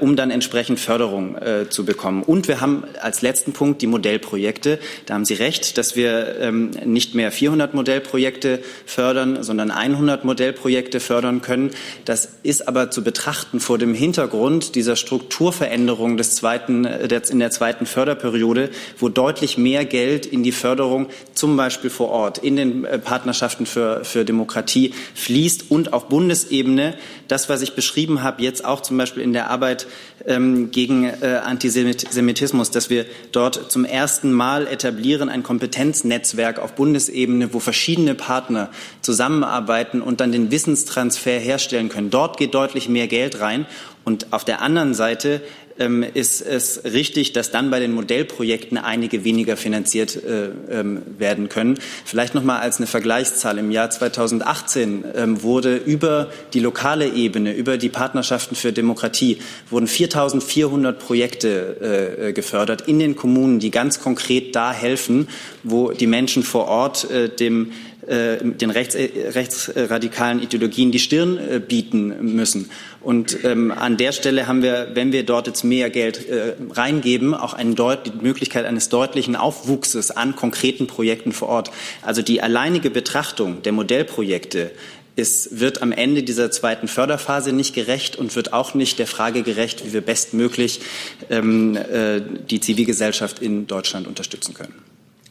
um 0.00 0.16
dann 0.16 0.30
entsprechend 0.30 0.80
Förderung 0.80 1.36
zu 1.70 1.84
bekommen. 1.84 2.22
Und 2.22 2.48
wir 2.48 2.60
haben 2.60 2.84
als 3.00 3.22
letzten 3.22 3.52
Punkt 3.52 3.82
die 3.82 3.86
Modellprojekte. 3.86 4.78
Da 5.06 5.14
haben 5.14 5.24
Sie 5.24 5.34
recht, 5.34 5.78
dass 5.78 5.96
wir 5.96 6.38
ähm, 6.40 6.70
nicht 6.84 7.14
mehr 7.14 7.32
400 7.32 7.74
Modellprojekte 7.74 8.60
fördern, 8.86 9.42
sondern 9.42 9.70
100 9.70 10.24
Modellprojekte 10.24 11.00
fördern 11.00 11.42
können. 11.42 11.70
Das 12.04 12.28
ist 12.42 12.68
aber 12.68 12.90
zu 12.90 13.02
betrachten 13.02 13.60
vor 13.60 13.78
dem 13.78 13.94
Hintergrund 13.94 14.74
dieser 14.74 14.96
Strukturveränderung 14.96 16.16
des 16.16 16.34
zweiten 16.36 16.67
zweiten, 16.68 16.84
äh, 16.84 17.20
in 17.30 17.38
der 17.38 17.50
zweiten 17.50 17.86
Förderperiode, 17.86 18.70
wo 18.98 19.08
deutlich 19.08 19.58
mehr 19.58 19.84
Geld 19.84 20.26
in 20.26 20.42
die 20.42 20.52
Förderung 20.52 21.08
zum 21.34 21.56
Beispiel 21.56 21.90
vor 21.90 22.10
Ort, 22.10 22.38
in 22.38 22.56
den 22.56 22.84
äh, 22.84 22.98
Partnerschaften 22.98 23.66
für, 23.66 24.04
für 24.04 24.24
Demokratie 24.24 24.94
fließt 25.14 25.70
und 25.70 25.92
auf 25.92 26.08
Bundesebene 26.08 26.94
das, 27.26 27.48
was 27.48 27.62
ich 27.62 27.74
beschrieben 27.74 28.22
habe, 28.22 28.42
jetzt 28.42 28.64
auch 28.64 28.80
zum 28.80 28.96
Beispiel 28.96 29.22
in 29.22 29.32
der 29.32 29.50
Arbeit 29.50 29.86
ähm, 30.26 30.70
gegen 30.70 31.04
äh, 31.04 31.40
Antisemitismus, 31.44 32.70
dass 32.70 32.90
wir 32.90 33.04
dort 33.32 33.70
zum 33.70 33.84
ersten 33.84 34.32
Mal 34.32 34.66
etablieren 34.66 35.28
ein 35.28 35.42
Kompetenznetzwerk 35.42 36.58
auf 36.58 36.72
Bundesebene, 36.74 37.52
wo 37.52 37.60
verschiedene 37.60 38.14
Partner 38.14 38.70
zusammenarbeiten 39.02 40.00
und 40.00 40.20
dann 40.20 40.32
den 40.32 40.50
Wissenstransfer 40.50 41.38
herstellen 41.38 41.88
können. 41.88 42.10
Dort 42.10 42.36
geht 42.36 42.54
deutlich 42.54 42.88
mehr 42.88 43.08
Geld 43.08 43.40
rein. 43.40 43.66
Und 44.04 44.32
auf 44.32 44.42
der 44.42 44.62
anderen 44.62 44.94
Seite 44.94 45.42
ähm, 45.78 46.04
ist 46.14 46.40
es 46.40 46.82
richtig, 46.84 47.32
dass 47.32 47.50
dann 47.50 47.70
bei 47.70 47.80
den 47.80 47.92
Modellprojekten 47.92 48.78
einige 48.78 49.24
weniger 49.24 49.56
finanziert 49.56 50.16
äh, 50.16 50.50
ähm, 50.70 51.02
werden 51.18 51.48
können. 51.48 51.78
Vielleicht 52.04 52.34
noch 52.34 52.44
mal 52.44 52.58
als 52.58 52.78
eine 52.78 52.86
Vergleichszahl. 52.86 53.58
Im 53.58 53.70
Jahr 53.70 53.90
2018 53.90 55.04
ähm, 55.14 55.42
wurde 55.42 55.76
über 55.76 56.30
die 56.54 56.60
lokale 56.60 57.08
Ebene, 57.08 57.54
über 57.54 57.78
die 57.78 57.88
Partnerschaften 57.88 58.54
für 58.54 58.72
Demokratie, 58.72 59.38
wurden 59.70 59.86
4.400 59.86 60.92
Projekte 60.92 62.28
äh, 62.28 62.32
gefördert 62.32 62.82
in 62.88 62.98
den 62.98 63.16
Kommunen, 63.16 63.58
die 63.58 63.70
ganz 63.70 64.00
konkret 64.00 64.54
da 64.54 64.72
helfen, 64.72 65.28
wo 65.62 65.92
die 65.92 66.06
Menschen 66.06 66.42
vor 66.42 66.68
Ort 66.68 67.10
äh, 67.10 67.28
dem 67.28 67.72
den 68.08 68.70
rechts, 68.70 68.96
rechtsradikalen 68.96 70.42
Ideologien 70.42 70.90
die 70.92 70.98
Stirn 70.98 71.38
bieten 71.68 72.34
müssen. 72.34 72.70
Und 73.00 73.44
ähm, 73.44 73.70
an 73.70 73.96
der 73.96 74.12
Stelle 74.12 74.46
haben 74.46 74.62
wir, 74.62 74.88
wenn 74.94 75.12
wir 75.12 75.24
dort 75.24 75.46
jetzt 75.46 75.62
mehr 75.62 75.88
Geld 75.90 76.28
äh, 76.28 76.54
reingeben, 76.70 77.34
auch 77.34 77.54
eine 77.54 77.74
die 77.74 78.12
Möglichkeit 78.20 78.64
eines 78.64 78.88
deutlichen 78.88 79.36
Aufwuchses 79.36 80.10
an 80.10 80.34
konkreten 80.34 80.86
Projekten 80.86 81.32
vor 81.32 81.48
Ort. 81.48 81.70
Also 82.02 82.22
die 82.22 82.42
alleinige 82.42 82.90
Betrachtung 82.90 83.62
der 83.62 83.72
Modellprojekte 83.72 84.72
es 85.18 85.58
wird 85.58 85.82
am 85.82 85.90
Ende 85.90 86.22
dieser 86.22 86.52
zweiten 86.52 86.86
Förderphase 86.86 87.52
nicht 87.52 87.74
gerecht 87.74 88.14
und 88.14 88.36
wird 88.36 88.52
auch 88.52 88.74
nicht 88.74 89.00
der 89.00 89.08
Frage 89.08 89.42
gerecht, 89.42 89.84
wie 89.84 89.92
wir 89.92 90.00
bestmöglich 90.00 90.80
ähm, 91.28 91.76
äh, 91.76 92.20
die 92.48 92.60
Zivilgesellschaft 92.60 93.42
in 93.42 93.66
Deutschland 93.66 94.06
unterstützen 94.06 94.54
können. 94.54 94.74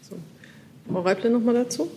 So. 0.09 0.17
Frau 0.91 1.01
Reible 1.03 1.29
noch 1.29 1.39
mal 1.39 1.53
dazu. 1.53 1.89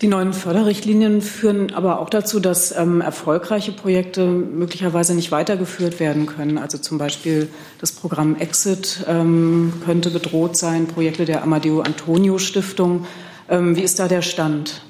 Die 0.00 0.08
neuen 0.08 0.32
Förderrichtlinien 0.32 1.20
führen 1.20 1.74
aber 1.74 2.00
auch 2.00 2.08
dazu, 2.08 2.40
dass 2.40 2.74
ähm, 2.74 3.02
erfolgreiche 3.02 3.72
Projekte 3.72 4.24
möglicherweise 4.26 5.14
nicht 5.14 5.30
weitergeführt 5.30 6.00
werden 6.00 6.24
können. 6.24 6.56
Also 6.56 6.78
zum 6.78 6.96
Beispiel 6.96 7.48
das 7.78 7.92
Programm 7.92 8.36
Exit 8.36 9.04
ähm, 9.06 9.74
könnte 9.84 10.10
bedroht 10.10 10.56
sein, 10.56 10.86
Projekte 10.86 11.26
der 11.26 11.42
Amadeo 11.42 11.82
Antonio 11.82 12.38
Stiftung. 12.38 13.06
Ähm, 13.50 13.76
wie 13.76 13.82
ist 13.82 13.98
da 13.98 14.08
der 14.08 14.22
Stand? 14.22 14.82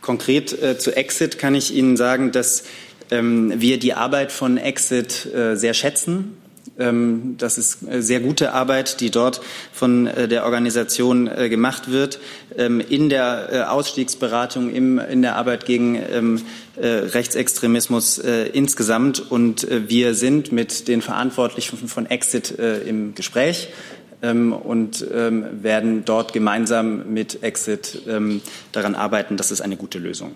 Konkret 0.00 0.52
äh, 0.60 0.76
zu 0.76 0.96
Exit 0.96 1.38
kann 1.38 1.54
ich 1.54 1.72
Ihnen 1.72 1.96
sagen, 1.96 2.32
dass 2.32 2.64
ähm, 3.12 3.52
wir 3.56 3.78
die 3.78 3.94
Arbeit 3.94 4.32
von 4.32 4.56
Exit 4.56 5.32
äh, 5.32 5.54
sehr 5.54 5.74
schätzen 5.74 6.36
das 6.76 7.56
ist 7.56 7.86
äh, 7.88 8.02
sehr 8.02 8.20
gute 8.20 8.52
Arbeit, 8.52 9.00
die 9.00 9.10
dort 9.10 9.40
von 9.72 10.08
äh, 10.08 10.26
der 10.26 10.44
Organisation 10.44 11.28
äh, 11.28 11.48
gemacht 11.48 11.90
wird. 11.92 12.18
Ähm, 12.56 12.80
in 12.80 13.08
der 13.08 13.72
Ausstiegsberatung, 13.72 14.70
in 14.70 15.22
der 15.22 15.36
Arbeit 15.36 15.66
gegen 15.66 15.96
ähm, 15.96 16.42
Rechtsextremismus 16.76 18.18
insgesamt. 18.18 19.30
Und 19.30 19.66
wir 19.70 20.14
sind 20.14 20.50
mit 20.52 20.88
den 20.88 21.02
Verantwortlichen 21.02 21.88
von 21.88 22.06
Exit 22.06 22.50
im 22.50 23.14
Gespräch 23.14 23.68
und 24.20 25.06
werden 25.10 26.04
dort 26.04 26.32
gemeinsam 26.32 27.12
mit 27.12 27.42
Exit 27.42 28.02
daran 28.72 28.94
arbeiten, 28.94 29.36
dass 29.36 29.50
es 29.50 29.60
eine 29.60 29.76
gute 29.76 29.98
Lösung. 29.98 30.34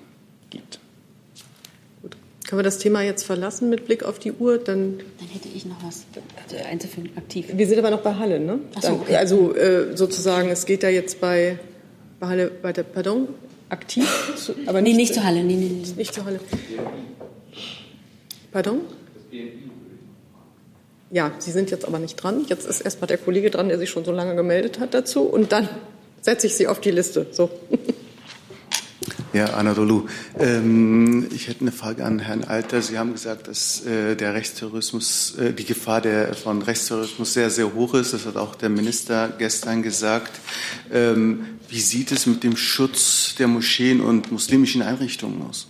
Können 2.49 2.61
wir 2.61 2.65
das 2.65 2.79
Thema 2.79 3.03
jetzt 3.03 3.25
verlassen 3.25 3.69
mit 3.69 3.85
Blick 3.85 4.05
auf 4.05 4.19
die 4.19 4.33
Uhr? 4.33 4.57
Dann, 4.57 5.01
Dann 5.19 5.29
hätte 5.29 5.49
ich 5.55 5.67
noch 5.67 5.77
was 5.85 6.07
also 6.43 6.57
einzufügen, 6.65 7.11
aktiv. 7.15 7.45
Wir 7.53 7.67
sind 7.67 7.79
aber 7.79 7.91
noch 7.91 8.01
bei 8.01 8.15
Halle, 8.15 8.41
ne? 8.41 8.61
So, 8.81 8.93
okay. 8.93 9.17
Also 9.17 9.55
äh, 9.55 9.95
sozusagen, 9.95 10.49
es 10.49 10.65
geht 10.65 10.83
da 10.83 10.89
jetzt 10.89 11.21
bei, 11.21 11.59
bei 12.19 12.27
Halle 12.27 12.51
weiter, 12.63 12.85
pardon, 12.85 13.29
aktiv? 13.69 14.09
aber 14.65 14.81
nicht, 14.81 14.93
nee, 14.93 15.03
nicht 15.03 15.13
zu 15.13 15.25
Halle. 15.25 15.45
Nee, 15.45 15.57
nee, 15.57 15.83
nee. 15.85 15.93
Nicht 15.95 16.15
zu 16.15 16.25
Halle. 16.25 16.41
Pardon? 18.51 18.81
Ja, 21.11 21.33
Sie 21.41 21.51
sind 21.51 21.71
jetzt 21.71 21.85
aber 21.87 21.99
nicht 21.99 22.17
dran. 22.17 22.47
Jetzt 22.49 22.67
ist 22.67 22.81
erstmal 22.81 23.09
der 23.09 23.19
Kollege 23.19 23.51
dran, 23.51 23.69
der 23.69 23.77
sich 23.77 23.91
schon 23.91 24.07
so 24.07 24.13
lange 24.13 24.35
gemeldet 24.35 24.81
hat 24.81 24.95
dazu. 24.95 25.25
Und 25.25 25.53
dann 25.53 25.69
setze 26.23 26.47
ich 26.47 26.55
Sie 26.55 26.67
auf 26.67 26.81
die 26.81 26.93
Liste. 26.93 27.27
So. 27.31 27.51
Ja, 29.39 29.51
Anadolu. 29.55 30.09
Ähm, 30.41 31.29
ich 31.33 31.47
hätte 31.47 31.61
eine 31.61 31.71
Frage 31.71 32.05
an 32.05 32.19
Herrn 32.19 32.43
Alter. 32.43 32.83
Sie 32.83 32.99
haben 32.99 33.13
gesagt, 33.13 33.47
dass 33.47 33.87
äh, 33.87 34.17
der 34.17 34.35
Rechtsterrorismus, 34.35 35.37
äh, 35.39 35.53
die 35.53 35.65
Gefahr 35.65 36.01
der, 36.01 36.35
von 36.35 36.61
Rechtsterrorismus 36.61 37.35
sehr, 37.35 37.49
sehr 37.49 37.73
hoch 37.73 37.95
ist. 37.95 38.13
Das 38.13 38.27
hat 38.27 38.37
auch 38.37 38.57
der 38.57 38.69
Minister 38.69 39.33
gestern 39.39 39.85
gesagt. 39.85 40.33
Ähm, 40.93 41.47
wie 41.69 41.79
sieht 41.79 42.11
es 42.11 42.27
mit 42.27 42.43
dem 42.43 42.57
Schutz 42.57 43.37
der 43.39 43.47
Moscheen 43.47 44.01
und 44.01 44.33
muslimischen 44.33 44.83
Einrichtungen 44.83 45.41
aus? 45.49 45.69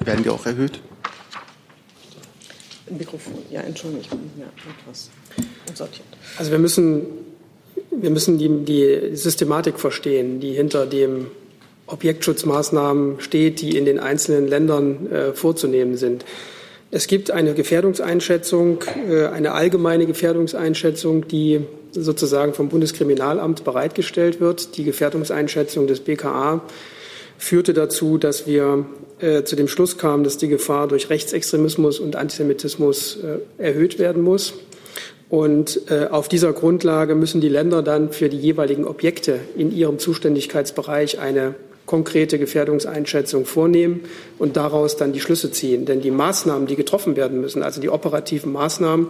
Werden 0.00 0.24
die 0.24 0.30
auch 0.30 0.46
erhöht? 0.46 0.80
Mikrofon, 2.90 3.34
ja, 3.52 3.60
Entschuldigung, 3.60 4.18
ja, 4.36 4.46
etwas 4.82 5.10
unsortiert. 5.68 6.08
Also 6.38 6.50
wir 6.50 6.58
müssen, 6.58 7.06
wir 7.92 8.10
müssen 8.10 8.36
die, 8.36 8.64
die 8.64 9.14
Systematik 9.14 9.78
verstehen, 9.78 10.40
die 10.40 10.54
hinter 10.54 10.84
dem 10.84 11.28
Objektschutzmaßnahmen 11.88 13.20
steht, 13.20 13.60
die 13.60 13.76
in 13.76 13.84
den 13.84 13.98
einzelnen 13.98 14.46
Ländern 14.46 15.10
äh, 15.10 15.32
vorzunehmen 15.32 15.96
sind. 15.96 16.24
Es 16.90 17.06
gibt 17.06 17.30
eine 17.30 17.52
Gefährdungseinschätzung, 17.54 18.78
äh, 19.10 19.26
eine 19.26 19.52
allgemeine 19.52 20.06
Gefährdungseinschätzung, 20.06 21.28
die 21.28 21.60
sozusagen 21.92 22.54
vom 22.54 22.68
Bundeskriminalamt 22.68 23.64
bereitgestellt 23.64 24.40
wird. 24.40 24.76
Die 24.76 24.84
Gefährdungseinschätzung 24.84 25.86
des 25.86 26.00
BKA 26.00 26.62
führte 27.36 27.72
dazu, 27.72 28.18
dass 28.18 28.46
wir 28.46 28.86
äh, 29.20 29.44
zu 29.44 29.56
dem 29.56 29.68
Schluss 29.68 29.98
kamen, 29.98 30.24
dass 30.24 30.38
die 30.38 30.48
Gefahr 30.48 30.88
durch 30.88 31.10
Rechtsextremismus 31.10 32.00
und 32.00 32.16
Antisemitismus 32.16 33.18
äh, 33.18 33.62
erhöht 33.62 33.98
werden 33.98 34.22
muss. 34.22 34.54
Und 35.28 35.82
äh, 35.90 36.06
auf 36.06 36.28
dieser 36.28 36.52
Grundlage 36.54 37.14
müssen 37.14 37.40
die 37.40 37.50
Länder 37.50 37.82
dann 37.82 38.12
für 38.12 38.30
die 38.30 38.38
jeweiligen 38.38 38.86
Objekte 38.86 39.40
in 39.56 39.74
ihrem 39.74 39.98
Zuständigkeitsbereich 39.98 41.18
eine 41.18 41.54
konkrete 41.88 42.38
Gefährdungseinschätzung 42.38 43.46
vornehmen 43.46 44.02
und 44.38 44.56
daraus 44.56 44.96
dann 44.96 45.12
die 45.12 45.20
Schlüsse 45.20 45.50
ziehen. 45.50 45.86
Denn 45.86 46.00
die 46.00 46.12
Maßnahmen, 46.12 46.68
die 46.68 46.76
getroffen 46.76 47.16
werden 47.16 47.40
müssen, 47.40 47.64
also 47.64 47.80
die 47.80 47.88
operativen 47.88 48.52
Maßnahmen, 48.52 49.08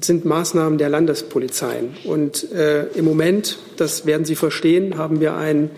sind 0.00 0.24
Maßnahmen 0.24 0.78
der 0.78 0.90
Landespolizeien. 0.90 1.96
Und 2.04 2.52
äh, 2.52 2.86
im 2.88 3.04
Moment, 3.04 3.58
das 3.76 4.04
werden 4.04 4.26
Sie 4.26 4.34
verstehen, 4.34 4.98
haben 4.98 5.20
wir 5.20 5.34
einen 5.34 5.70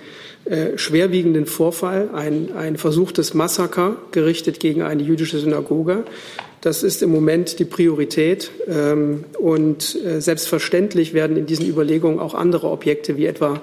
äh, 0.47 0.77
schwerwiegenden 0.77 1.47
Vorfall, 1.47 2.11
ein, 2.13 2.51
ein 2.57 2.77
versuchtes 2.77 3.35
Massaker 3.35 3.97
gerichtet 4.11 4.61
gegen 4.61 4.83
eine 4.83 5.03
jüdische 5.03 5.39
Synagoge. 5.39 6.05
Das 6.63 6.83
ist 6.83 7.03
im 7.03 7.11
Moment 7.11 7.59
die 7.59 7.65
Priorität. 7.65 8.51
Ähm, 8.67 9.25
und 9.39 9.97
äh, 10.05 10.21
selbstverständlich 10.21 11.15
werden 11.15 11.37
in 11.37 11.47
diesen 11.47 11.67
Überlegungen 11.67 12.19
auch 12.19 12.35
andere 12.35 12.69
Objekte 12.71 13.17
wie 13.17 13.27
etwa 13.27 13.63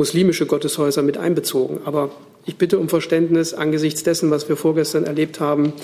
muslimische 0.00 0.46
Gotteshäuser 0.46 1.02
mit 1.02 1.18
einbezogen. 1.18 1.80
Aber 1.84 2.10
ich 2.46 2.56
bitte 2.56 2.78
um 2.78 2.88
Verständnis 2.88 3.52
angesichts 3.52 4.02
dessen, 4.02 4.30
was 4.30 4.48
wir 4.48 4.56
vorgestern 4.56 5.04
erlebt 5.04 5.40
haben, 5.40 5.74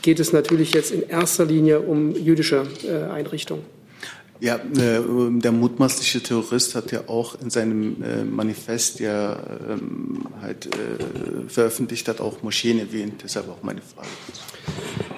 geht 0.00 0.20
es 0.20 0.32
natürlich 0.32 0.72
jetzt 0.74 0.92
in 0.92 1.02
erster 1.02 1.44
Linie 1.44 1.80
um 1.80 2.14
jüdische 2.14 2.66
äh, 2.86 3.10
Einrichtungen. 3.10 3.64
Ja, 4.38 4.56
äh, 4.56 5.00
der 5.40 5.52
mutmaßliche 5.52 6.22
Terrorist 6.22 6.76
hat 6.76 6.92
ja 6.92 7.08
auch 7.08 7.40
in 7.40 7.50
seinem 7.50 7.96
äh, 8.02 8.24
Manifest 8.24 9.00
ja 9.00 9.36
ähm, 9.68 10.26
halt 10.40 10.68
veröffentlicht, 11.48 12.06
hat 12.08 12.20
auch 12.20 12.42
Moscheen 12.42 12.78
erwähnt. 12.78 13.22
Deshalb 13.24 13.48
auch 13.48 13.62
meine 13.62 13.80
Frage. 13.80 14.08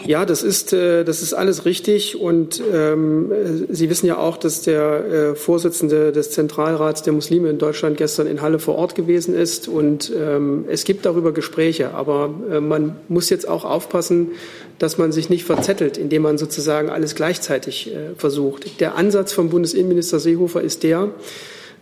Ja, 0.06 0.24
das 0.24 0.44
ist, 0.44 0.72
äh, 0.72 1.04
das 1.04 1.20
ist 1.22 1.34
alles 1.34 1.64
richtig. 1.64 2.20
Und 2.20 2.62
ähm, 2.72 3.32
Sie 3.68 3.90
wissen 3.90 4.06
ja 4.06 4.18
auch, 4.18 4.36
dass 4.36 4.62
der 4.62 5.04
äh, 5.04 5.34
Vorsitzende 5.34 6.12
des 6.12 6.30
Zentralrats 6.30 7.02
der 7.02 7.12
Muslime 7.12 7.50
in 7.50 7.58
Deutschland 7.58 7.96
gestern 7.96 8.28
in 8.28 8.40
Halle 8.40 8.60
vor 8.60 8.76
Ort 8.76 8.94
gewesen 8.94 9.34
ist. 9.34 9.66
Und 9.66 10.12
ähm, 10.16 10.64
es 10.68 10.84
gibt 10.84 11.06
darüber 11.06 11.32
Gespräche. 11.32 11.94
Aber 11.94 12.32
äh, 12.50 12.60
man 12.60 12.96
muss 13.08 13.30
jetzt 13.30 13.48
auch 13.48 13.64
aufpassen, 13.64 14.32
dass 14.78 14.96
man 14.96 15.10
sich 15.10 15.28
nicht 15.28 15.44
verzettelt, 15.44 15.98
indem 15.98 16.22
man 16.22 16.38
sozusagen 16.38 16.88
alles 16.88 17.16
gleichzeitig 17.16 17.92
äh, 17.92 18.14
versucht. 18.16 18.80
Der 18.80 18.94
Ansatz 18.94 19.32
vom 19.32 19.50
Bundesinnenminister 19.50 20.20
Seehofer 20.20 20.60
ist 20.60 20.84
der, 20.84 21.10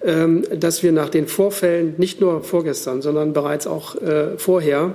ähm, 0.02 0.44
dass 0.54 0.82
wir 0.82 0.92
nach 0.92 1.10
den 1.10 1.26
Vorfällen, 1.26 1.94
nicht 1.98 2.20
nur 2.20 2.42
vorgestern, 2.42 3.02
sondern 3.02 3.34
bereits 3.34 3.66
auch 3.66 4.00
äh, 4.00 4.38
vorher, 4.38 4.94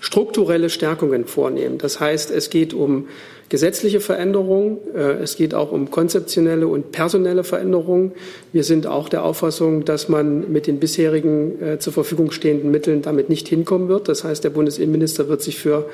strukturelle 0.00 0.70
Stärkungen 0.70 1.24
vornehmen. 1.26 1.78
Das 1.78 2.00
heißt, 2.00 2.30
es 2.30 2.50
geht 2.50 2.72
um 2.72 3.08
gesetzliche 3.48 4.00
Veränderungen, 4.00 4.78
äh, 4.94 5.22
es 5.22 5.36
geht 5.36 5.54
auch 5.54 5.72
um 5.72 5.90
konzeptionelle 5.90 6.68
und 6.68 6.92
personelle 6.92 7.44
Veränderungen. 7.44 8.12
Wir 8.52 8.64
sind 8.64 8.86
auch 8.86 9.08
der 9.08 9.24
Auffassung, 9.24 9.84
dass 9.84 10.08
man 10.08 10.52
mit 10.52 10.66
den 10.66 10.78
bisherigen 10.78 11.62
äh, 11.62 11.78
zur 11.78 11.92
Verfügung 11.92 12.30
stehenden 12.30 12.70
Mitteln 12.70 13.02
damit 13.02 13.28
nicht 13.28 13.48
hinkommen 13.48 13.88
wird. 13.88 14.08
Das 14.08 14.24
heißt, 14.24 14.44
der 14.44 14.50
Bundesinnenminister 14.50 15.28
wird 15.28 15.42
sich 15.42 15.58
für 15.58 15.86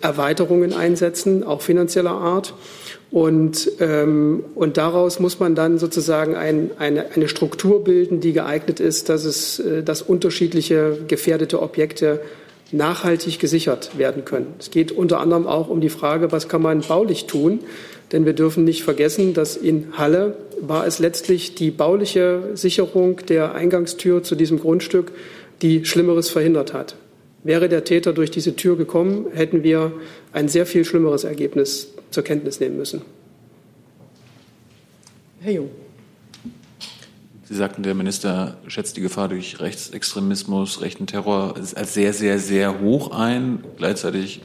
Erweiterungen 0.00 0.72
einsetzen, 0.72 1.44
auch 1.44 1.62
finanzieller 1.62 2.10
Art. 2.10 2.54
Und, 3.10 3.70
ähm, 3.80 4.44
und 4.54 4.76
daraus 4.76 5.20
muss 5.20 5.38
man 5.38 5.54
dann 5.54 5.78
sozusagen 5.78 6.34
ein, 6.34 6.70
eine, 6.78 7.06
eine 7.14 7.28
Struktur 7.28 7.84
bilden, 7.84 8.20
die 8.20 8.32
geeignet 8.32 8.80
ist, 8.80 9.08
dass, 9.08 9.24
es, 9.24 9.60
äh, 9.60 9.82
dass 9.82 10.02
unterschiedliche 10.02 10.98
gefährdete 11.06 11.62
Objekte 11.62 12.20
nachhaltig 12.72 13.38
gesichert 13.38 13.96
werden 13.98 14.24
können. 14.24 14.54
Es 14.58 14.70
geht 14.70 14.92
unter 14.92 15.20
anderem 15.20 15.46
auch 15.46 15.68
um 15.68 15.80
die 15.80 15.88
Frage, 15.88 16.32
was 16.32 16.48
kann 16.48 16.62
man 16.62 16.80
baulich 16.80 17.26
tun? 17.26 17.60
Denn 18.12 18.24
wir 18.24 18.32
dürfen 18.32 18.64
nicht 18.64 18.84
vergessen, 18.84 19.34
dass 19.34 19.56
in 19.56 19.98
Halle 19.98 20.36
war 20.60 20.86
es 20.86 20.98
letztlich 20.98 21.54
die 21.54 21.70
bauliche 21.70 22.50
Sicherung 22.54 23.18
der 23.28 23.54
Eingangstür 23.54 24.22
zu 24.22 24.36
diesem 24.36 24.60
Grundstück, 24.60 25.12
die 25.62 25.84
Schlimmeres 25.84 26.28
verhindert 26.28 26.72
hat. 26.72 26.96
Wäre 27.42 27.68
der 27.68 27.84
Täter 27.84 28.12
durch 28.12 28.30
diese 28.30 28.56
Tür 28.56 28.76
gekommen, 28.76 29.26
hätten 29.32 29.62
wir 29.62 29.92
ein 30.32 30.48
sehr 30.48 30.66
viel 30.66 30.84
schlimmeres 30.84 31.24
Ergebnis 31.24 31.92
zur 32.10 32.24
Kenntnis 32.24 32.60
nehmen 32.60 32.76
müssen. 32.76 33.02
Herr 35.40 35.52
Jung. 35.52 35.70
Sie 37.48 37.54
sagten, 37.54 37.84
der 37.84 37.94
Minister 37.94 38.56
schätzt 38.66 38.96
die 38.96 39.00
Gefahr 39.00 39.28
durch 39.28 39.60
Rechtsextremismus, 39.60 40.80
rechten 40.80 41.06
Terror 41.06 41.54
als 41.56 41.94
sehr, 41.94 42.12
sehr, 42.12 42.40
sehr 42.40 42.80
hoch 42.80 43.12
ein. 43.12 43.62
Gleichzeitig 43.76 44.42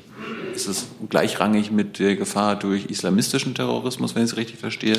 ist 0.53 0.67
es 0.67 0.87
gleichrangig 1.09 1.71
mit 1.71 1.97
der 1.97 2.15
Gefahr 2.15 2.55
durch 2.57 2.85
islamistischen 2.85 3.55
Terrorismus, 3.55 4.13
wenn 4.13 4.23
ich 4.23 4.31
es 4.31 4.37
richtig 4.37 4.59
verstehe. 4.59 4.97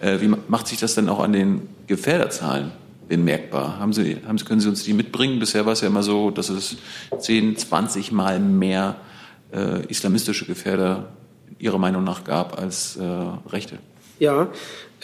Äh, 0.00 0.20
wie 0.22 0.32
macht 0.48 0.68
sich 0.68 0.78
das 0.78 0.94
denn 0.94 1.10
auch 1.10 1.20
an 1.20 1.34
den 1.34 1.68
Gefährderzahlen 1.86 2.72
bemerkbar? 3.08 3.78
Haben 3.78 3.92
Sie, 3.92 4.16
haben 4.26 4.38
Sie, 4.38 4.46
können 4.46 4.60
Sie 4.60 4.68
uns 4.68 4.82
die 4.84 4.94
mitbringen? 4.94 5.38
Bisher 5.38 5.66
war 5.66 5.74
es 5.74 5.82
ja 5.82 5.88
immer 5.88 6.02
so, 6.02 6.30
dass 6.30 6.48
es 6.48 6.78
10, 7.18 7.58
20 7.58 8.10
Mal 8.10 8.40
mehr 8.40 8.96
äh, 9.52 9.84
islamistische 9.88 10.46
Gefährder 10.46 11.10
Ihrer 11.58 11.78
Meinung 11.78 12.04
nach 12.04 12.24
gab 12.24 12.58
als 12.58 12.96
äh, 12.96 13.02
Rechte. 13.50 13.78
Ja, 14.18 14.48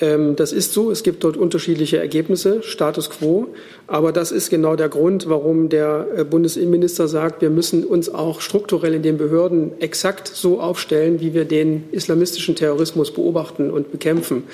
das 0.00 0.52
ist 0.52 0.72
so. 0.72 0.90
Es 0.90 1.02
gibt 1.02 1.24
dort 1.24 1.36
unterschiedliche 1.36 1.98
Ergebnisse, 1.98 2.62
Status 2.62 3.10
quo. 3.10 3.48
Aber 3.86 4.12
das 4.12 4.32
ist 4.32 4.48
genau 4.48 4.76
der 4.76 4.88
Grund, 4.88 5.28
warum 5.28 5.68
der 5.68 6.06
äh, 6.16 6.24
Bundesinnenminister 6.24 7.06
sagt, 7.06 7.42
wir 7.42 7.50
müssen 7.50 7.84
uns 7.84 8.08
auch 8.08 8.40
strukturell 8.40 8.94
in 8.94 9.02
den 9.02 9.18
Behörden 9.18 9.72
exakt 9.80 10.28
so 10.28 10.60
aufstellen, 10.60 11.20
wie 11.20 11.34
wir 11.34 11.44
den 11.44 11.84
islamistischen 11.92 12.56
Terrorismus 12.56 13.12
beobachten 13.12 13.70
und 13.70 13.92
bekämpfen. 13.92 14.44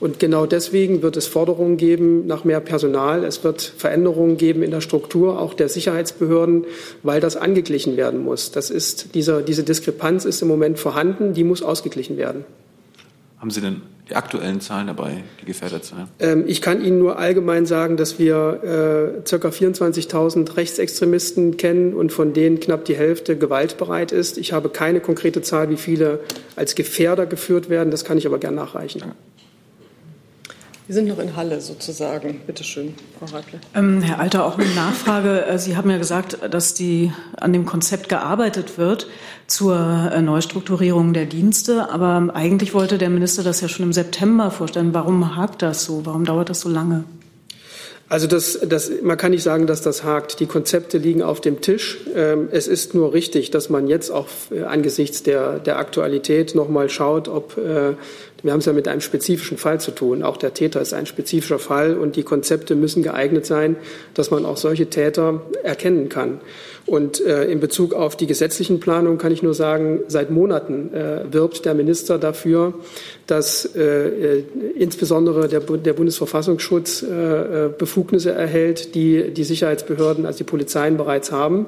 Und 0.00 0.18
genau 0.18 0.46
deswegen 0.46 1.02
wird 1.02 1.16
es 1.16 1.26
Forderungen 1.26 1.76
geben 1.76 2.26
nach 2.26 2.44
mehr 2.44 2.60
Personal. 2.60 3.24
Es 3.24 3.44
wird 3.44 3.62
Veränderungen 3.62 4.36
geben 4.36 4.62
in 4.62 4.70
der 4.70 4.80
Struktur, 4.80 5.40
auch 5.40 5.54
der 5.54 5.68
Sicherheitsbehörden, 5.68 6.64
weil 7.02 7.20
das 7.20 7.36
angeglichen 7.36 7.96
werden 7.96 8.24
muss. 8.24 8.50
Das 8.50 8.70
ist, 8.70 9.14
dieser, 9.14 9.42
diese 9.42 9.62
Diskrepanz 9.62 10.24
ist 10.24 10.42
im 10.42 10.48
Moment 10.48 10.78
vorhanden, 10.78 11.32
die 11.32 11.44
muss 11.44 11.62
ausgeglichen 11.62 12.16
werden. 12.16 12.44
Haben 13.38 13.50
Sie 13.50 13.60
denn 13.60 13.82
die 14.08 14.14
aktuellen 14.14 14.60
Zahlen 14.60 14.86
dabei, 14.86 15.24
die 15.40 15.46
Gefährderzahlen? 15.46 16.08
Ähm, 16.20 16.44
ich 16.46 16.62
kann 16.62 16.84
Ihnen 16.84 16.98
nur 16.98 17.18
allgemein 17.18 17.66
sagen, 17.66 17.96
dass 17.96 18.18
wir 18.18 19.22
äh, 19.24 19.38
ca. 19.38 19.48
24.000 19.48 20.56
Rechtsextremisten 20.56 21.56
kennen 21.56 21.94
und 21.94 22.12
von 22.12 22.32
denen 22.32 22.60
knapp 22.60 22.84
die 22.84 22.96
Hälfte 22.96 23.36
gewaltbereit 23.36 24.12
ist. 24.12 24.38
Ich 24.38 24.52
habe 24.52 24.68
keine 24.68 25.00
konkrete 25.00 25.42
Zahl, 25.42 25.70
wie 25.70 25.76
viele 25.76 26.20
als 26.54 26.74
Gefährder 26.74 27.26
geführt 27.26 27.68
werden. 27.68 27.90
Das 27.90 28.04
kann 28.04 28.18
ich 28.18 28.26
aber 28.26 28.38
gern 28.38 28.54
nachreichen. 28.54 29.00
Danke. 29.00 29.16
Wir 30.86 30.94
sind 30.94 31.08
noch 31.08 31.18
in 31.18 31.34
Halle 31.34 31.60
sozusagen. 31.60 32.42
Bitte 32.46 32.62
schön, 32.62 32.94
Frau 33.18 33.36
Reitler. 33.36 33.58
Ähm, 33.74 34.02
Herr 34.02 34.20
Alter, 34.20 34.46
auch 34.46 34.56
eine 34.56 34.72
Nachfrage. 34.72 35.44
Äh, 35.44 35.58
Sie 35.58 35.76
haben 35.76 35.90
ja 35.90 35.98
gesagt, 35.98 36.38
dass 36.48 36.74
die, 36.74 37.12
an 37.36 37.52
dem 37.52 37.66
Konzept 37.66 38.08
gearbeitet 38.08 38.78
wird 38.78 39.08
zur 39.48 39.76
äh, 40.12 40.22
Neustrukturierung 40.22 41.12
der 41.12 41.26
Dienste. 41.26 41.90
Aber 41.90 42.30
eigentlich 42.34 42.72
wollte 42.72 42.98
der 42.98 43.10
Minister 43.10 43.42
das 43.42 43.60
ja 43.62 43.68
schon 43.68 43.84
im 43.84 43.92
September 43.92 44.52
vorstellen. 44.52 44.94
Warum 44.94 45.34
hakt 45.34 45.62
das 45.62 45.84
so? 45.84 46.06
Warum 46.06 46.24
dauert 46.24 46.50
das 46.50 46.60
so 46.60 46.68
lange? 46.68 47.02
Also 48.08 48.28
das, 48.28 48.60
das, 48.62 48.88
man 49.02 49.16
kann 49.16 49.32
nicht 49.32 49.42
sagen, 49.42 49.66
dass 49.66 49.82
das 49.82 50.04
hakt. 50.04 50.38
Die 50.38 50.46
Konzepte 50.46 50.98
liegen 50.98 51.22
auf 51.22 51.40
dem 51.40 51.60
Tisch. 51.60 51.98
Ähm, 52.14 52.48
es 52.52 52.68
ist 52.68 52.94
nur 52.94 53.12
richtig, 53.12 53.50
dass 53.50 53.68
man 53.68 53.88
jetzt 53.88 54.10
auch 54.10 54.28
äh, 54.52 54.62
angesichts 54.62 55.24
der, 55.24 55.58
der 55.58 55.78
Aktualität 55.78 56.54
noch 56.54 56.68
mal 56.68 56.88
schaut, 56.88 57.26
ob 57.26 57.58
wir 58.42 58.52
haben 58.52 58.60
es 58.60 58.66
ja 58.66 58.72
mit 58.72 58.86
einem 58.86 59.00
spezifischen 59.00 59.56
Fall 59.56 59.80
zu 59.80 59.90
tun. 59.90 60.22
Auch 60.22 60.36
der 60.36 60.54
Täter 60.54 60.80
ist 60.80 60.92
ein 60.92 61.06
spezifischer 61.06 61.58
Fall 61.58 61.96
und 61.96 62.16
die 62.16 62.22
Konzepte 62.22 62.74
müssen 62.74 63.02
geeignet 63.02 63.46
sein, 63.46 63.76
dass 64.14 64.30
man 64.30 64.44
auch 64.44 64.56
solche 64.56 64.86
Täter 64.86 65.42
erkennen 65.62 66.08
kann. 66.08 66.40
Und 66.84 67.20
äh, 67.24 67.44
in 67.46 67.58
Bezug 67.58 67.94
auf 67.94 68.16
die 68.16 68.26
gesetzlichen 68.26 68.78
Planungen 68.78 69.18
kann 69.18 69.32
ich 69.32 69.42
nur 69.42 69.54
sagen, 69.54 70.00
seit 70.06 70.30
Monaten 70.30 70.94
äh, 70.94 71.32
wirbt 71.32 71.64
der 71.64 71.74
Minister 71.74 72.18
dafür, 72.18 72.74
dass 73.26 73.74
äh, 73.74 73.82
äh 73.82 74.44
insbesondere 74.76 75.48
der, 75.48 75.60
der 75.60 75.92
Bundesverfassungsschutz 75.94 77.02
äh, 77.02 77.66
äh, 77.66 77.68
Befugnisse 77.76 78.30
erhält, 78.32 78.94
die 78.94 79.32
die 79.32 79.44
Sicherheitsbehörden, 79.44 80.26
also 80.26 80.38
die 80.38 80.44
Polizeien 80.44 80.96
bereits 80.96 81.32
haben. 81.32 81.66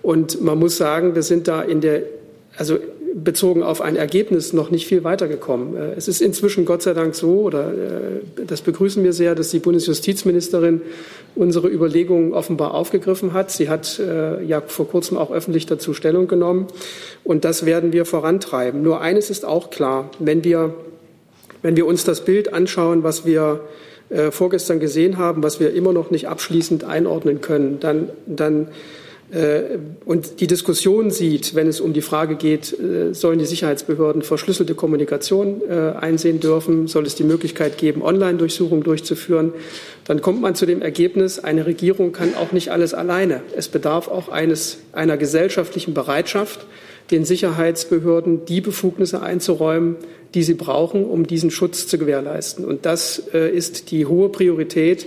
Und 0.00 0.40
man 0.40 0.58
muss 0.58 0.76
sagen, 0.76 1.14
wir 1.14 1.22
sind 1.22 1.48
da 1.48 1.60
in 1.60 1.80
der, 1.80 2.02
also 2.56 2.78
bezogen 3.14 3.62
auf 3.62 3.80
ein 3.80 3.94
Ergebnis 3.94 4.52
noch 4.52 4.70
nicht 4.70 4.88
viel 4.88 5.04
weitergekommen. 5.04 5.76
Äh, 5.76 5.92
es 5.96 6.08
ist 6.08 6.20
inzwischen 6.20 6.64
Gott 6.64 6.82
sei 6.82 6.94
Dank 6.94 7.14
so, 7.14 7.42
oder 7.42 7.72
äh, 7.72 8.44
das 8.46 8.60
begrüßen 8.60 9.04
wir 9.04 9.12
sehr, 9.12 9.36
dass 9.36 9.50
die 9.50 9.60
Bundesjustizministerin 9.60 10.82
unsere 11.36 11.68
Überlegungen 11.68 12.32
offenbar 12.32 12.74
aufgegriffen 12.74 13.32
hat. 13.32 13.52
Sie 13.52 13.68
hat 13.68 14.00
äh, 14.00 14.42
ja 14.42 14.60
vor 14.66 14.88
kurzem 14.88 15.16
auch 15.16 15.30
öffentlich 15.30 15.66
dazu 15.66 15.94
Stellung 15.94 16.26
genommen. 16.26 16.66
Und 17.22 17.44
das 17.44 17.64
werden 17.64 17.92
wir 17.92 18.04
vorantreiben. 18.04 18.82
Nur 18.82 19.00
eines 19.00 19.30
ist 19.30 19.44
auch 19.44 19.70
klar, 19.70 20.10
wenn 20.18 20.42
wir, 20.42 20.74
wenn 21.62 21.76
wir 21.76 21.86
uns 21.86 22.04
das 22.04 22.24
Bild 22.24 22.52
anschauen, 22.52 23.02
was 23.04 23.24
wir 23.24 23.60
vorgestern 24.30 24.80
gesehen 24.80 25.16
haben, 25.16 25.42
was 25.42 25.60
wir 25.60 25.72
immer 25.72 25.94
noch 25.94 26.10
nicht 26.10 26.28
abschließend 26.28 26.84
einordnen 26.84 27.40
können, 27.40 27.80
dann, 27.80 28.10
dann 28.26 28.68
und 30.04 30.40
die 30.40 30.46
Diskussion 30.46 31.10
sieht, 31.10 31.56
wenn 31.56 31.66
es 31.66 31.80
um 31.80 31.92
die 31.92 32.02
Frage 32.02 32.36
geht, 32.36 32.72
äh, 32.78 33.12
sollen 33.14 33.40
die 33.40 33.46
Sicherheitsbehörden 33.46 34.22
verschlüsselte 34.22 34.74
Kommunikation 34.74 35.60
äh, 35.68 35.92
einsehen 35.98 36.38
dürfen, 36.38 36.86
soll 36.86 37.04
es 37.04 37.16
die 37.16 37.24
Möglichkeit 37.24 37.76
geben, 37.76 38.02
Online-Durchsuchungen 38.02 38.84
durchzuführen, 38.84 39.52
dann 40.04 40.20
kommt 40.20 40.40
man 40.40 40.54
zu 40.54 40.66
dem 40.66 40.82
Ergebnis, 40.82 41.40
eine 41.40 41.66
Regierung 41.66 42.12
kann 42.12 42.34
auch 42.34 42.52
nicht 42.52 42.70
alles 42.70 42.94
alleine. 42.94 43.42
Es 43.56 43.68
bedarf 43.68 44.06
auch 44.06 44.28
eines, 44.28 44.78
einer 44.92 45.16
gesellschaftlichen 45.16 45.94
Bereitschaft, 45.94 46.66
den 47.10 47.24
Sicherheitsbehörden 47.24 48.44
die 48.44 48.60
Befugnisse 48.60 49.20
einzuräumen, 49.20 49.96
die 50.34 50.42
sie 50.42 50.54
brauchen, 50.54 51.04
um 51.04 51.26
diesen 51.26 51.50
Schutz 51.50 51.86
zu 51.86 51.98
gewährleisten. 51.98 52.64
Und 52.64 52.86
das 52.86 53.18
ist 53.18 53.90
die 53.90 54.06
hohe 54.06 54.30
Priorität 54.30 55.06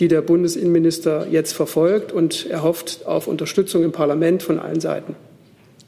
die 0.00 0.08
der 0.08 0.22
Bundesinnenminister 0.22 1.26
jetzt 1.30 1.52
verfolgt 1.52 2.12
und 2.12 2.46
er 2.48 2.62
hofft 2.62 3.06
auf 3.06 3.26
Unterstützung 3.26 3.84
im 3.84 3.92
Parlament 3.92 4.42
von 4.42 4.58
allen 4.58 4.80
Seiten. 4.80 5.14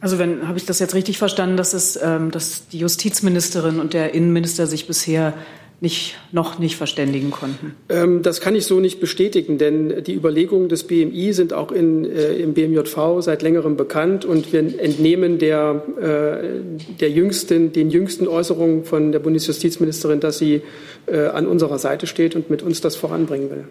Also 0.00 0.18
wenn 0.18 0.46
habe 0.46 0.58
ich 0.58 0.66
das 0.66 0.80
jetzt 0.80 0.94
richtig 0.94 1.16
verstanden, 1.16 1.56
dass 1.56 1.72
es, 1.72 1.98
ähm, 2.02 2.30
dass 2.30 2.68
die 2.68 2.78
Justizministerin 2.78 3.80
und 3.80 3.94
der 3.94 4.12
Innenminister 4.12 4.66
sich 4.66 4.86
bisher 4.86 5.32
nicht, 5.80 6.16
noch 6.32 6.58
nicht 6.58 6.76
verständigen 6.76 7.30
konnten? 7.30 7.74
Ähm, 7.88 8.22
das 8.22 8.40
kann 8.40 8.54
ich 8.54 8.64
so 8.66 8.80
nicht 8.80 9.00
bestätigen, 9.00 9.58
denn 9.58 10.04
die 10.04 10.14
Überlegungen 10.14 10.68
des 10.68 10.84
BMI 10.84 11.32
sind 11.32 11.52
auch 11.52 11.72
in, 11.72 12.04
äh, 12.04 12.34
im 12.34 12.54
BMJV 12.54 13.20
seit 13.20 13.42
längerem 13.42 13.76
bekannt 13.76 14.24
und 14.24 14.52
wir 14.52 14.60
entnehmen 14.60 15.38
der, 15.38 15.82
äh, 16.00 16.98
der 17.00 17.10
jüngsten, 17.10 17.72
den 17.72 17.90
jüngsten 17.90 18.28
Äußerungen 18.28 18.84
von 18.84 19.12
der 19.12 19.18
Bundesjustizministerin, 19.20 20.20
dass 20.20 20.38
sie 20.38 20.62
äh, 21.06 21.26
an 21.26 21.46
unserer 21.46 21.78
Seite 21.78 22.06
steht 22.06 22.36
und 22.36 22.50
mit 22.50 22.62
uns 22.62 22.80
das 22.80 22.96
voranbringen 22.96 23.50
will. 23.50 23.64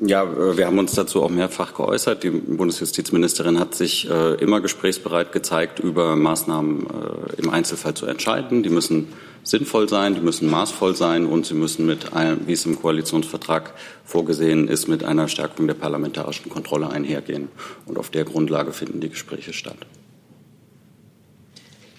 Ja, 0.00 0.24
äh, 0.24 0.56
wir 0.56 0.66
haben 0.66 0.78
uns 0.78 0.94
dazu 0.94 1.22
auch 1.22 1.30
mehrfach 1.30 1.74
geäußert. 1.74 2.22
Die 2.22 2.30
Bundesjustizministerin 2.30 3.58
hat 3.58 3.74
sich 3.74 4.08
äh, 4.10 4.34
immer 4.34 4.60
gesprächsbereit 4.60 5.32
gezeigt, 5.32 5.78
über 5.78 6.16
Maßnahmen 6.16 6.86
äh, 6.86 7.40
im 7.40 7.50
Einzelfall 7.50 7.94
zu 7.94 8.06
entscheiden. 8.06 8.62
Die 8.62 8.68
müssen 8.68 9.08
sinnvoll 9.42 9.88
sein, 9.88 10.14
die 10.14 10.20
müssen 10.20 10.50
maßvoll 10.50 10.96
sein 10.96 11.24
und 11.24 11.46
sie 11.46 11.54
müssen 11.54 11.86
mit 11.86 12.12
einem, 12.12 12.46
wie 12.46 12.52
es 12.52 12.66
im 12.66 12.80
Koalitionsvertrag 12.80 13.72
vorgesehen 14.04 14.68
ist, 14.68 14.88
mit 14.88 15.04
einer 15.04 15.28
Stärkung 15.28 15.66
der 15.66 15.74
parlamentarischen 15.74 16.50
Kontrolle 16.50 16.90
einhergehen. 16.90 17.48
Und 17.86 17.96
auf 17.96 18.10
der 18.10 18.24
Grundlage 18.24 18.72
finden 18.72 19.00
die 19.00 19.08
Gespräche 19.08 19.52
statt. 19.52 19.78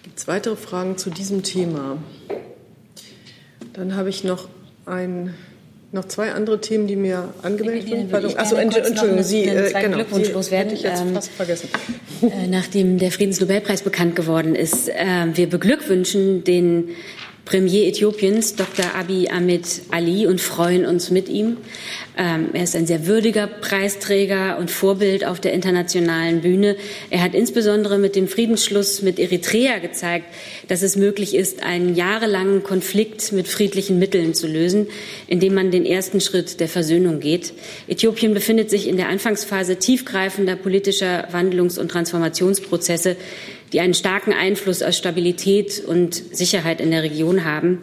Gibt 0.04 0.20
es 0.20 0.28
weitere 0.28 0.56
Fragen 0.56 0.98
zu 0.98 1.10
diesem 1.10 1.41
Thema? 1.41 1.98
Dann 3.74 3.95
habe 3.95 4.10
ich 4.10 4.24
noch 4.24 4.50
ein 4.86 5.34
noch 5.92 6.06
zwei 6.06 6.32
andere 6.32 6.60
Themen, 6.60 6.88
die 6.88 6.96
mir 6.96 7.34
angemeldet 7.42 7.90
wurden. 7.90 8.10
Pardon. 8.10 8.38
Achso, 8.38 8.56
Entschuldigung, 8.56 9.24
Sie, 9.24 9.46
äh, 9.46 9.72
genau, 9.72 9.96
Glückwunsch 9.96 10.32
loswerden. 10.32 10.74
ich 10.74 10.84
jetzt 10.84 11.02
ähm, 11.02 11.14
fast 11.14 11.32
vergessen. 11.32 11.70
Äh, 12.22 12.48
nachdem 12.48 12.98
der 12.98 13.12
Friedensnobelpreis 13.12 13.84
bekannt 13.84 14.16
geworden 14.16 14.56
ist, 14.56 14.90
äh, 14.90 14.96
wir 15.34 15.48
beglückwünschen 15.48 16.44
den 16.44 16.90
Premier 17.48 17.88
Äthiopiens, 17.88 18.56
Dr. 18.56 18.93
Abiy 18.93 19.30
Ahmed 19.30 19.66
Ali, 19.89 20.28
und 20.28 20.41
freuen 20.41 20.86
uns 20.86 21.12
mit 21.12 21.30
ihm. 21.30 21.56
Ähm, 22.18 22.50
er 22.52 22.64
ist 22.64 22.76
ein 22.76 22.86
sehr 22.86 23.08
würdiger 23.08 23.48
Preisträger 23.48 24.58
und 24.58 24.70
Vorbild 24.70 25.24
auf 25.24 25.39
der 25.39 25.54
internationalen 25.54 26.41
Bühne. 26.41 26.76
Er 27.10 27.22
hat 27.22 27.34
insbesondere 27.34 28.00
mit 28.00 28.18
dem 28.18 28.28
Friedensschluss 28.28 29.02
mit 29.02 29.18
Eritrea 29.18 29.78
gezeigt, 29.80 30.26
dass 30.68 30.82
es 30.82 30.98
möglich 30.98 31.36
ist, 31.36 31.64
einen 31.64 31.95
jahrelangen 31.95 32.64
Konflikt 32.64 33.32
mit 33.32 33.48
friedlichen 33.48 33.98
Mitteln 33.98 34.34
zu 34.34 34.45
lösen, 34.48 34.88
indem 35.28 35.54
man 35.54 35.72
den 35.72 35.86
ersten 35.86 36.20
Schritt 36.20 36.60
der 36.60 36.68
Versöhnung 36.68 37.22
geht. 37.22 37.54
Äthiopien 37.88 38.34
befindet 38.34 38.70
sich 38.70 38.89
in 38.89 38.98
der 38.98 39.08
Anfangsphase 39.08 39.78
tiefgreifender 39.78 40.58
politischer 40.58 41.30
Wandlungs- 41.32 41.80
und 41.80 41.89
Transformationsprozesse 41.91 43.16
die 43.74 43.80
einen 43.80 43.93
starken 43.93 44.34
Einfluss 44.34 44.82
auf 44.82 44.93
Stabilität 44.93 45.84
und 45.86 46.15
Sicherheit 46.15 46.82
in 46.82 46.91
der 46.91 47.03
Region 47.03 47.45
haben. 47.45 47.80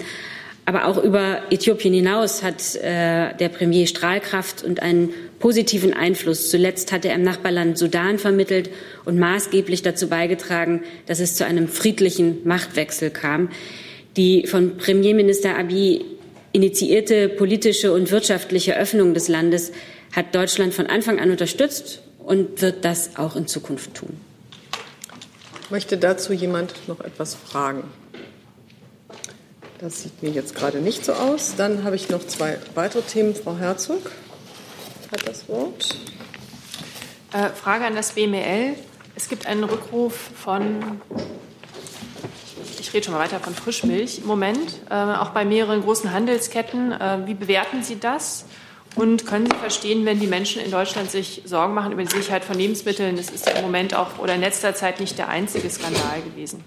Aber 0.66 0.87
auch 0.87 1.03
über 1.03 1.43
Äthiopien 1.51 1.93
hinaus 1.93 2.43
hat 2.43 2.74
äh, 2.76 3.35
der 3.37 3.51
Premier 3.51 3.87
Strahlkraft 3.87 4.64
und 4.64 4.80
einen 4.80 5.11
positiven 5.39 5.93
Einfluss. 5.93 6.49
Zuletzt 6.49 6.91
hat 6.91 7.05
er 7.05 7.14
im 7.14 7.22
Nachbarland 7.22 7.76
Sudan 7.76 8.18
vermittelt 8.18 8.70
und 9.05 9.18
maßgeblich 9.18 9.82
dazu 9.82 10.09
beigetragen, 10.09 10.82
dass 11.07 11.20
es 11.20 11.37
zu 11.37 11.45
einem 11.45 11.68
friedlichen 11.68 12.39
Machtwechsel 12.45 13.11
kam. 13.11 13.51
Die 14.16 14.47
von 14.47 14.78
Premierminister 14.78 15.59
Abiy 15.59 16.03
initiierte 16.53 17.28
politische 17.28 17.93
und 17.93 18.11
wirtschaftliche 18.11 18.78
Öffnung 18.78 19.12
des 19.12 19.28
Landes 19.28 19.72
hat 20.12 20.35
Deutschland 20.35 20.72
von 20.72 20.87
Anfang 20.87 21.18
an 21.18 21.30
unterstützt 21.30 22.01
und 22.20 22.62
wird 22.62 22.87
das 22.87 23.16
auch 23.16 23.37
in 23.37 23.47
Zukunft 23.47 23.95
tun. 23.95 24.16
Möchte 25.75 25.99
dazu 25.99 26.33
jemand 26.33 26.87
noch 26.87 27.01
etwas 27.01 27.35
fragen? 27.35 27.83
Das 29.81 30.05
sieht 30.05 30.22
mir 30.22 30.31
jetzt 30.31 30.55
gerade 30.55 30.79
nicht 30.79 31.05
so 31.05 31.14
aus. 31.14 31.57
Dann 31.57 31.83
habe 31.83 31.97
ich 31.97 32.11
noch 32.11 32.25
zwei 32.25 32.59
weitere 32.77 33.03
Themen. 33.03 33.35
Frau 33.35 33.57
Herzog 33.57 34.12
hat 35.11 35.27
das 35.27 35.49
Wort. 35.49 35.99
Äh, 37.33 37.49
Frage 37.49 37.87
an 37.87 37.97
das 37.97 38.12
BML. 38.12 38.77
Es 39.16 39.29
gibt 39.29 39.47
einen 39.47 39.64
Rückruf 39.64 40.14
von, 40.14 41.01
ich 42.79 42.95
rede 42.95 43.07
schon 43.07 43.14
mal 43.14 43.18
weiter, 43.18 43.41
von 43.41 43.53
Frischmilch 43.53 44.18
im 44.18 44.27
Moment, 44.29 44.79
äh, 44.91 44.95
auch 44.95 45.31
bei 45.31 45.45
mehreren 45.45 45.83
großen 45.83 46.12
Handelsketten. 46.12 46.93
Äh, 46.93 47.27
wie 47.27 47.35
bewerten 47.35 47.83
Sie 47.83 47.99
das? 47.99 48.45
Und 48.97 49.27
können 49.27 49.47
Sie 49.47 49.57
verstehen, 49.57 50.07
wenn 50.07 50.21
die 50.21 50.27
Menschen 50.27 50.63
in 50.63 50.71
Deutschland 50.71 51.11
sich 51.11 51.43
Sorgen 51.45 51.75
machen 51.75 51.93
über 51.93 52.05
die 52.05 52.17
Sicherheit 52.17 52.45
von 52.45 52.57
Lebensmitteln? 52.57 53.17
Das 53.17 53.31
ist 53.31 53.47
ja 53.47 53.53
im 53.55 53.63
Moment 53.63 53.95
auch 53.95 54.19
oder 54.19 54.35
in 54.35 54.41
letzter 54.41 54.75
Zeit 54.75 55.01
nicht 55.01 55.19
der 55.19 55.29
einzige 55.29 55.69
Skandal 55.69 56.23
gewesen. 56.23 56.63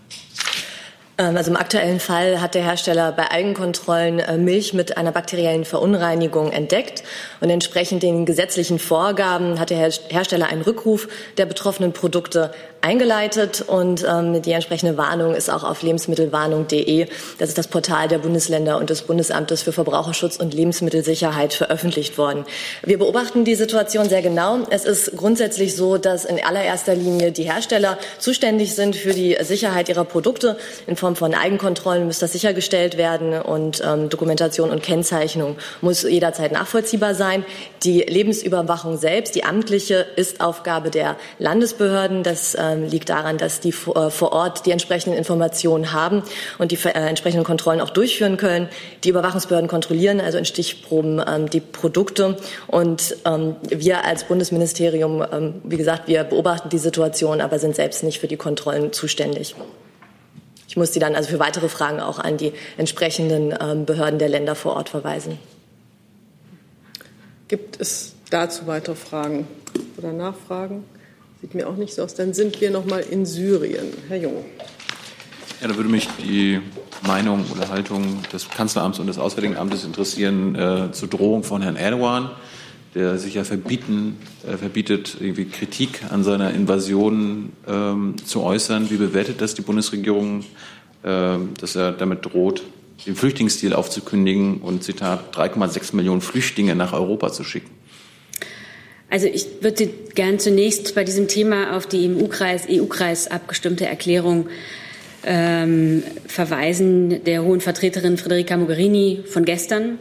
Ähm, 1.18 1.36
also 1.36 1.52
im 1.52 1.58
aktuellen 1.58 2.00
Fall 2.00 2.42
hat 2.42 2.56
der 2.56 2.64
Hersteller 2.64 3.12
bei 3.12 3.32
Eigenkontrollen 3.32 4.20
äh, 4.20 4.38
Milch 4.38 4.74
mit 4.74 4.98
einer 4.98 5.12
bakteriellen 5.12 5.66
Verunreinigung 5.66 6.52
entdeckt 6.52 7.04
und 7.42 7.50
entsprechend 7.50 8.04
den 8.04 8.26
gesetzlichen 8.26 8.80
Vorgaben 8.80 9.60
hat 9.60 9.70
der 9.70 9.78
Hersteller 10.10 10.48
einen 10.48 10.62
Rückruf 10.62 11.08
der 11.38 11.46
betroffenen 11.46 11.94
Produkte 11.94 12.52
eingeleitet 12.82 13.64
und 13.66 14.06
ähm, 14.08 14.42
die 14.42 14.52
entsprechende 14.52 14.98
Warnung 14.98 15.34
ist 15.34 15.50
auch 15.50 15.64
auf 15.64 15.82
lebensmittelwarnung.de. 15.82 17.08
Das 17.40 17.50
ist 17.50 17.58
das 17.58 17.68
Portal 17.68 18.08
der 18.08 18.20
Bundesländer 18.20 18.78
und 18.78 18.90
des 18.90 19.02
Bundesamtes 19.02 19.64
für 19.64 19.72
Verbraucherschutz 19.72 20.38
und 20.38 20.54
Lebensmittelsicherheit 20.54 21.54
veröffentlicht 21.54 22.18
worden. 22.18 22.46
Wir 22.84 23.00
beobachten 23.00 23.44
die 23.44 23.56
Situation 23.56 24.08
sehr 24.08 24.22
genau. 24.22 24.60
Es 24.70 24.86
ist 24.86 25.18
grundsätzlich 25.18 25.76
so, 25.76 25.98
dass 25.98 26.26
in 26.26 26.44
allererster 26.44 26.96
Linie 26.96 27.32
die 27.32 27.44
Hersteller 27.44 27.98
zuständig 28.20 28.76
sind 28.76 28.96
für 28.96 29.14
die 29.14 29.36
Sicherheit 29.42 29.90
ihrer 29.90 30.06
Produkte 30.06 30.58
in 30.86 30.96
Form 30.96 31.07
von 31.16 31.34
Eigenkontrollen 31.34 32.06
muss 32.06 32.20
das 32.20 32.34
sichergestellt 32.34 32.98
werden 32.98 33.34
und 33.42 33.82
ähm, 33.86 34.10
Dokumentation 34.10 34.70
und 34.70 34.84
Kennzeichnung 34.84 35.56
muss 35.82 36.04
jederzeit 36.04 36.52
nachvollziehbar 36.52 37.16
sein. 37.16 37.46
Die 37.84 38.02
Lebensüberwachung 38.02 38.98
selbst, 38.98 39.36
die 39.36 39.44
amtliche, 39.44 40.06
ist 40.16 40.42
Aufgabe 40.42 40.90
der 40.90 41.16
Landesbehörden. 41.40 42.24
Das 42.24 42.58
ähm, 42.60 42.84
liegt 42.86 43.10
daran, 43.10 43.38
dass 43.38 43.60
die 43.60 43.70
äh, 43.70 44.10
vor 44.10 44.32
Ort 44.32 44.66
die 44.66 44.72
entsprechenden 44.72 45.18
Informationen 45.18 45.94
haben 45.94 46.24
und 46.58 46.72
die 46.72 46.80
äh, 46.84 46.90
entsprechenden 46.90 47.46
Kontrollen 47.46 47.82
auch 47.82 47.92
durchführen 47.92 48.38
können. 48.38 48.70
Die 49.04 49.10
Überwachungsbehörden 49.10 49.70
kontrollieren 49.70 50.20
also 50.20 50.38
in 50.38 50.46
Stichproben 50.46 51.22
ähm, 51.26 51.50
die 51.50 51.60
Produkte 51.60 52.38
und 52.68 53.16
ähm, 53.26 53.56
wir 53.70 54.04
als 54.06 54.24
Bundesministerium, 54.26 55.24
ähm, 55.32 55.62
wie 55.64 55.78
gesagt, 55.78 56.08
wir 56.08 56.24
beobachten 56.24 56.70
die 56.70 56.78
Situation, 56.78 57.42
aber 57.42 57.60
sind 57.60 57.76
selbst 57.76 58.04
nicht 58.04 58.20
für 58.20 58.28
die 58.28 58.38
Kontrollen 58.38 58.94
zuständig. 58.94 59.56
Ich 60.68 60.76
muss 60.76 60.94
Sie 60.94 61.00
dann 61.00 61.16
also 61.16 61.30
für 61.30 61.40
weitere 61.40 61.70
Fragen 61.70 62.00
auch 62.00 62.20
an 62.20 62.38
die 62.38 62.54
entsprechenden 62.78 63.54
ähm, 63.60 63.86
Behörden 63.86 64.20
der 64.20 64.30
Länder 64.30 64.56
vor 64.56 64.76
Ort 64.76 64.90
verweisen. 64.90 65.40
Gibt 67.48 67.80
es 67.80 68.14
dazu 68.30 68.68
weitere 68.68 68.96
Fragen 68.96 69.48
oder 69.98 70.12
Nachfragen? 70.12 70.84
Sieht 71.42 71.56
mir 71.56 71.68
auch 71.68 71.78
nicht 71.78 71.94
so 71.94 72.04
aus. 72.04 72.16
Dann 72.16 72.34
sind 72.34 72.60
wir 72.60 72.72
noch 72.72 72.86
mal 72.86 73.00
in 73.00 73.26
Syrien. 73.26 73.94
Herr 74.10 74.18
Jung. 74.18 74.44
Ja, 75.62 75.68
da 75.68 75.76
würde 75.76 75.90
mich 75.90 76.08
die 76.20 76.60
Meinung 77.06 77.46
oder 77.52 77.70
Haltung 77.70 78.22
des 78.34 78.50
Kanzleramts 78.50 79.00
und 79.00 79.08
des 79.08 79.18
Auswärtigen 79.18 79.56
Amtes 79.56 79.86
interessieren 79.86 80.56
äh, 80.56 80.92
zur 80.92 81.08
Drohung 81.08 81.44
von 81.44 81.62
Herrn 81.62 81.78
Erdogan 81.78 82.32
der 82.98 83.20
sich 83.20 83.36
ja 83.36 83.44
verbieten, 83.44 84.18
äh, 84.44 84.58
verbietet, 84.58 85.18
irgendwie 85.20 85.46
Kritik 85.46 86.02
an 86.10 86.24
seiner 86.24 86.52
Invasion 86.52 87.52
ähm, 87.68 88.16
zu 88.26 88.42
äußern. 88.42 88.90
Wie 88.90 88.98
bewertet 88.98 89.40
das 89.40 89.54
die 89.54 89.62
Bundesregierung, 89.62 90.40
äh, 91.04 91.38
dass 91.60 91.76
er 91.76 91.92
damit 91.92 92.26
droht, 92.26 92.64
den 93.06 93.16
Flüchtlingsdeal 93.16 93.74
aufzukündigen 93.74 94.62
und, 94.62 94.84
Zitat, 94.84 95.36
3,6 95.38 95.96
Millionen 95.96 96.22
Flüchtlinge 96.22 96.74
nach 96.74 96.94
Europa 96.94 97.32
zu 97.32 97.44
schicken? 97.44 97.70
Also 99.12 99.28
ich 99.28 99.46
würde 99.62 99.90
gern 100.16 100.40
zunächst 100.40 100.96
bei 100.96 101.04
diesem 101.04 101.28
Thema 101.28 101.78
auf 101.78 101.86
die 101.86 102.10
EU-Kreis, 102.10 102.64
EU-Kreis 102.68 103.28
abgestimmte 103.28 103.86
Erklärung 103.86 104.48
ähm, 105.28 106.04
verweisen 106.26 107.24
der 107.26 107.44
hohen 107.44 107.60
Vertreterin 107.60 108.18
Federica 108.18 108.56
Mogherini 108.56 109.24
von 109.28 109.44
gestern 109.44 110.00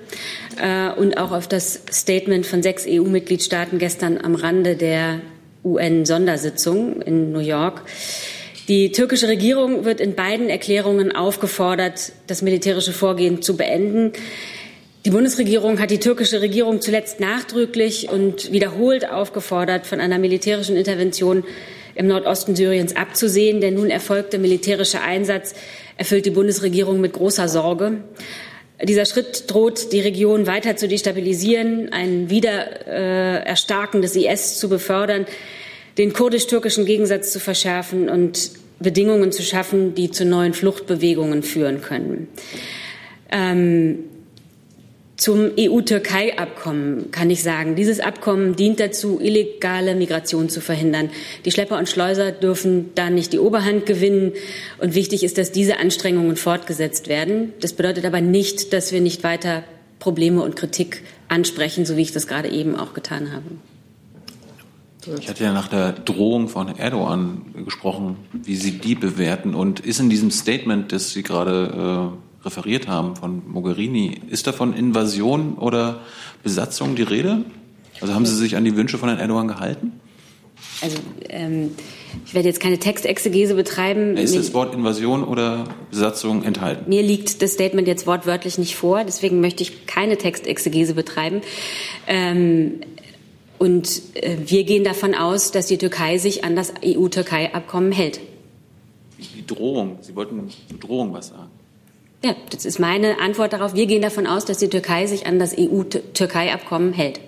äh, 0.62 0.90
und 0.90 1.18
auch 1.18 1.32
auf 1.32 1.48
das 1.48 1.82
Statement 1.90 2.46
von 2.46 2.62
sechs 2.62 2.86
EU-Mitgliedstaaten 2.88 3.78
gestern 3.78 4.18
am 4.18 4.36
Rande 4.36 4.76
der 4.76 5.20
UN-Sondersitzung 5.64 7.02
in 7.02 7.32
New 7.32 7.40
York. 7.40 7.82
Die 8.68 8.92
türkische 8.92 9.28
Regierung 9.28 9.84
wird 9.84 10.00
in 10.00 10.14
beiden 10.14 10.48
Erklärungen 10.48 11.14
aufgefordert, 11.14 12.12
das 12.28 12.42
militärische 12.42 12.92
Vorgehen 12.92 13.42
zu 13.42 13.56
beenden. 13.56 14.12
Die 15.04 15.10
Bundesregierung 15.10 15.78
hat 15.80 15.90
die 15.90 16.00
türkische 16.00 16.40
Regierung 16.40 16.80
zuletzt 16.80 17.20
nachdrücklich 17.20 18.08
und 18.08 18.50
wiederholt 18.52 19.08
aufgefordert, 19.08 19.86
von 19.86 20.00
einer 20.00 20.18
militärischen 20.18 20.76
Intervention 20.76 21.44
im 21.96 22.06
Nordosten 22.06 22.54
Syriens 22.54 22.94
abzusehen. 22.94 23.60
Der 23.60 23.72
nun 23.72 23.90
erfolgte 23.90 24.38
militärische 24.38 25.00
Einsatz 25.00 25.54
erfüllt 25.96 26.26
die 26.26 26.30
Bundesregierung 26.30 27.00
mit 27.00 27.12
großer 27.12 27.48
Sorge. 27.48 28.02
Dieser 28.82 29.06
Schritt 29.06 29.50
droht, 29.50 29.92
die 29.92 30.00
Region 30.00 30.46
weiter 30.46 30.76
zu 30.76 30.86
destabilisieren, 30.86 31.92
ein 31.92 32.28
Wiedererstarken 32.28 34.02
des 34.02 34.14
IS 34.16 34.58
zu 34.58 34.68
befördern, 34.68 35.26
den 35.96 36.12
kurdisch-türkischen 36.12 36.84
Gegensatz 36.84 37.32
zu 37.32 37.40
verschärfen 37.40 38.10
und 38.10 38.50
Bedingungen 38.78 39.32
zu 39.32 39.42
schaffen, 39.42 39.94
die 39.94 40.10
zu 40.10 40.26
neuen 40.26 40.52
Fluchtbewegungen 40.52 41.42
führen 41.42 41.80
können. 41.80 42.28
Ähm, 43.32 44.00
zum 45.16 45.50
EU-Türkei-Abkommen 45.58 47.10
kann 47.10 47.30
ich 47.30 47.42
sagen, 47.42 47.74
dieses 47.74 48.00
Abkommen 48.00 48.54
dient 48.54 48.80
dazu, 48.80 49.18
illegale 49.18 49.94
Migration 49.94 50.50
zu 50.50 50.60
verhindern. 50.60 51.08
Die 51.46 51.50
Schlepper 51.50 51.78
und 51.78 51.88
Schleuser 51.88 52.32
dürfen 52.32 52.90
da 52.94 53.08
nicht 53.08 53.32
die 53.32 53.38
Oberhand 53.38 53.86
gewinnen. 53.86 54.32
Und 54.78 54.94
wichtig 54.94 55.24
ist, 55.24 55.38
dass 55.38 55.52
diese 55.52 55.78
Anstrengungen 55.78 56.36
fortgesetzt 56.36 57.08
werden. 57.08 57.54
Das 57.60 57.72
bedeutet 57.72 58.04
aber 58.04 58.20
nicht, 58.20 58.74
dass 58.74 58.92
wir 58.92 59.00
nicht 59.00 59.24
weiter 59.24 59.64
Probleme 59.98 60.42
und 60.42 60.54
Kritik 60.54 61.02
ansprechen, 61.28 61.86
so 61.86 61.96
wie 61.96 62.02
ich 62.02 62.12
das 62.12 62.26
gerade 62.26 62.50
eben 62.50 62.76
auch 62.76 62.92
getan 62.92 63.32
habe. 63.32 63.44
Ich 65.18 65.28
hatte 65.28 65.44
ja 65.44 65.52
nach 65.52 65.68
der 65.68 65.92
Drohung 65.92 66.48
von 66.48 66.76
Erdogan 66.76 67.54
gesprochen, 67.64 68.16
wie 68.32 68.56
Sie 68.56 68.72
die 68.72 68.96
bewerten. 68.96 69.54
Und 69.54 69.80
ist 69.80 70.00
in 70.00 70.10
diesem 70.10 70.30
Statement, 70.30 70.92
das 70.92 71.12
Sie 71.12 71.22
gerade 71.22 72.12
äh, 72.12 72.35
referiert 72.46 72.88
haben 72.88 73.16
von 73.16 73.42
Mogherini. 73.46 74.20
Ist 74.30 74.46
da 74.46 74.52
von 74.52 74.72
Invasion 74.72 75.56
oder 75.56 76.00
Besatzung 76.42 76.96
die 76.96 77.02
Rede? 77.02 77.44
Also 78.00 78.14
haben 78.14 78.24
Sie 78.24 78.36
sich 78.36 78.56
an 78.56 78.64
die 78.64 78.76
Wünsche 78.76 78.96
von 78.98 79.08
Herrn 79.08 79.20
Erdogan 79.20 79.48
gehalten? 79.48 80.00
Also 80.80 80.96
ähm, 81.28 81.72
ich 82.24 82.34
werde 82.34 82.48
jetzt 82.48 82.60
keine 82.60 82.78
Textexegese 82.78 83.54
betreiben. 83.54 84.16
Ist 84.16 84.36
das 84.36 84.54
Wort 84.54 84.74
Invasion 84.74 85.24
oder 85.24 85.64
Besatzung 85.90 86.44
enthalten? 86.44 86.88
Mir 86.88 87.02
liegt 87.02 87.42
das 87.42 87.52
Statement 87.52 87.86
jetzt 87.86 88.06
wortwörtlich 88.06 88.58
nicht 88.58 88.76
vor, 88.76 89.04
deswegen 89.04 89.40
möchte 89.40 89.62
ich 89.62 89.86
keine 89.86 90.16
Textexegese 90.16 90.94
betreiben. 90.94 91.42
Ähm, 92.06 92.80
und 93.58 94.02
äh, 94.14 94.36
wir 94.46 94.64
gehen 94.64 94.84
davon 94.84 95.14
aus, 95.14 95.50
dass 95.50 95.66
die 95.66 95.78
Türkei 95.78 96.18
sich 96.18 96.44
an 96.44 96.56
das 96.56 96.72
EU-Türkei-Abkommen 96.84 97.92
hält. 97.92 98.20
Die 99.18 99.46
Drohung, 99.46 99.98
Sie 100.02 100.14
wollten 100.14 100.50
zur 100.68 100.78
Drohung 100.78 101.12
was 101.14 101.28
sagen. 101.28 101.50
Ja, 102.24 102.34
das 102.50 102.64
ist 102.64 102.78
meine 102.78 103.20
Antwort 103.20 103.52
darauf. 103.52 103.74
Wir 103.74 103.86
gehen 103.86 104.02
davon 104.02 104.26
aus, 104.26 104.44
dass 104.44 104.58
die 104.58 104.68
Türkei 104.68 105.06
sich 105.06 105.26
an 105.26 105.38
das 105.38 105.54
EU-Türkei-Abkommen 105.56 106.92
hält. 106.92 107.20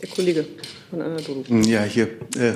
Der 0.00 0.08
Kollege 0.08 0.46
von 0.90 1.02
Anadolu. 1.02 1.44
Ja, 1.62 1.82
hier. 1.82 2.08
Äh, 2.36 2.54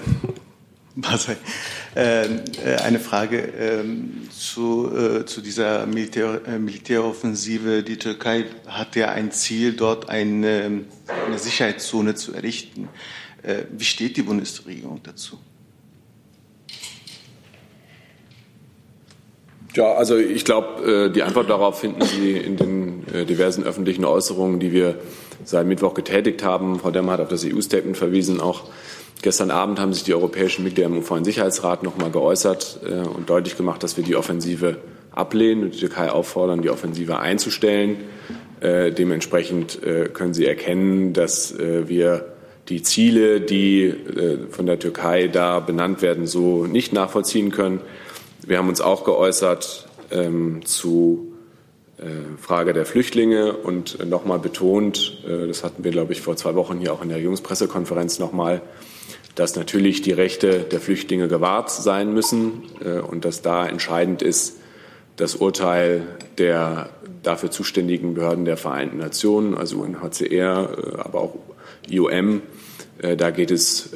äh, 1.95 2.76
eine 2.84 3.01
Frage 3.01 3.38
äh, 3.38 3.84
zu, 4.30 4.95
äh, 4.95 5.24
zu 5.24 5.40
dieser 5.40 5.86
Militär, 5.86 6.40
äh, 6.47 6.59
Militäroffensive. 6.59 7.82
Die 7.82 7.97
Türkei 7.97 8.45
hat 8.66 8.97
ja 8.97 9.09
ein 9.11 9.32
Ziel, 9.32 9.72
dort 9.72 10.09
eine, 10.09 10.84
eine 11.26 11.38
Sicherheitszone 11.38 12.14
zu 12.14 12.34
errichten. 12.34 12.88
Äh, 13.43 13.64
wie 13.70 13.84
steht 13.84 14.16
die 14.16 14.22
Bundesregierung 14.22 15.01
dazu? 15.03 15.38
Ja, 19.75 19.95
also 19.95 20.18
ich 20.18 20.45
glaube, 20.45 21.07
äh, 21.07 21.11
die 21.11 21.23
Antwort 21.23 21.49
darauf 21.49 21.81
finden 21.81 22.03
Sie 22.03 22.33
in 22.33 22.57
den 22.57 23.07
äh, 23.12 23.25
diversen 23.25 23.64
öffentlichen 23.64 24.05
Äußerungen, 24.05 24.61
die 24.61 24.70
wir 24.70 24.97
seit 25.45 25.66
Mittwoch 25.66 25.95
getätigt 25.95 26.45
haben. 26.45 26.79
Frau 26.79 26.91
Demmer 26.91 27.12
hat 27.12 27.20
auf 27.20 27.29
das 27.29 27.45
EU-Statement 27.45 27.97
verwiesen. 27.97 28.41
Auch 28.41 28.64
gestern 29.23 29.51
Abend 29.51 29.81
haben 29.81 29.95
sich 29.95 30.05
die 30.05 30.12
europäischen 30.12 30.62
Mitglieder 30.62 30.89
im 30.89 30.99
UN-Sicherheitsrat 30.99 31.85
noch 31.85 31.97
mal 31.97 32.11
geäußert 32.11 32.81
äh, 32.85 33.09
und 33.09 33.31
deutlich 33.31 33.57
gemacht, 33.57 33.83
dass 33.83 33.97
wir 33.97 34.05
die 34.05 34.14
Offensive 34.14 34.77
ablehnen 35.11 35.64
und 35.64 35.75
die 35.75 35.81
Türkei 35.81 36.11
auffordern, 36.11 36.61
die 36.62 36.70
Offensive 36.70 37.18
einzustellen. 37.18 37.97
Dementsprechend 38.62 39.81
können 40.14 40.35
Sie 40.35 40.47
erkennen, 40.47 41.12
dass 41.12 41.53
wir 41.59 42.27
die 42.68 42.83
Ziele, 42.83 43.41
die 43.41 43.93
von 44.51 44.66
der 44.66 44.79
Türkei 44.79 45.27
da 45.27 45.59
benannt 45.59 46.01
werden, 46.01 46.27
so 46.27 46.64
nicht 46.64 46.93
nachvollziehen 46.93 47.51
können. 47.51 47.81
Wir 48.45 48.59
haben 48.59 48.68
uns 48.68 48.80
auch 48.80 49.05
geäußert 49.05 49.86
ähm, 50.11 50.64
zu 50.64 51.32
äh, 51.99 52.05
Frage 52.40 52.72
der 52.72 52.86
Flüchtlinge 52.86 53.53
und 53.53 54.01
äh, 54.01 54.05
nochmal 54.05 54.40
betont, 54.40 55.22
äh, 55.24 55.47
das 55.47 55.62
hatten 55.62 55.84
wir, 55.84 55.93
glaube 55.93 56.12
ich, 56.12 56.22
vor 56.22 56.36
zwei 56.36 56.57
Wochen 56.57 56.78
hier 56.78 56.93
auch 56.93 57.03
in 57.03 57.09
der 57.09 57.20
Jungspressekonferenz 57.20 58.18
nochmal, 58.18 58.61
dass 59.36 59.55
natürlich 59.55 60.03
die 60.03 60.11
Rechte 60.11 60.61
der 60.61 60.80
Flüchtlinge 60.80 61.28
gewahrt 61.28 61.70
sein 61.70 62.12
müssen 62.12 62.64
und 63.09 63.24
dass 63.24 63.40
da 63.40 63.66
entscheidend 63.66 64.20
ist 64.20 64.59
das 65.16 65.36
Urteil 65.36 66.07
der 66.36 66.90
dafür 67.22 67.51
zuständigen 67.51 68.12
Behörden 68.12 68.45
der 68.45 68.59
Vereinten 68.59 68.99
Nationen, 68.99 69.55
also 69.57 69.78
UNHCR, 69.78 70.99
aber 70.99 71.20
auch 71.22 71.34
IOM. 71.88 72.43
Da 73.01 73.30
geht 73.30 73.51
es 73.51 73.90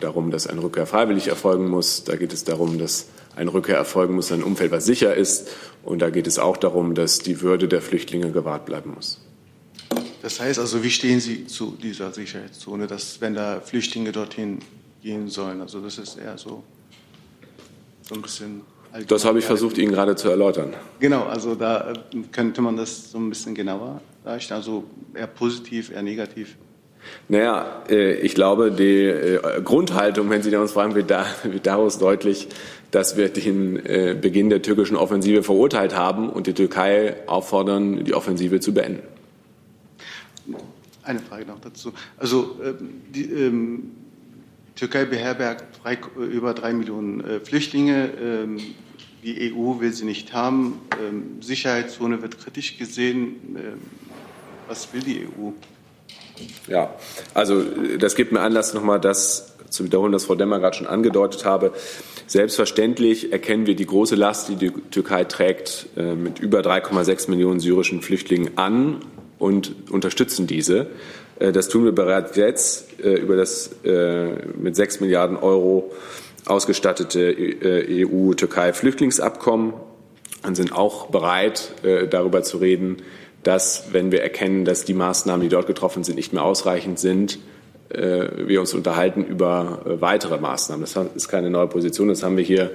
darum, 0.00 0.32
dass 0.32 0.48
ein 0.48 0.58
Rückkehr 0.58 0.86
freiwillig 0.86 1.28
erfolgen 1.28 1.68
muss. 1.68 2.02
Da 2.02 2.16
geht 2.16 2.32
es 2.32 2.42
darum, 2.42 2.76
dass 2.78 3.06
eine 3.40 3.52
Rückkehr 3.52 3.76
erfolgen 3.76 4.14
muss 4.14 4.30
in 4.30 4.40
ein 4.40 4.42
Umfeld, 4.42 4.70
was 4.70 4.84
sicher 4.84 5.14
ist. 5.14 5.48
Und 5.82 6.02
da 6.02 6.10
geht 6.10 6.26
es 6.26 6.38
auch 6.38 6.58
darum, 6.58 6.94
dass 6.94 7.20
die 7.20 7.40
Würde 7.40 7.68
der 7.68 7.80
Flüchtlinge 7.80 8.30
gewahrt 8.30 8.66
bleiben 8.66 8.92
muss. 8.94 9.18
Das 10.22 10.38
heißt 10.38 10.58
also, 10.58 10.84
wie 10.84 10.90
stehen 10.90 11.20
Sie 11.20 11.46
zu 11.46 11.76
dieser 11.82 12.12
Sicherheitszone, 12.12 12.86
dass 12.86 13.20
wenn 13.22 13.34
da 13.34 13.60
Flüchtlinge 13.60 14.12
dorthin 14.12 14.58
gehen 15.02 15.28
sollen? 15.28 15.62
Also 15.62 15.80
das 15.80 15.96
ist 15.96 16.18
eher 16.18 16.36
so, 16.36 16.62
so 18.02 18.14
ein 18.14 18.22
bisschen. 18.22 18.60
Das 19.08 19.24
habe 19.24 19.38
ich 19.38 19.44
versucht, 19.44 19.78
Ihnen 19.78 19.92
gerade 19.92 20.16
zu 20.16 20.28
erläutern. 20.28 20.74
Genau, 20.98 21.22
also 21.22 21.54
da 21.54 21.92
äh, 21.92 21.94
könnte 22.32 22.60
man 22.60 22.76
das 22.76 23.12
so 23.12 23.18
ein 23.18 23.30
bisschen 23.30 23.54
genauer 23.54 24.02
darstellen, 24.24 24.58
also 24.58 24.84
eher 25.14 25.28
positiv, 25.28 25.90
eher 25.90 26.02
negativ. 26.02 26.56
Naja, 27.28 27.84
äh, 27.88 28.14
ich 28.14 28.34
glaube, 28.34 28.72
die 28.72 29.04
äh, 29.04 29.62
Grundhaltung, 29.62 30.28
wenn 30.28 30.42
Sie 30.42 30.54
uns 30.56 30.72
fragen, 30.72 30.94
wird 30.94 31.10
daraus 31.62 31.98
deutlich, 31.98 32.48
dass 32.90 33.16
wir 33.16 33.28
den 33.28 33.76
äh, 33.84 34.16
Beginn 34.20 34.50
der 34.50 34.62
türkischen 34.62 34.96
Offensive 34.96 35.42
verurteilt 35.42 35.94
haben 35.94 36.28
und 36.28 36.46
die 36.46 36.54
Türkei 36.54 37.16
auffordern, 37.26 38.04
die 38.04 38.14
Offensive 38.14 38.60
zu 38.60 38.74
beenden. 38.74 39.02
Eine 41.02 41.20
Frage 41.20 41.46
noch 41.46 41.60
dazu. 41.60 41.92
Also 42.18 42.60
ähm, 42.62 43.02
die 43.14 43.24
ähm, 43.24 43.90
Türkei 44.74 45.04
beherbergt 45.04 45.80
drei, 45.82 45.98
über 46.16 46.54
drei 46.54 46.72
Millionen 46.72 47.20
äh, 47.20 47.40
Flüchtlinge. 47.40 48.10
Ähm, 48.20 48.58
die 49.22 49.52
EU 49.52 49.80
will 49.80 49.92
sie 49.92 50.04
nicht 50.04 50.32
haben. 50.32 50.80
Ähm, 51.02 51.42
Sicherheitszone 51.42 52.22
wird 52.22 52.38
kritisch 52.38 52.78
gesehen. 52.78 53.56
Ähm, 53.56 53.80
was 54.68 54.92
will 54.92 55.00
die 55.02 55.26
EU? 55.26 55.50
Ja, 56.68 56.94
also 57.34 57.62
das 57.98 58.14
gibt 58.14 58.32
mir 58.32 58.40
Anlass, 58.40 58.72
nochmal 58.72 59.00
das 59.00 59.54
zu 59.68 59.84
wiederholen, 59.84 60.12
was 60.12 60.24
Frau 60.24 60.34
Demmer 60.34 60.58
gerade 60.58 60.76
schon 60.76 60.86
angedeutet 60.86 61.44
habe. 61.44 61.72
Selbstverständlich 62.30 63.32
erkennen 63.32 63.66
wir 63.66 63.74
die 63.74 63.86
große 63.86 64.14
Last, 64.14 64.48
die 64.48 64.54
die 64.54 64.70
Türkei 64.70 65.24
trägt, 65.24 65.88
äh, 65.96 66.14
mit 66.14 66.38
über 66.38 66.60
3,6 66.60 67.28
Millionen 67.28 67.58
syrischen 67.58 68.02
Flüchtlingen 68.02 68.56
an 68.56 69.00
und 69.40 69.90
unterstützen 69.90 70.46
diese. 70.46 70.86
Äh, 71.40 71.50
das 71.50 71.68
tun 71.68 71.84
wir 71.84 71.90
bereits 71.90 72.36
jetzt 72.36 73.02
äh, 73.02 73.14
über 73.14 73.34
das 73.34 73.74
mit 73.82 74.76
6 74.76 75.00
Milliarden 75.00 75.36
Euro 75.38 75.90
ausgestattete 76.46 77.34
EU-Türkei-Flüchtlingsabkommen 77.90 79.72
und 80.46 80.54
sind 80.54 80.72
auch 80.72 81.06
bereit, 81.06 81.72
darüber 82.10 82.44
zu 82.44 82.58
reden, 82.58 82.98
dass, 83.42 83.86
wenn 83.90 84.12
wir 84.12 84.22
erkennen, 84.22 84.64
dass 84.64 84.84
die 84.84 84.94
Maßnahmen, 84.94 85.42
die 85.42 85.48
dort 85.48 85.66
getroffen 85.66 86.04
sind, 86.04 86.14
nicht 86.14 86.32
mehr 86.32 86.44
ausreichend 86.44 87.00
sind, 87.00 87.40
wir 87.90 88.60
uns 88.60 88.72
unterhalten 88.72 89.24
über 89.24 89.80
äh, 89.84 90.00
weitere 90.00 90.38
Maßnahmen. 90.38 90.82
Das 90.82 90.96
ist 91.14 91.28
keine 91.28 91.50
neue 91.50 91.66
Position. 91.66 92.08
Das 92.08 92.22
haben 92.22 92.36
wir 92.36 92.44
hier 92.44 92.70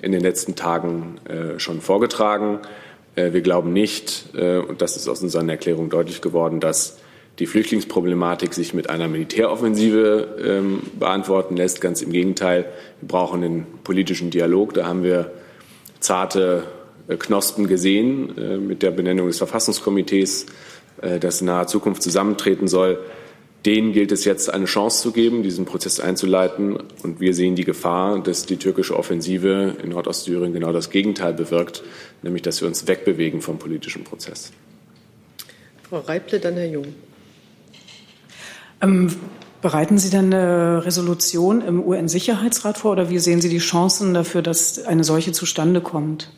in 0.00 0.12
den 0.12 0.22
letzten 0.22 0.54
Tagen 0.54 1.18
äh, 1.28 1.58
schon 1.58 1.80
vorgetragen. 1.80 2.60
Wir 3.18 3.40
glauben 3.40 3.72
nicht, 3.72 4.26
und 4.34 4.82
das 4.82 4.94
ist 4.96 5.08
aus 5.08 5.22
unseren 5.22 5.48
Erklärungen 5.48 5.88
deutlich 5.88 6.20
geworden, 6.20 6.60
dass 6.60 6.98
die 7.38 7.46
Flüchtlingsproblematik 7.46 8.52
sich 8.52 8.74
mit 8.74 8.90
einer 8.90 9.08
Militäroffensive 9.08 10.36
ähm, 10.44 10.82
beantworten 10.98 11.56
lässt. 11.56 11.80
Ganz 11.80 12.02
im 12.02 12.12
Gegenteil, 12.12 12.66
wir 13.00 13.08
brauchen 13.08 13.40
den 13.40 13.66
politischen 13.84 14.30
Dialog. 14.30 14.74
Da 14.74 14.84
haben 14.84 15.02
wir 15.02 15.30
zarte 15.98 16.64
Knospen 17.08 17.68
gesehen 17.68 18.66
mit 18.66 18.82
der 18.82 18.90
Benennung 18.90 19.28
des 19.28 19.38
Verfassungskomitees, 19.38 20.44
das 21.18 21.40
in 21.40 21.46
naher 21.46 21.68
Zukunft 21.68 22.02
zusammentreten 22.02 22.68
soll. 22.68 22.98
Denen 23.66 23.92
gilt 23.92 24.12
es 24.12 24.24
jetzt 24.24 24.48
eine 24.52 24.66
Chance 24.66 25.02
zu 25.02 25.10
geben, 25.10 25.42
diesen 25.42 25.64
Prozess 25.64 25.98
einzuleiten. 25.98 26.78
Und 27.02 27.18
wir 27.18 27.34
sehen 27.34 27.56
die 27.56 27.64
Gefahr, 27.64 28.22
dass 28.22 28.46
die 28.46 28.58
türkische 28.58 28.96
Offensive 28.96 29.74
in 29.82 29.90
Nordostsyrien 29.90 30.52
genau 30.52 30.72
das 30.72 30.90
Gegenteil 30.90 31.34
bewirkt, 31.34 31.82
nämlich 32.22 32.42
dass 32.42 32.60
wir 32.60 32.68
uns 32.68 32.86
wegbewegen 32.86 33.42
vom 33.42 33.58
politischen 33.58 34.04
Prozess. 34.04 34.52
Frau 35.88 35.98
Reible, 35.98 36.38
dann 36.38 36.54
Herr 36.54 36.68
Jung. 36.68 36.86
Ähm, 38.80 39.08
bereiten 39.62 39.98
Sie 39.98 40.10
denn 40.10 40.32
eine 40.32 40.84
Resolution 40.84 41.60
im 41.60 41.82
UN-Sicherheitsrat 41.84 42.78
vor 42.78 42.92
oder 42.92 43.10
wie 43.10 43.18
sehen 43.18 43.40
Sie 43.40 43.48
die 43.48 43.58
Chancen 43.58 44.14
dafür, 44.14 44.42
dass 44.42 44.84
eine 44.84 45.02
solche 45.02 45.32
zustande 45.32 45.80
kommt? 45.80 46.30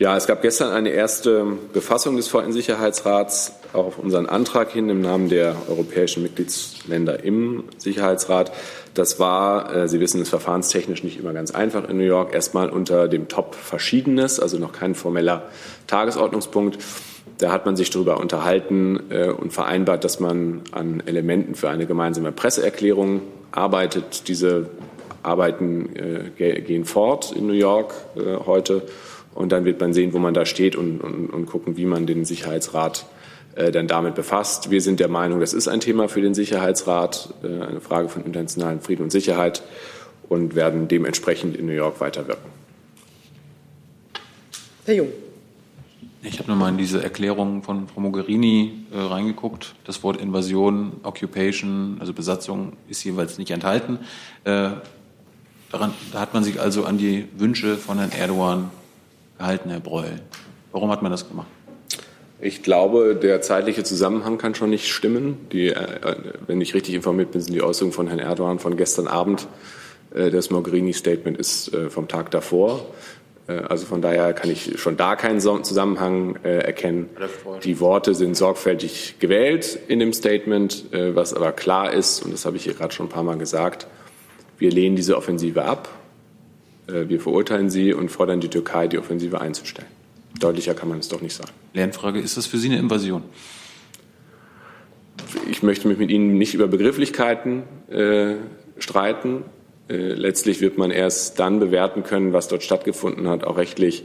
Ja, 0.00 0.16
es 0.16 0.26
gab 0.26 0.40
gestern 0.40 0.72
eine 0.72 0.88
erste 0.88 1.44
Befassung 1.74 2.16
des 2.16 2.26
VN-Sicherheitsrats 2.28 3.52
auch 3.74 3.84
auf 3.84 3.98
unseren 3.98 4.24
Antrag 4.24 4.70
hin 4.70 4.88
im 4.88 5.02
Namen 5.02 5.28
der 5.28 5.54
europäischen 5.68 6.22
Mitgliedsländer 6.22 7.22
im 7.22 7.64
Sicherheitsrat. 7.76 8.50
Das 8.94 9.20
war, 9.20 9.76
äh, 9.76 9.88
Sie 9.88 10.00
wissen, 10.00 10.22
es 10.22 10.30
verfahrenstechnisch 10.30 11.04
nicht 11.04 11.20
immer 11.20 11.34
ganz 11.34 11.50
einfach 11.50 11.86
in 11.86 11.98
New 11.98 12.04
York, 12.04 12.32
erstmal 12.32 12.70
unter 12.70 13.08
dem 13.08 13.28
Top 13.28 13.54
Verschiedenes, 13.54 14.40
also 14.40 14.56
noch 14.56 14.72
kein 14.72 14.94
formeller 14.94 15.50
Tagesordnungspunkt. 15.86 16.78
Da 17.36 17.52
hat 17.52 17.66
man 17.66 17.76
sich 17.76 17.90
darüber 17.90 18.20
unterhalten 18.20 19.00
äh, 19.10 19.28
und 19.28 19.52
vereinbart, 19.52 20.02
dass 20.02 20.18
man 20.18 20.62
an 20.72 21.02
Elementen 21.04 21.54
für 21.54 21.68
eine 21.68 21.84
gemeinsame 21.84 22.32
Presseerklärung 22.32 23.20
arbeitet. 23.52 24.28
Diese 24.28 24.70
Arbeiten 25.22 25.94
äh, 26.38 26.60
gehen 26.62 26.86
fort 26.86 27.32
in 27.32 27.46
New 27.46 27.52
York 27.52 27.92
heute. 28.46 28.84
Und 29.34 29.52
dann 29.52 29.64
wird 29.64 29.80
man 29.80 29.92
sehen, 29.92 30.12
wo 30.12 30.18
man 30.18 30.34
da 30.34 30.44
steht 30.44 30.76
und, 30.76 31.00
und, 31.00 31.30
und 31.30 31.46
gucken, 31.46 31.76
wie 31.76 31.86
man 31.86 32.06
den 32.06 32.24
Sicherheitsrat 32.24 33.06
äh, 33.54 33.70
dann 33.70 33.86
damit 33.86 34.14
befasst. 34.14 34.70
Wir 34.70 34.80
sind 34.80 35.00
der 35.00 35.08
Meinung, 35.08 35.40
das 35.40 35.52
ist 35.52 35.68
ein 35.68 35.80
Thema 35.80 36.08
für 36.08 36.20
den 36.20 36.34
Sicherheitsrat, 36.34 37.34
äh, 37.42 37.46
eine 37.46 37.80
Frage 37.80 38.08
von 38.08 38.24
internationalem 38.24 38.80
Frieden 38.80 39.02
und 39.02 39.10
Sicherheit 39.10 39.62
und 40.28 40.54
werden 40.54 40.88
dementsprechend 40.88 41.56
in 41.56 41.66
New 41.66 41.72
York 41.72 42.00
weiterwirken. 42.00 42.50
Herr 44.86 44.94
Jung. 44.94 45.08
Ich 46.22 46.38
habe 46.38 46.50
nochmal 46.50 46.70
in 46.70 46.76
diese 46.76 47.02
Erklärung 47.02 47.62
von 47.62 47.88
Frau 47.88 48.00
Mogherini 48.00 48.84
äh, 48.92 48.98
reingeguckt. 48.98 49.74
Das 49.84 50.02
Wort 50.02 50.20
Invasion, 50.20 50.92
Occupation, 51.02 51.96
also 51.98 52.12
Besatzung, 52.12 52.74
ist 52.88 53.02
jeweils 53.04 53.38
nicht 53.38 53.50
enthalten. 53.50 53.98
Äh, 54.44 54.70
daran, 55.72 55.94
da 56.12 56.20
hat 56.20 56.34
man 56.34 56.44
sich 56.44 56.60
also 56.60 56.84
an 56.84 56.98
die 56.98 57.26
Wünsche 57.36 57.76
von 57.76 57.98
Herrn 57.98 58.12
Erdogan 58.12 58.70
gehalten, 59.40 59.70
Herr 59.70 59.80
Breul. 59.80 60.20
Warum 60.70 60.90
hat 60.90 61.02
man 61.02 61.10
das 61.10 61.28
gemacht? 61.28 61.48
Ich 62.42 62.62
glaube, 62.62 63.16
der 63.16 63.40
zeitliche 63.40 63.84
Zusammenhang 63.84 64.38
kann 64.38 64.54
schon 64.54 64.70
nicht 64.70 64.88
stimmen. 64.88 65.46
Die, 65.52 65.68
äh, 65.68 66.16
wenn 66.46 66.60
ich 66.60 66.74
richtig 66.74 66.94
informiert 66.94 67.32
bin, 67.32 67.40
sind 67.40 67.52
die 67.52 67.62
Äußerungen 67.62 67.92
von 67.92 68.06
Herrn 68.06 68.18
Erdogan 68.18 68.58
von 68.58 68.76
gestern 68.76 69.08
Abend. 69.08 69.46
Äh, 70.14 70.30
das 70.30 70.50
Mogherini-Statement 70.50 71.38
ist 71.38 71.74
äh, 71.74 71.90
vom 71.90 72.06
Tag 72.08 72.30
davor. 72.30 72.86
Also 73.68 73.84
von 73.84 74.00
daher 74.00 74.32
kann 74.32 74.48
ich 74.48 74.78
schon 74.78 74.96
da 74.96 75.16
keinen 75.16 75.40
Zusammenhang 75.40 76.36
erkennen. 76.44 77.10
Die 77.64 77.80
Worte 77.80 78.14
sind 78.14 78.36
sorgfältig 78.36 79.16
gewählt 79.18 79.76
in 79.88 79.98
dem 79.98 80.12
Statement, 80.12 80.84
was 80.92 81.34
aber 81.34 81.50
klar 81.50 81.92
ist, 81.92 82.24
und 82.24 82.32
das 82.32 82.44
habe 82.44 82.58
ich 82.58 82.62
hier 82.62 82.74
gerade 82.74 82.94
schon 82.94 83.06
ein 83.06 83.08
paar 83.08 83.24
Mal 83.24 83.38
gesagt, 83.38 83.88
wir 84.58 84.70
lehnen 84.70 84.94
diese 84.94 85.16
Offensive 85.16 85.64
ab. 85.64 85.88
Wir 87.08 87.20
verurteilen 87.20 87.70
sie 87.70 87.92
und 87.92 88.10
fordern 88.10 88.40
die 88.40 88.48
Türkei, 88.48 88.88
die 88.88 88.98
Offensive 88.98 89.40
einzustellen. 89.40 89.88
Deutlicher 90.38 90.74
kann 90.74 90.88
man 90.88 90.98
es 90.98 91.08
doch 91.08 91.20
nicht 91.20 91.34
sagen. 91.34 91.50
Lernfrage, 91.74 92.20
ist 92.20 92.36
das 92.36 92.46
für 92.46 92.58
Sie 92.58 92.68
eine 92.68 92.78
Invasion? 92.78 93.22
Ich 95.50 95.62
möchte 95.62 95.88
mich 95.88 95.98
mit 95.98 96.10
Ihnen 96.10 96.38
nicht 96.38 96.54
über 96.54 96.66
Begrifflichkeiten 96.66 97.62
äh, 97.88 98.34
streiten. 98.78 99.44
Äh, 99.88 100.14
letztlich 100.14 100.60
wird 100.60 100.78
man 100.78 100.90
erst 100.90 101.38
dann 101.38 101.60
bewerten 101.60 102.02
können, 102.02 102.32
was 102.32 102.48
dort 102.48 102.62
stattgefunden 102.62 103.28
hat, 103.28 103.44
auch 103.44 103.56
rechtlich, 103.56 104.04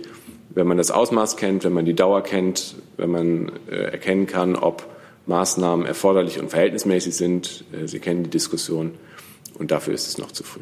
wenn 0.50 0.68
man 0.68 0.78
das 0.78 0.92
Ausmaß 0.92 1.38
kennt, 1.38 1.64
wenn 1.64 1.74
man 1.74 1.86
die 1.86 1.96
Dauer 1.96 2.22
kennt, 2.24 2.76
wenn 2.98 3.12
man 3.12 3.52
äh, 3.70 3.76
erkennen 3.76 4.28
kann, 4.28 4.56
ob 4.56 4.88
Maßnahmen 5.26 5.86
erforderlich 5.86 6.40
und 6.40 6.50
verhältnismäßig 6.50 7.16
sind. 7.16 7.64
Äh, 7.72 7.88
Sie 7.88 8.00
kennen 8.00 8.24
die 8.24 8.30
Diskussion 8.30 8.92
und 9.58 9.72
dafür 9.72 9.94
ist 9.94 10.08
es 10.08 10.18
noch 10.18 10.32
zu 10.32 10.44
früh. 10.44 10.62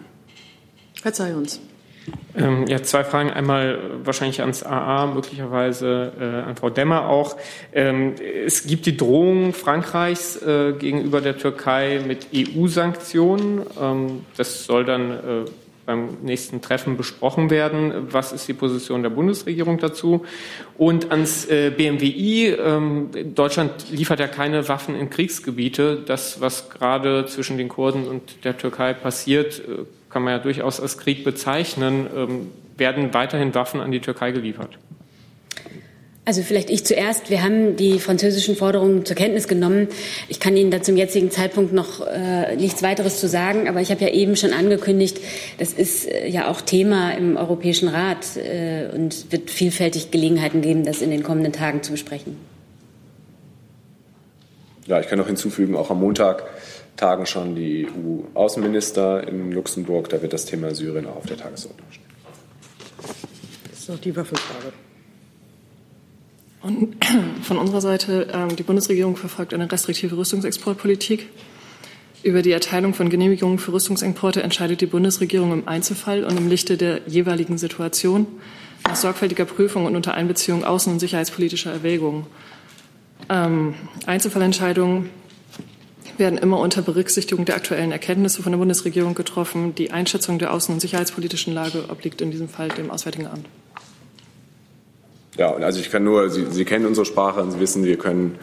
Herr 1.02 1.14
Zayons. 1.14 1.60
Ähm, 2.36 2.66
ja, 2.68 2.82
zwei 2.82 3.04
Fragen. 3.04 3.30
Einmal 3.30 3.80
wahrscheinlich 4.04 4.42
ans 4.42 4.64
AA, 4.64 5.06
möglicherweise 5.08 6.12
äh, 6.20 6.50
an 6.50 6.56
Frau 6.56 6.70
Demmer 6.70 7.08
auch. 7.08 7.38
Ähm, 7.74 8.16
es 8.46 8.66
gibt 8.66 8.86
die 8.86 8.98
Drohung 8.98 9.54
Frankreichs 9.54 10.42
äh, 10.42 10.74
gegenüber 10.74 11.22
der 11.22 11.38
Türkei 11.38 12.02
mit 12.06 12.28
EU-Sanktionen. 12.36 13.62
Ähm, 13.80 14.26
das 14.36 14.66
soll 14.66 14.86
dann 14.86 15.12
äh, 15.12 15.20
beim 15.86 16.18
nächsten 16.22 16.62
Treffen 16.62 16.98
besprochen 16.98 17.50
werden. 17.50 18.08
Was 18.12 18.32
ist 18.32 18.48
die 18.48 18.54
Position 18.54 19.04
der 19.04 19.10
Bundesregierung 19.10 19.78
dazu? 19.78 20.26
Und 20.78 21.12
ans 21.12 21.46
äh, 21.46 21.72
BMWI. 21.72 22.56
Ähm, 22.58 23.10
Deutschland 23.36 23.90
liefert 23.92 24.20
ja 24.20 24.28
keine 24.28 24.68
Waffen 24.70 24.96
in 24.96 25.10
Kriegsgebiete. 25.10 26.02
Das, 26.06 26.42
was 26.42 26.70
gerade 26.70 27.26
zwischen 27.26 27.58
den 27.58 27.68
Kurden 27.68 28.08
und 28.08 28.44
der 28.44 28.58
Türkei 28.58 28.94
passiert, 28.94 29.60
äh, 29.60 29.84
kann 30.14 30.24
man 30.24 30.34
ja 30.34 30.40
durchaus 30.40 30.80
als 30.80 30.98
Krieg 30.98 31.24
bezeichnen. 31.24 32.08
Ähm, 32.16 32.52
werden 32.78 33.14
weiterhin 33.14 33.54
Waffen 33.54 33.82
an 33.82 33.92
die 33.92 34.00
Türkei 34.00 34.32
geliefert? 34.32 34.78
Also 36.26 36.42
vielleicht 36.42 36.70
ich 36.70 36.86
zuerst. 36.86 37.30
Wir 37.30 37.44
haben 37.44 37.76
die 37.76 38.00
französischen 38.00 38.56
Forderungen 38.56 39.06
zur 39.06 39.18
Kenntnis 39.18 39.50
genommen. 39.50 39.90
Ich 40.30 40.40
kann 40.40 40.56
Ihnen 40.56 40.72
da 40.72 40.82
zum 40.82 40.96
jetzigen 40.96 41.32
Zeitpunkt 41.32 41.74
noch 41.74 42.08
äh, 42.08 42.56
nichts 42.56 42.82
weiteres 42.82 43.20
zu 43.20 43.28
sagen, 43.28 43.68
aber 43.68 43.82
ich 43.82 43.92
habe 43.92 44.02
ja 44.02 44.10
eben 44.10 44.38
schon 44.38 44.54
angekündigt, 44.54 45.20
das 45.58 45.74
ist 45.74 46.08
äh, 46.08 46.30
ja 46.30 46.50
auch 46.50 46.62
Thema 46.62 47.12
im 47.12 47.36
Europäischen 47.36 47.90
Rat 47.90 48.38
äh, 48.38 48.88
und 48.96 49.34
wird 49.34 49.52
vielfältig 49.52 50.12
Gelegenheiten 50.12 50.62
geben, 50.62 50.86
das 50.86 51.02
in 51.02 51.10
den 51.10 51.24
kommenden 51.24 51.52
Tagen 51.52 51.84
zu 51.84 51.92
besprechen. 51.92 52.38
Ja, 54.86 55.02
ich 55.02 55.08
kann 55.08 55.18
noch 55.18 55.28
hinzufügen, 55.28 55.76
auch 55.76 55.92
am 55.92 56.00
Montag 56.00 56.44
tagen 56.98 57.26
schon 57.26 57.56
die 57.56 57.88
EU-Außenminister 57.88 59.28
in 59.28 59.52
Luxemburg. 59.52 60.10
Da 60.10 60.22
wird 60.22 60.34
das 60.34 60.46
Thema 60.46 60.74
Syrien 60.76 61.08
auch 61.08 61.18
auf 61.18 61.26
der 61.26 61.38
Tagesordnung 61.38 61.88
stehen. 61.92 62.06
Das 63.70 63.80
ist 63.80 63.90
noch 63.90 64.00
die 64.00 64.16
Waffenfrage. 64.16 64.74
Und 66.62 66.96
von 67.44 67.58
unserer 67.58 67.82
Seite, 67.82 68.28
ähm, 68.34 68.56
die 68.56 68.64
Bundesregierung 68.64 69.16
verfolgt 69.16 69.54
eine 69.54 69.72
restriktive 69.72 70.18
Rüstungsexportpolitik. 70.18 71.30
Über 72.24 72.42
die 72.42 72.52
Erteilung 72.52 72.94
von 72.94 73.10
Genehmigungen 73.10 73.60
für 73.60 73.74
Rüstungsimporte 73.74 74.42
entscheidet 74.42 74.80
die 74.80 74.86
Bundesregierung 74.86 75.52
im 75.52 75.68
Einzelfall 75.68 76.24
und 76.24 76.38
im 76.38 76.48
Lichte 76.48 76.78
der 76.78 77.02
jeweiligen 77.06 77.58
Situation 77.58 78.28
nach 78.86 78.96
sorgfältiger 78.96 79.44
Prüfung 79.44 79.86
und 79.86 79.98
unter 79.98 80.14
Einbeziehung 80.14 80.64
außen- 80.64 80.90
und 80.90 81.00
sicherheitspolitischer 81.00 81.74
Erwägungen. 81.74 82.26
Ähm, 83.30 83.74
Einzelfallentscheidungen 84.06 85.10
werden 86.24 86.38
immer 86.38 86.58
unter 86.60 86.82
Berücksichtigung 86.82 87.44
der 87.44 87.56
aktuellen 87.56 87.92
Erkenntnisse 87.92 88.42
von 88.42 88.54
der 88.54 88.58
Bundesregierung 88.58 89.14
getroffen. 89.14 89.76
Die 89.76 89.92
Einschätzung 89.92 90.40
der 90.40 90.54
außen- 90.54 90.72
und 90.72 90.80
sicherheitspolitischen 90.80 91.54
Lage 91.54 91.84
obliegt 91.90 92.22
in 92.22 92.32
diesem 92.32 92.48
Fall 92.48 92.70
dem 92.70 92.90
Auswärtigen 92.90 93.28
Amt. 93.28 93.46
Ja, 95.38 95.54
also 95.54 95.82
ich 95.82 95.92
kann 95.92 96.06
nur, 96.06 96.30
Sie, 96.30 96.46
Sie 96.50 96.64
kennen 96.64 96.86
unsere 96.86 97.06
Sprache 97.06 97.42
und 97.42 97.52
Sie 97.52 97.60
wissen, 97.60 97.84
wir 97.84 97.98
können 97.98 98.40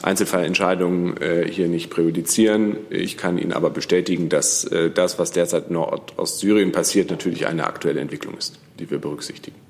Einzelfallentscheidungen 0.00 1.20
äh, 1.20 1.46
hier 1.50 1.68
nicht 1.68 1.90
präjudizieren. 1.90 2.76
Ich 2.88 3.18
kann 3.18 3.36
Ihnen 3.36 3.52
aber 3.52 3.68
bestätigen, 3.68 4.30
dass 4.30 4.64
äh, 4.64 4.90
das, 4.90 5.18
was 5.18 5.30
derzeit 5.30 5.70
Nordostsyrien 5.70 6.72
passiert, 6.72 7.10
natürlich 7.10 7.46
eine 7.46 7.66
aktuelle 7.66 8.00
Entwicklung 8.00 8.38
ist, 8.38 8.58
die 8.78 8.90
wir 8.90 8.98
berücksichtigen. 8.98 9.67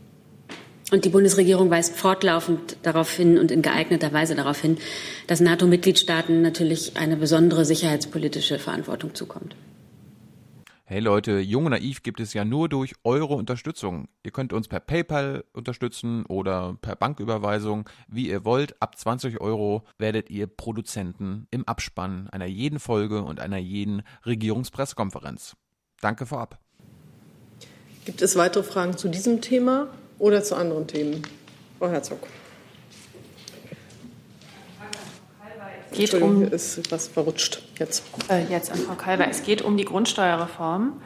Und 0.91 1.05
die 1.05 1.11
Bundesregierung 1.11 1.71
weist 1.71 1.97
fortlaufend 1.97 2.79
darauf 2.83 3.13
hin 3.13 3.39
und 3.39 3.51
in 3.51 3.61
geeigneter 3.61 4.13
Weise 4.13 4.35
darauf 4.35 4.61
hin, 4.61 4.79
dass 5.27 5.41
NATO-Mitgliedstaaten 5.41 6.41
natürlich 6.41 6.97
eine 6.97 7.17
besondere 7.17 7.67
sicherheitspolitische 7.67 8.59
Verantwortung 8.59 9.15
zukommt. 9.15 9.55
Hey 10.85 11.01
Leute, 11.01 11.41
Jung 11.41 11.67
und 11.67 11.73
Naiv 11.73 12.03
gibt 12.03 12.19
es 12.19 12.33
ja 12.33 12.47
nur 12.47 12.71
durch 12.71 12.95
eure 13.05 13.35
Unterstützung. 13.35 14.09
Ihr 14.23 14.31
könnt 14.31 14.55
uns 14.55 14.69
per 14.69 14.81
PayPal 14.81 15.45
unterstützen 15.53 16.25
oder 16.25 16.79
per 16.81 16.97
Banküberweisung, 16.97 17.87
wie 18.09 18.31
ihr 18.31 18.47
wollt. 18.47 18.81
Ab 18.81 18.97
20 18.97 19.43
Euro 19.43 19.83
werdet 19.99 20.31
ihr 20.31 20.47
Produzenten 20.47 21.47
im 21.51 21.69
Abspann 21.69 22.31
einer 22.31 22.47
jeden 22.47 22.79
Folge 22.79 23.21
und 23.21 23.39
einer 23.39 23.59
jeden 23.59 24.03
Regierungspressekonferenz. 24.25 25.57
Danke 26.01 26.25
vorab. 26.25 26.59
Gibt 28.07 28.23
es 28.23 28.37
weitere 28.37 28.63
Fragen 28.63 28.97
zu 28.97 29.11
diesem 29.11 29.43
Thema 29.43 29.89
oder 30.19 30.43
zu 30.43 30.57
anderen 30.57 30.87
Themen? 30.87 31.23
Frau 31.79 31.89
Herzog. 31.89 32.21
geht 35.99 36.15
um 36.15 36.43
ist 36.45 36.91
was 36.93 37.09
verrutscht 37.09 37.61
jetzt. 37.79 38.05
Äh, 38.31 38.45
jetzt 38.45 38.71
an 38.71 38.79
Frau 38.79 38.95
Kalber. 38.95 39.29
Es 39.29 39.43
geht 39.43 39.63
um 39.63 39.77
die 39.77 39.85
Grundsteuerreform. 39.85 41.01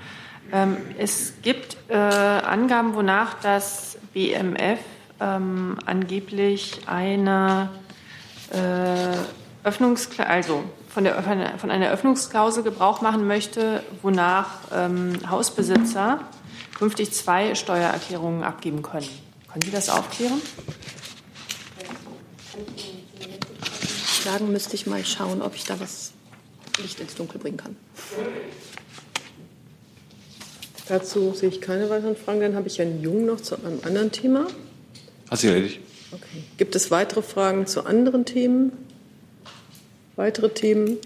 Ähm, 0.53 0.77
es 0.99 1.35
gibt 1.43 1.77
äh, 1.89 1.95
Angaben, 1.97 2.95
wonach 2.95 3.41
das 3.41 3.97
BMF 4.13 4.81
ähm, 5.21 5.79
angeblich 5.87 6.81
eine 6.87 7.71
äh, 8.51 9.67
Öffnungsklausel, 9.67 10.31
also 10.31 10.65
von, 10.89 11.05
der, 11.05 11.23
von 11.57 11.71
einer 11.71 11.91
Öffnungsklausel 11.91 12.63
Gebrauch 12.63 13.01
machen 13.01 13.27
möchte, 13.27 13.83
wonach 14.03 14.49
ähm, 14.75 15.15
Hausbesitzer 15.31 16.21
künftig 16.83 17.13
zwei 17.13 17.55
Steuererklärungen 17.55 18.43
abgeben 18.43 18.83
können. 18.83 19.09
Können 19.53 19.63
Sie 19.65 19.71
das 19.71 19.89
aufklären? 19.89 20.43
Sagen 24.25 24.51
müsste 24.51 24.75
ich 24.75 24.89
mal 24.89 25.05
schauen, 25.05 25.43
ob 25.43 25.55
ich 25.55 25.63
da 25.63 25.79
was 25.79 26.11
Licht 26.79 26.99
ins 26.99 27.15
Dunkel 27.15 27.39
bringen 27.39 27.57
kann. 27.57 27.77
Dazu 30.89 31.33
sehe 31.35 31.51
ich 31.51 31.61
keine 31.61 31.89
weiteren 31.89 32.17
Fragen. 32.17 32.41
Dann 32.41 32.57
habe 32.57 32.67
ich 32.67 32.81
Herrn 32.81 33.01
Jung 33.01 33.27
noch 33.27 33.41
zu 33.41 33.55
einem 33.55 33.79
anderen 33.85 34.11
Thema. 34.11 34.49
Hast 35.31 35.45
du 35.45 35.47
erledigt? 35.47 35.79
Okay. 36.11 36.43
Gibt 36.57 36.75
es 36.75 36.91
weitere 36.91 37.23
Fragen 37.23 37.69
zu 37.69 37.87
anderen 37.87 38.25
Themen? 38.25 38.73
Weitere 40.17 40.49
Themen? 40.49 40.99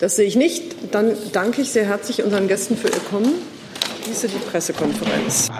Das 0.00 0.16
sehe 0.16 0.26
ich 0.26 0.36
nicht. 0.36 0.92
Dann 0.92 1.16
danke 1.32 1.62
ich 1.62 1.70
sehr 1.70 1.86
herzlich 1.86 2.22
unseren 2.22 2.46
Gästen 2.46 2.76
für 2.76 2.88
ihr 2.88 3.00
Kommen. 3.08 3.53
Schließe 4.14 4.28
die 4.28 4.44
Pressekonferenz. 4.44 5.50